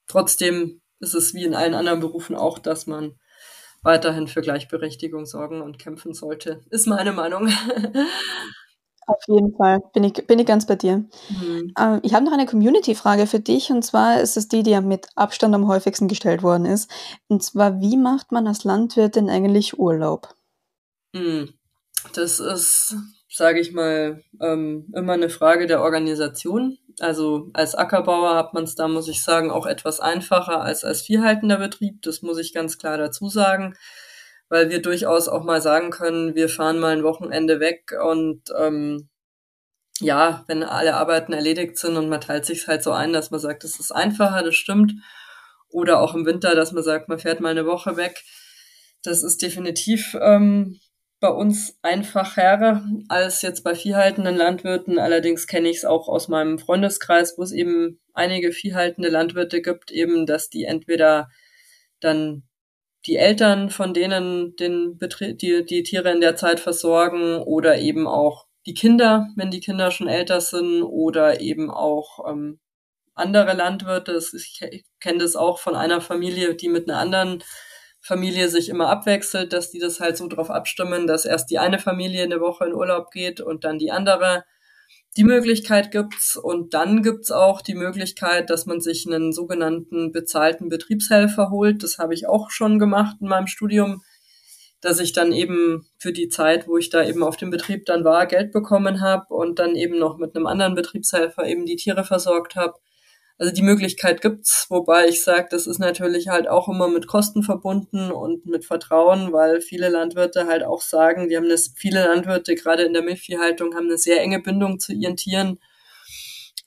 trotzdem 0.08 0.82
ist 1.00 1.13
es 1.13 1.34
wie 1.34 1.44
in 1.44 1.56
allen 1.56 1.74
anderen 1.74 2.00
Berufen 2.00 2.36
auch, 2.36 2.60
dass 2.60 2.88
man 2.88 3.15
weiterhin 3.82 4.28
für 4.28 4.41
Gleichberechtigung 4.41 5.26
sorgen 5.26 5.62
und 5.62 5.80
kämpfen 5.80 6.13
sollte. 6.13 6.62
Ist 6.70 6.88
meine 6.88 7.13
Meinung. 7.13 7.48
Auf 9.08 9.22
jeden 9.28 9.56
Fall, 9.56 9.82
bin 9.94 10.04
ich, 10.04 10.13
bin 10.13 10.39
ich 10.39 10.48
ganz 10.48 10.65
bei 10.65 10.76
dir. 10.76 11.06
Mhm. 11.30 11.74
Ähm, 11.80 12.00
ich 12.02 12.15
habe 12.15 12.26
noch 12.26 12.34
eine 12.34 12.48
Community-Frage 12.48 13.28
für 13.28 13.39
dich 13.39 13.70
und 13.70 13.84
zwar 13.84 14.20
ist 14.20 14.36
es 14.36 14.48
die, 14.48 14.63
die 14.63 14.72
ja 14.72 14.82
mit 14.82 15.08
Abstand 15.15 15.54
am 15.54 15.68
häufigsten 15.68 16.08
gestellt 16.08 16.41
worden 16.41 16.65
ist. 16.65 16.89
Und 17.28 17.44
zwar, 17.44 17.80
wie 17.82 17.98
macht 17.98 18.32
man 18.32 18.48
als 18.48 18.63
Landwirt 18.63 19.15
denn 19.15 19.30
eigentlich 19.30 19.78
Urlaub? 19.78 20.34
Mhm. 21.13 21.54
Das 22.13 22.39
ist, 22.39 22.96
sage 23.30 23.60
ich 23.60 23.72
mal, 23.72 24.24
ähm, 24.41 24.91
immer 24.96 25.13
eine 25.13 25.30
Frage 25.30 25.68
der 25.68 25.82
Organisation. 25.82 26.80
Also 27.00 27.50
als 27.54 27.76
Ackerbauer 27.76 28.36
hat 28.36 28.54
man 28.54 28.64
es 28.64 28.76
da, 28.76 28.88
muss 28.88 29.08
ich 29.08 29.24
sagen, 29.24 29.52
auch 29.52 29.66
etwas 29.66 30.00
einfacher 30.00 30.62
als 30.62 30.84
als 30.84 31.02
viehhaltender 31.02 31.58
Betrieb. 31.58 32.02
Das 32.02 32.22
muss 32.22 32.38
ich 32.38 32.54
ganz 32.54 32.78
klar 32.78 32.98
dazu 32.98 33.30
sagen, 33.30 33.76
weil 34.50 34.70
wir 34.70 34.82
durchaus 34.82 35.28
auch 35.28 35.44
mal 35.44 35.62
sagen 35.62 35.92
können, 35.92 36.36
wir 36.36 36.50
fahren 36.50 36.80
mal 36.80 36.96
ein 36.96 37.04
Wochenende 37.04 37.60
weg 37.60 37.94
und 38.02 38.44
ähm, 38.58 39.10
ja, 40.00 40.44
wenn 40.48 40.64
alle 40.64 40.96
Arbeiten 40.96 41.34
erledigt 41.34 41.78
sind 41.78 41.98
und 41.98 42.10
man 42.10 42.22
teilt 42.22 42.46
sich 42.46 42.68
halt 42.68 42.84
so 42.84 42.92
ein, 42.92 43.14
dass 43.14 43.32
man 43.32 43.40
sagt, 43.40 43.64
das 43.64 43.80
ist 43.80 43.92
einfacher, 43.92 44.44
das 44.44 44.56
stimmt. 44.56 44.94
Oder 45.70 46.00
auch 46.02 46.14
im 46.16 46.26
Winter, 46.26 46.56
dass 46.56 46.72
man 46.72 46.84
sagt, 46.84 47.10
man 47.10 47.20
fährt 47.20 47.40
mal 47.40 47.50
eine 47.50 47.66
Woche 47.66 47.98
weg. 47.98 48.24
Das 49.04 49.24
ist 49.24 49.42
definitiv 49.42 50.18
ähm, 50.22 50.80
bei 51.26 51.32
uns 51.32 51.80
einfacher 51.82 52.84
als 53.08 53.42
jetzt 53.42 53.64
bei 53.64 53.74
viehhaltenden 53.74 54.36
Landwirten. 54.36 55.00
Allerdings 55.00 55.48
kenne 55.48 55.70
ich 55.70 55.78
es 55.78 55.86
auch 55.86 56.08
aus 56.08 56.28
meinem 56.28 56.60
Freundeskreis, 56.60 57.36
wo 57.36 57.42
es 57.42 57.52
eben 57.52 58.00
einige 58.14 58.52
viehhaltende 58.52 59.10
Landwirte 59.10 59.64
gibt, 59.64 59.90
eben, 59.90 60.28
dass 60.28 60.52
die 60.52 60.66
entweder 60.66 61.30
dann 62.00 62.44
die 63.08 63.16
Eltern 63.16 63.72
von 63.72 63.96
denen 63.96 64.56
den 64.56 65.00
Betrie 65.00 65.34
die, 65.34 65.66
die 65.66 65.82
Tiere 65.82 66.12
in 66.12 66.22
der 66.22 66.36
Zeit 66.36 66.60
versorgen 66.60 67.40
oder 67.40 67.80
eben 67.80 68.06
auch 68.06 68.46
die 68.68 68.76
Kinder, 68.76 69.28
wenn 69.36 69.50
die 69.50 69.62
Kinder 69.62 69.90
schon 69.90 70.08
älter 70.08 70.42
sind 70.42 70.84
oder 70.84 71.42
eben 71.42 71.72
auch 71.72 72.30
ähm, 72.30 72.60
andere 73.16 73.54
Landwirte. 73.54 74.22
Ich 74.36 74.62
kenne 75.00 75.18
das 75.18 75.36
auch 75.36 75.58
von 75.58 75.76
einer 75.76 76.02
Familie, 76.02 76.54
die 76.54 76.70
mit 76.70 76.88
einer 76.88 77.00
anderen 77.00 77.44
Familie 78.06 78.50
sich 78.50 78.70
immer 78.70 78.89
abwechselt, 78.89 79.52
dass 79.52 79.72
die 79.72 79.80
das 79.80 80.00
halt 80.00 80.15
so 80.15 80.28
drauf 80.28 80.52
abstimmen, 80.52 81.08
dass 81.08 81.26
erst 81.26 81.50
die 81.50 81.58
eine 81.58 81.80
Familie 81.80 82.22
eine 82.22 82.39
Woche 82.39 82.65
in 82.65 82.74
Urlaub 82.76 83.10
geht 83.10 83.41
und 83.41 83.63
dann 83.63 83.80
die 83.80 83.89
andere. 83.89 84.44
Die 85.18 85.24
Möglichkeit 85.24 85.89
gibt's 85.89 86.38
und 86.38 86.76
dann 86.76 87.02
gibt's 87.02 87.32
auch 87.32 87.63
die 87.63 87.74
Möglichkeit, 87.74 88.52
dass 88.52 88.68
man 88.68 88.80
sich 88.80 89.08
einen 89.08 89.34
sogenannten 89.34 90.12
bezahlten 90.12 90.70
Betriebshelfer 90.70 91.50
holt. 91.50 91.82
Das 91.82 91.98
habe 91.98 92.13
ich 92.13 92.28
auch 92.28 92.52
schon 92.52 92.78
gemacht 92.78 93.15
in 93.22 93.28
meinem 93.28 93.48
Studium, 93.48 94.04
dass 94.82 94.99
ich 94.99 95.12
dann 95.12 95.32
eben 95.32 95.88
für 95.97 96.14
die 96.14 96.30
Zeit, 96.30 96.68
wo 96.68 96.78
ich 96.78 96.91
da 96.91 97.03
eben 97.03 97.24
auf 97.24 97.38
dem 97.38 97.49
Betrieb 97.49 97.88
dann 97.88 98.03
war, 98.03 98.28
Geld 98.28 98.51
bekommen 98.51 99.01
habe 99.01 99.34
und 99.34 99.58
dann 99.58 99.76
eben 99.76 99.97
noch 99.97 100.20
mit 100.20 100.36
einem 100.36 100.45
anderen 100.45 100.76
Betriebshelfer 100.76 101.47
eben 101.47 101.66
die 101.66 101.76
Tiere 101.76 102.03
versorgt 102.03 102.56
habe. 102.56 102.76
Also 103.38 103.54
die 103.54 103.64
Möglichkeit 103.64 104.22
gibt's, 104.22 104.68
wobei 104.70 105.08
ich 105.08 105.24
sage, 105.24 105.48
das 105.52 105.68
ist 105.68 105.80
natürlich 105.80 106.30
halt 106.30 106.48
auch 106.48 106.70
immer 106.70 106.88
mit 106.88 107.08
Kosten 107.08 107.44
verbunden 107.44 108.12
und 108.12 108.46
mit 108.46 108.64
Vertrauen, 108.64 109.34
weil 109.34 109.60
viele 109.60 109.90
Landwirte 109.90 110.48
halt 110.48 110.64
auch 110.64 110.82
sagen, 110.82 111.28
die 111.28 111.36
haben 111.36 111.50
das, 111.50 111.74
viele 111.76 112.06
Landwirte 112.06 112.56
gerade 112.56 112.84
in 112.84 112.94
der 112.94 113.04
Milchviehhaltung 113.04 113.76
haben 113.76 113.88
eine 113.88 113.98
sehr 113.98 114.22
enge 114.22 114.42
Bindung 114.42 114.80
zu 114.80 114.94
ihren 114.94 115.18
Tieren 115.18 115.60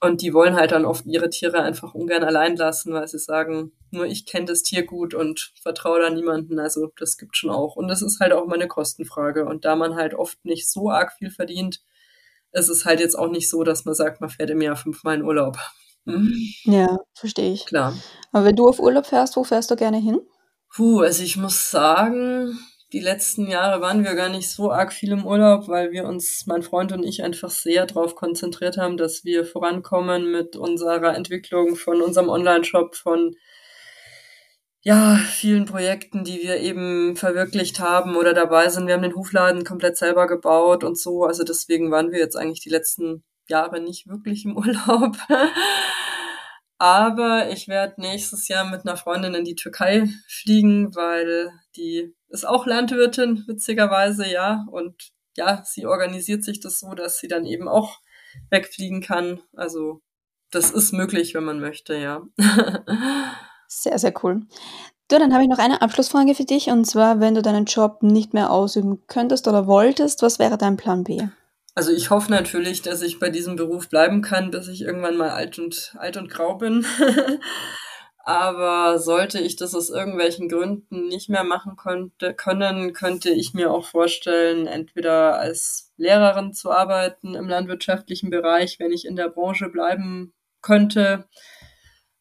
und 0.01 0.23
die 0.23 0.33
wollen 0.33 0.55
halt 0.55 0.71
dann 0.71 0.85
oft 0.85 1.07
ihre 1.07 1.29
Tiere 1.29 1.63
einfach 1.63 1.93
ungern 1.93 2.23
allein 2.23 2.57
lassen, 2.57 2.93
weil 2.93 3.09
sie 3.09 3.19
sagen, 3.19 3.73
nur 3.91 4.07
ich 4.07 4.27
kenne 4.27 4.47
das 4.47 4.63
Tier 4.63 4.85
gut 4.87 5.13
und 5.13 5.53
vertraue 5.61 6.01
da 6.01 6.11
niemanden. 6.11 6.61
Also 6.61 6.93
das 6.99 7.17
gibt 7.17 7.37
schon 7.37 7.51
auch. 7.51 7.75
Und 7.75 7.89
das 7.89 8.03
ist 8.03 8.21
halt 8.21 8.33
auch 8.33 8.47
mal 8.47 8.55
eine 8.55 8.69
Kostenfrage. 8.69 9.45
Und 9.45 9.65
da 9.65 9.75
man 9.75 9.97
halt 9.97 10.15
oft 10.15 10.45
nicht 10.45 10.71
so 10.71 10.91
arg 10.91 11.15
viel 11.19 11.31
verdient, 11.31 11.81
ist 12.53 12.69
es 12.69 12.85
halt 12.85 13.01
jetzt 13.01 13.19
auch 13.19 13.29
nicht 13.29 13.51
so, 13.51 13.65
dass 13.65 13.85
man 13.87 13.95
sagt, 13.95 14.21
man 14.21 14.31
fährt 14.31 14.51
im 14.51 14.63
Jahr 14.63 14.77
fünfmal 14.77 15.17
in 15.17 15.25
Urlaub. 15.25 15.59
Mhm. 16.09 16.35
Ja, 16.65 16.99
verstehe 17.15 17.53
ich. 17.53 17.67
Klar. 17.67 17.95
Aber 18.33 18.45
wenn 18.45 18.57
du 18.57 18.69
auf 18.69 18.81
Urlaub 18.81 19.07
fährst, 19.07 19.37
wo 19.37 19.45
fährst 19.45 19.71
du 19.71 19.77
gerne 19.77 19.99
hin? 19.99 20.21
Puh, 20.75 21.01
also 21.01 21.23
ich 21.23 21.37
muss 21.37 21.71
sagen, 21.71 22.59
die 22.93 23.01
letzten 23.01 23.47
Jahre 23.49 23.81
waren 23.81 24.05
wir 24.05 24.15
gar 24.15 24.29
nicht 24.29 24.51
so 24.51 24.71
arg 24.73 24.93
viel 24.93 25.13
im 25.13 25.27
Urlaub, 25.27 25.69
weil 25.69 25.93
wir 25.93 26.05
uns, 26.05 26.45
mein 26.47 26.63
Freund 26.63 26.93
und 26.93 27.05
ich, 27.05 27.23
einfach 27.23 27.51
sehr 27.51 27.87
darauf 27.87 28.15
konzentriert 28.15 28.79
haben, 28.79 28.97
dass 28.97 29.25
wir 29.25 29.45
vorankommen 29.45 30.31
mit 30.31 30.57
unserer 30.57 31.15
Entwicklung 31.15 31.77
von 31.77 32.01
unserem 32.01 32.29
Online-Shop, 32.29 32.95
von 32.97 33.35
ja, 34.83 35.17
vielen 35.17 35.67
Projekten, 35.67 36.25
die 36.25 36.39
wir 36.39 36.59
eben 36.59 37.17
verwirklicht 37.17 37.81
haben 37.81 38.17
oder 38.17 38.33
dabei 38.33 38.69
sind. 38.69 38.87
Wir 38.87 38.95
haben 38.95 39.03
den 39.03 39.17
Hofladen 39.17 39.65
komplett 39.65 39.99
selber 39.99 40.27
gebaut 40.27 40.85
und 40.85 40.97
so. 40.97 41.25
Also 41.25 41.45
deswegen 41.45 41.91
waren 41.91 42.11
wir 42.13 42.19
jetzt 42.21 42.37
eigentlich 42.37 42.61
die 42.61 42.71
letzten 42.71 43.25
Jahre 43.49 43.81
nicht 43.81 44.07
wirklich 44.07 44.45
im 44.45 44.57
Urlaub. 44.57 45.17
Aber 46.79 47.51
ich 47.51 47.67
werde 47.67 48.01
nächstes 48.01 48.47
Jahr 48.49 48.65
mit 48.65 48.87
einer 48.87 48.97
Freundin 48.97 49.35
in 49.35 49.45
die 49.45 49.57
Türkei 49.57 50.09
fliegen, 50.29 50.95
weil 50.95 51.51
die 51.77 52.15
ist 52.29 52.47
auch 52.47 52.67
Landwirtin, 52.67 53.45
witzigerweise, 53.49 54.31
ja. 54.31 54.65
Und 54.71 55.11
ja, 55.37 55.63
sie 55.65 55.87
organisiert 55.87 56.45
sich 56.45 56.61
das 56.61 56.79
so, 56.79 56.95
dass 56.95 57.19
sie 57.19 57.29
dann 57.29 57.45
eben 57.45 57.69
auch 57.69 58.01
wegfliegen 58.51 59.01
kann. 59.01 59.41
Also 59.57 60.03
das 60.51 60.71
ist 60.71 60.93
möglich, 60.93 61.35
wenn 61.35 61.45
man 61.45 61.61
möchte, 61.61 61.97
ja. 61.97 62.23
Sehr, 63.71 63.99
sehr 63.99 64.15
cool. 64.23 64.47
Du, 65.09 65.19
dann 65.19 65.35
habe 65.35 65.43
ich 65.43 65.49
noch 65.51 65.59
eine 65.59 65.83
Abschlussfrage 65.83 66.35
für 66.35 66.45
dich. 66.45 66.69
Und 66.69 66.87
zwar, 66.87 67.21
wenn 67.21 67.35
du 67.35 67.43
deinen 67.43 67.67
Job 67.67 68.03
nicht 68.03 68.33
mehr 68.33 68.51
ausüben 68.51 69.07
könntest 69.07 69.47
oder 69.47 69.67
wolltest, 69.67 70.23
was 70.23 70.39
wäre 70.39 70.57
dein 70.57 70.79
Plan 70.79 71.05
B? 71.05 71.29
Also 71.79 71.93
ich 71.93 72.11
hoffe 72.11 72.33
natürlich, 72.33 72.83
dass 72.83 73.03
ich 73.03 73.21
bei 73.21 73.31
diesem 73.31 73.55
Beruf 73.55 73.89
bleiben 73.89 74.21
kann, 74.21 74.51
bis 74.51 74.67
ich 74.67 74.83
irgendwann 74.83 75.17
mal 75.17 75.31
alt 75.31 75.61
und 75.61 75.95
alt 75.97 76.17
und 76.17 76.29
grau 76.29 76.57
bin. 76.57 76.85
Aber 78.25 78.99
sollte 78.99 79.39
ich 79.39 79.55
das 79.55 79.77
aus 79.77 79.89
irgendwelchen 79.89 80.49
Gründen 80.49 81.07
nicht 81.07 81.29
mehr 81.29 81.45
machen 81.45 81.77
könnte, 81.77 82.35
können, 82.35 82.95
könnte 82.95 83.31
ich 83.31 83.55
mir 83.55 83.71
auch 83.71 83.85
vorstellen, 83.85 84.67
entweder 84.67 85.39
als 85.39 85.93
Lehrerin 85.97 86.53
zu 86.53 86.73
arbeiten 86.73 87.37
im 87.37 87.47
landwirtschaftlichen 87.47 88.31
Bereich, 88.31 88.81
wenn 88.81 88.91
ich 88.91 89.05
in 89.05 89.15
der 89.15 89.29
Branche 89.29 89.69
bleiben 89.69 90.33
könnte. 90.63 91.29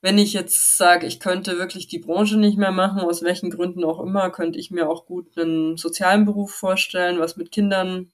Wenn 0.02 0.20
ich 0.20 0.34
jetzt 0.34 0.78
sage, 0.78 1.08
ich 1.08 1.20
könnte 1.20 1.58
wirklich 1.58 1.88
die 1.88 1.98
Branche 1.98 2.38
nicht 2.38 2.60
mehr 2.60 2.72
machen, 2.72 3.02
aus 3.02 3.24
welchen 3.24 3.50
Gründen 3.50 3.84
auch 3.84 4.02
immer, 4.02 4.30
könnte 4.30 4.60
ich 4.60 4.70
mir 4.70 4.88
auch 4.88 5.08
gut 5.08 5.36
einen 5.36 5.78
sozialen 5.78 6.26
Beruf 6.26 6.54
vorstellen, 6.54 7.18
was 7.18 7.38
mit 7.38 7.52
Kindern 7.52 8.12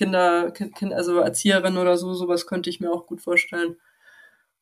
Kinder, 0.00 0.50
kind, 0.50 0.94
also 0.94 1.18
Erzieherin 1.18 1.76
oder 1.76 1.98
so, 1.98 2.14
sowas 2.14 2.46
könnte 2.46 2.70
ich 2.70 2.80
mir 2.80 2.90
auch 2.90 3.06
gut 3.06 3.20
vorstellen. 3.20 3.76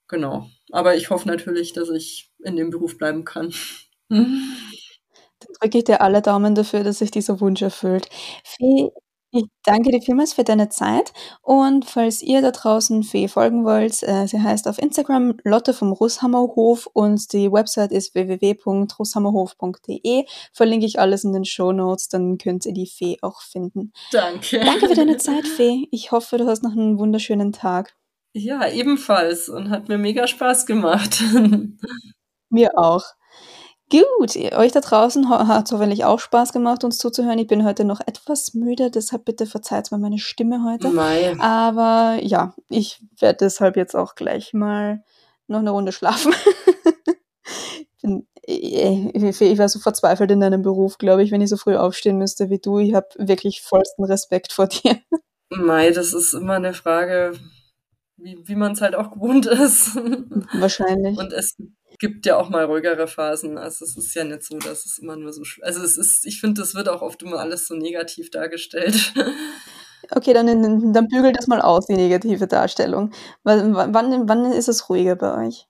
Genau. 0.08 0.48
Aber 0.72 0.96
ich 0.96 1.10
hoffe 1.10 1.28
natürlich, 1.28 1.72
dass 1.72 1.90
ich 1.90 2.32
in 2.42 2.56
dem 2.56 2.70
Beruf 2.70 2.98
bleiben 2.98 3.24
kann. 3.24 3.54
Dann 4.08 5.52
drücke 5.60 5.78
ich 5.78 5.84
dir 5.84 6.00
alle 6.00 6.22
Daumen 6.22 6.56
dafür, 6.56 6.82
dass 6.82 6.98
sich 6.98 7.12
dieser 7.12 7.40
Wunsch 7.40 7.62
erfüllt. 7.62 8.08
Fee, 8.42 8.90
ich 9.30 9.44
danke 9.62 9.90
dir 9.90 10.00
vielmals 10.00 10.32
für 10.32 10.44
deine 10.44 10.70
Zeit 10.70 11.12
und 11.42 11.84
falls 11.84 12.22
ihr 12.22 12.40
da 12.40 12.50
draußen 12.50 13.02
Fee 13.02 13.28
folgen 13.28 13.62
wollt, 13.64 14.02
äh, 14.02 14.26
sie 14.26 14.40
heißt 14.40 14.66
auf 14.66 14.78
Instagram 14.78 15.34
Lotte 15.44 15.74
vom 15.74 15.92
Russhammerhof 15.92 16.88
und 16.92 17.30
die 17.34 17.52
Website 17.52 17.92
ist 17.92 18.14
www.russhammerhof.de. 18.14 20.24
Verlinke 20.52 20.86
ich 20.86 20.98
alles 20.98 21.24
in 21.24 21.34
den 21.34 21.44
Show 21.44 21.72
Notes, 21.72 22.08
dann 22.08 22.38
könnt 22.38 22.64
ihr 22.64 22.72
die 22.72 22.86
Fee 22.86 23.18
auch 23.20 23.42
finden. 23.42 23.92
Danke. 24.12 24.60
Danke 24.60 24.88
für 24.88 24.94
deine 24.94 25.18
Zeit, 25.18 25.46
Fee. 25.56 25.88
Ich 25.90 26.10
hoffe, 26.10 26.38
du 26.38 26.46
hast 26.46 26.62
noch 26.62 26.72
einen 26.72 26.98
wunderschönen 26.98 27.52
Tag. 27.52 27.94
Ja, 28.32 28.66
ebenfalls 28.68 29.50
und 29.50 29.70
hat 29.70 29.88
mir 29.88 29.98
mega 29.98 30.26
Spaß 30.26 30.64
gemacht. 30.64 31.22
mir 32.50 32.78
auch. 32.78 33.04
Gut, 33.90 34.36
euch 34.36 34.72
da 34.72 34.80
draußen 34.80 35.30
hat 35.30 35.66
es 35.66 35.72
hoffentlich 35.72 36.04
auch 36.04 36.20
Spaß 36.20 36.52
gemacht, 36.52 36.84
uns 36.84 36.98
zuzuhören. 36.98 37.38
Ich 37.38 37.46
bin 37.46 37.64
heute 37.64 37.84
noch 37.84 38.00
etwas 38.00 38.52
müde, 38.52 38.90
deshalb 38.90 39.24
bitte 39.24 39.46
verzeiht 39.46 39.90
mir 39.90 39.98
meine 39.98 40.18
Stimme 40.18 40.62
heute. 40.64 40.90
Mei. 40.90 41.34
Aber 41.40 42.18
ja, 42.20 42.54
ich 42.68 43.00
werde 43.18 43.38
deshalb 43.40 43.76
jetzt 43.76 43.96
auch 43.96 44.14
gleich 44.14 44.52
mal 44.52 45.02
noch 45.46 45.60
eine 45.60 45.70
Runde 45.70 45.92
schlafen. 45.92 46.34
ich, 48.42 49.40
ich 49.40 49.58
wäre 49.58 49.68
so 49.70 49.78
verzweifelt 49.78 50.30
in 50.30 50.40
deinem 50.40 50.62
Beruf, 50.62 50.98
glaube 50.98 51.22
ich, 51.22 51.30
wenn 51.30 51.40
ich 51.40 51.48
so 51.48 51.56
früh 51.56 51.76
aufstehen 51.76 52.18
müsste 52.18 52.50
wie 52.50 52.58
du. 52.58 52.78
Ich 52.78 52.94
habe 52.94 53.08
wirklich 53.16 53.62
vollsten 53.62 54.04
Respekt 54.04 54.52
vor 54.52 54.66
dir. 54.66 54.98
Mei, 55.48 55.92
das 55.92 56.12
ist 56.12 56.34
immer 56.34 56.54
eine 56.54 56.74
Frage, 56.74 57.32
wie, 58.18 58.38
wie 58.46 58.54
man 58.54 58.72
es 58.72 58.82
halt 58.82 58.94
auch 58.94 59.12
gewohnt 59.12 59.46
ist. 59.46 59.96
Wahrscheinlich. 59.96 61.18
Und 61.18 61.32
es 61.32 61.56
gibt 61.56 61.77
ja 62.24 62.36
auch 62.36 62.48
mal 62.48 62.64
ruhigere 62.64 63.06
Phasen. 63.06 63.58
Also 63.58 63.84
es 63.84 63.96
ist 63.96 64.14
ja 64.14 64.24
nicht 64.24 64.42
so, 64.42 64.58
dass 64.58 64.86
es 64.86 64.98
immer 64.98 65.16
nur 65.16 65.32
so. 65.32 65.42
Also 65.62 65.82
es 65.82 65.96
ist, 65.96 66.26
ich 66.26 66.40
finde, 66.40 66.60
das 66.60 66.74
wird 66.74 66.88
auch 66.88 67.02
oft 67.02 67.22
immer 67.22 67.38
alles 67.38 67.66
so 67.66 67.74
negativ 67.74 68.30
dargestellt. 68.30 69.14
Okay, 70.10 70.32
dann, 70.32 70.46
dann 70.46 71.08
bügelt 71.08 71.36
das 71.36 71.48
mal 71.48 71.60
aus, 71.60 71.86
die 71.86 71.94
negative 71.94 72.46
Darstellung. 72.46 73.12
Wann, 73.42 73.74
wann, 73.74 74.28
wann 74.28 74.52
ist 74.52 74.68
es 74.68 74.88
ruhiger 74.88 75.16
bei 75.16 75.46
euch? 75.46 75.66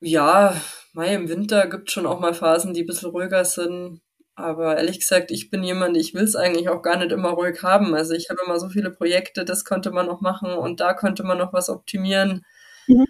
Ja, 0.00 0.54
Mai 0.92 1.14
im 1.14 1.28
Winter 1.28 1.66
gibt 1.66 1.90
schon 1.90 2.06
auch 2.06 2.20
mal 2.20 2.34
Phasen, 2.34 2.74
die 2.74 2.82
ein 2.82 2.86
bisschen 2.86 3.10
ruhiger 3.10 3.44
sind. 3.44 4.00
Aber 4.34 4.78
ehrlich 4.78 5.00
gesagt, 5.00 5.30
ich 5.30 5.50
bin 5.50 5.62
jemand, 5.62 5.96
ich 5.96 6.14
will 6.14 6.24
es 6.24 6.36
eigentlich 6.36 6.68
auch 6.68 6.80
gar 6.80 6.96
nicht 6.96 7.12
immer 7.12 7.30
ruhig 7.30 7.62
haben. 7.62 7.94
Also 7.94 8.14
ich 8.14 8.30
habe 8.30 8.40
immer 8.44 8.58
so 8.58 8.68
viele 8.70 8.90
Projekte, 8.90 9.44
das 9.44 9.64
könnte 9.64 9.90
man 9.90 10.06
noch 10.06 10.22
machen 10.22 10.52
und 10.52 10.80
da 10.80 10.94
könnte 10.94 11.22
man 11.24 11.36
noch 11.36 11.52
was 11.52 11.68
optimieren. 11.68 12.44
Mhm. 12.86 13.06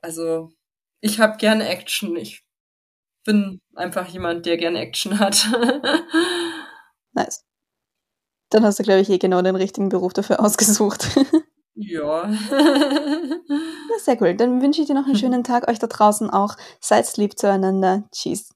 Also 0.00 0.52
ich 1.00 1.20
habe 1.20 1.36
gerne 1.36 1.68
Action. 1.68 2.16
Ich 2.16 2.44
bin 3.24 3.60
einfach 3.74 4.08
jemand, 4.08 4.46
der 4.46 4.56
gerne 4.56 4.80
Action 4.80 5.18
hat. 5.18 5.46
nice. 7.12 7.44
Dann 8.50 8.64
hast 8.64 8.78
du, 8.78 8.82
glaube 8.82 9.00
ich, 9.00 9.10
eh 9.10 9.18
genau 9.18 9.42
den 9.42 9.56
richtigen 9.56 9.88
Beruf 9.90 10.12
dafür 10.12 10.40
ausgesucht. 10.44 11.08
ja. 11.74 12.26
Na, 12.26 13.98
sehr 13.98 14.20
cool. 14.22 14.34
Dann 14.34 14.62
wünsche 14.62 14.80
ich 14.80 14.86
dir 14.86 14.94
noch 14.94 15.06
einen 15.06 15.16
schönen 15.18 15.44
Tag, 15.44 15.68
euch 15.68 15.78
da 15.78 15.86
draußen 15.86 16.30
auch. 16.30 16.56
Seid 16.80 17.16
lieb 17.16 17.38
zueinander. 17.38 18.08
Tschüss. 18.12 18.50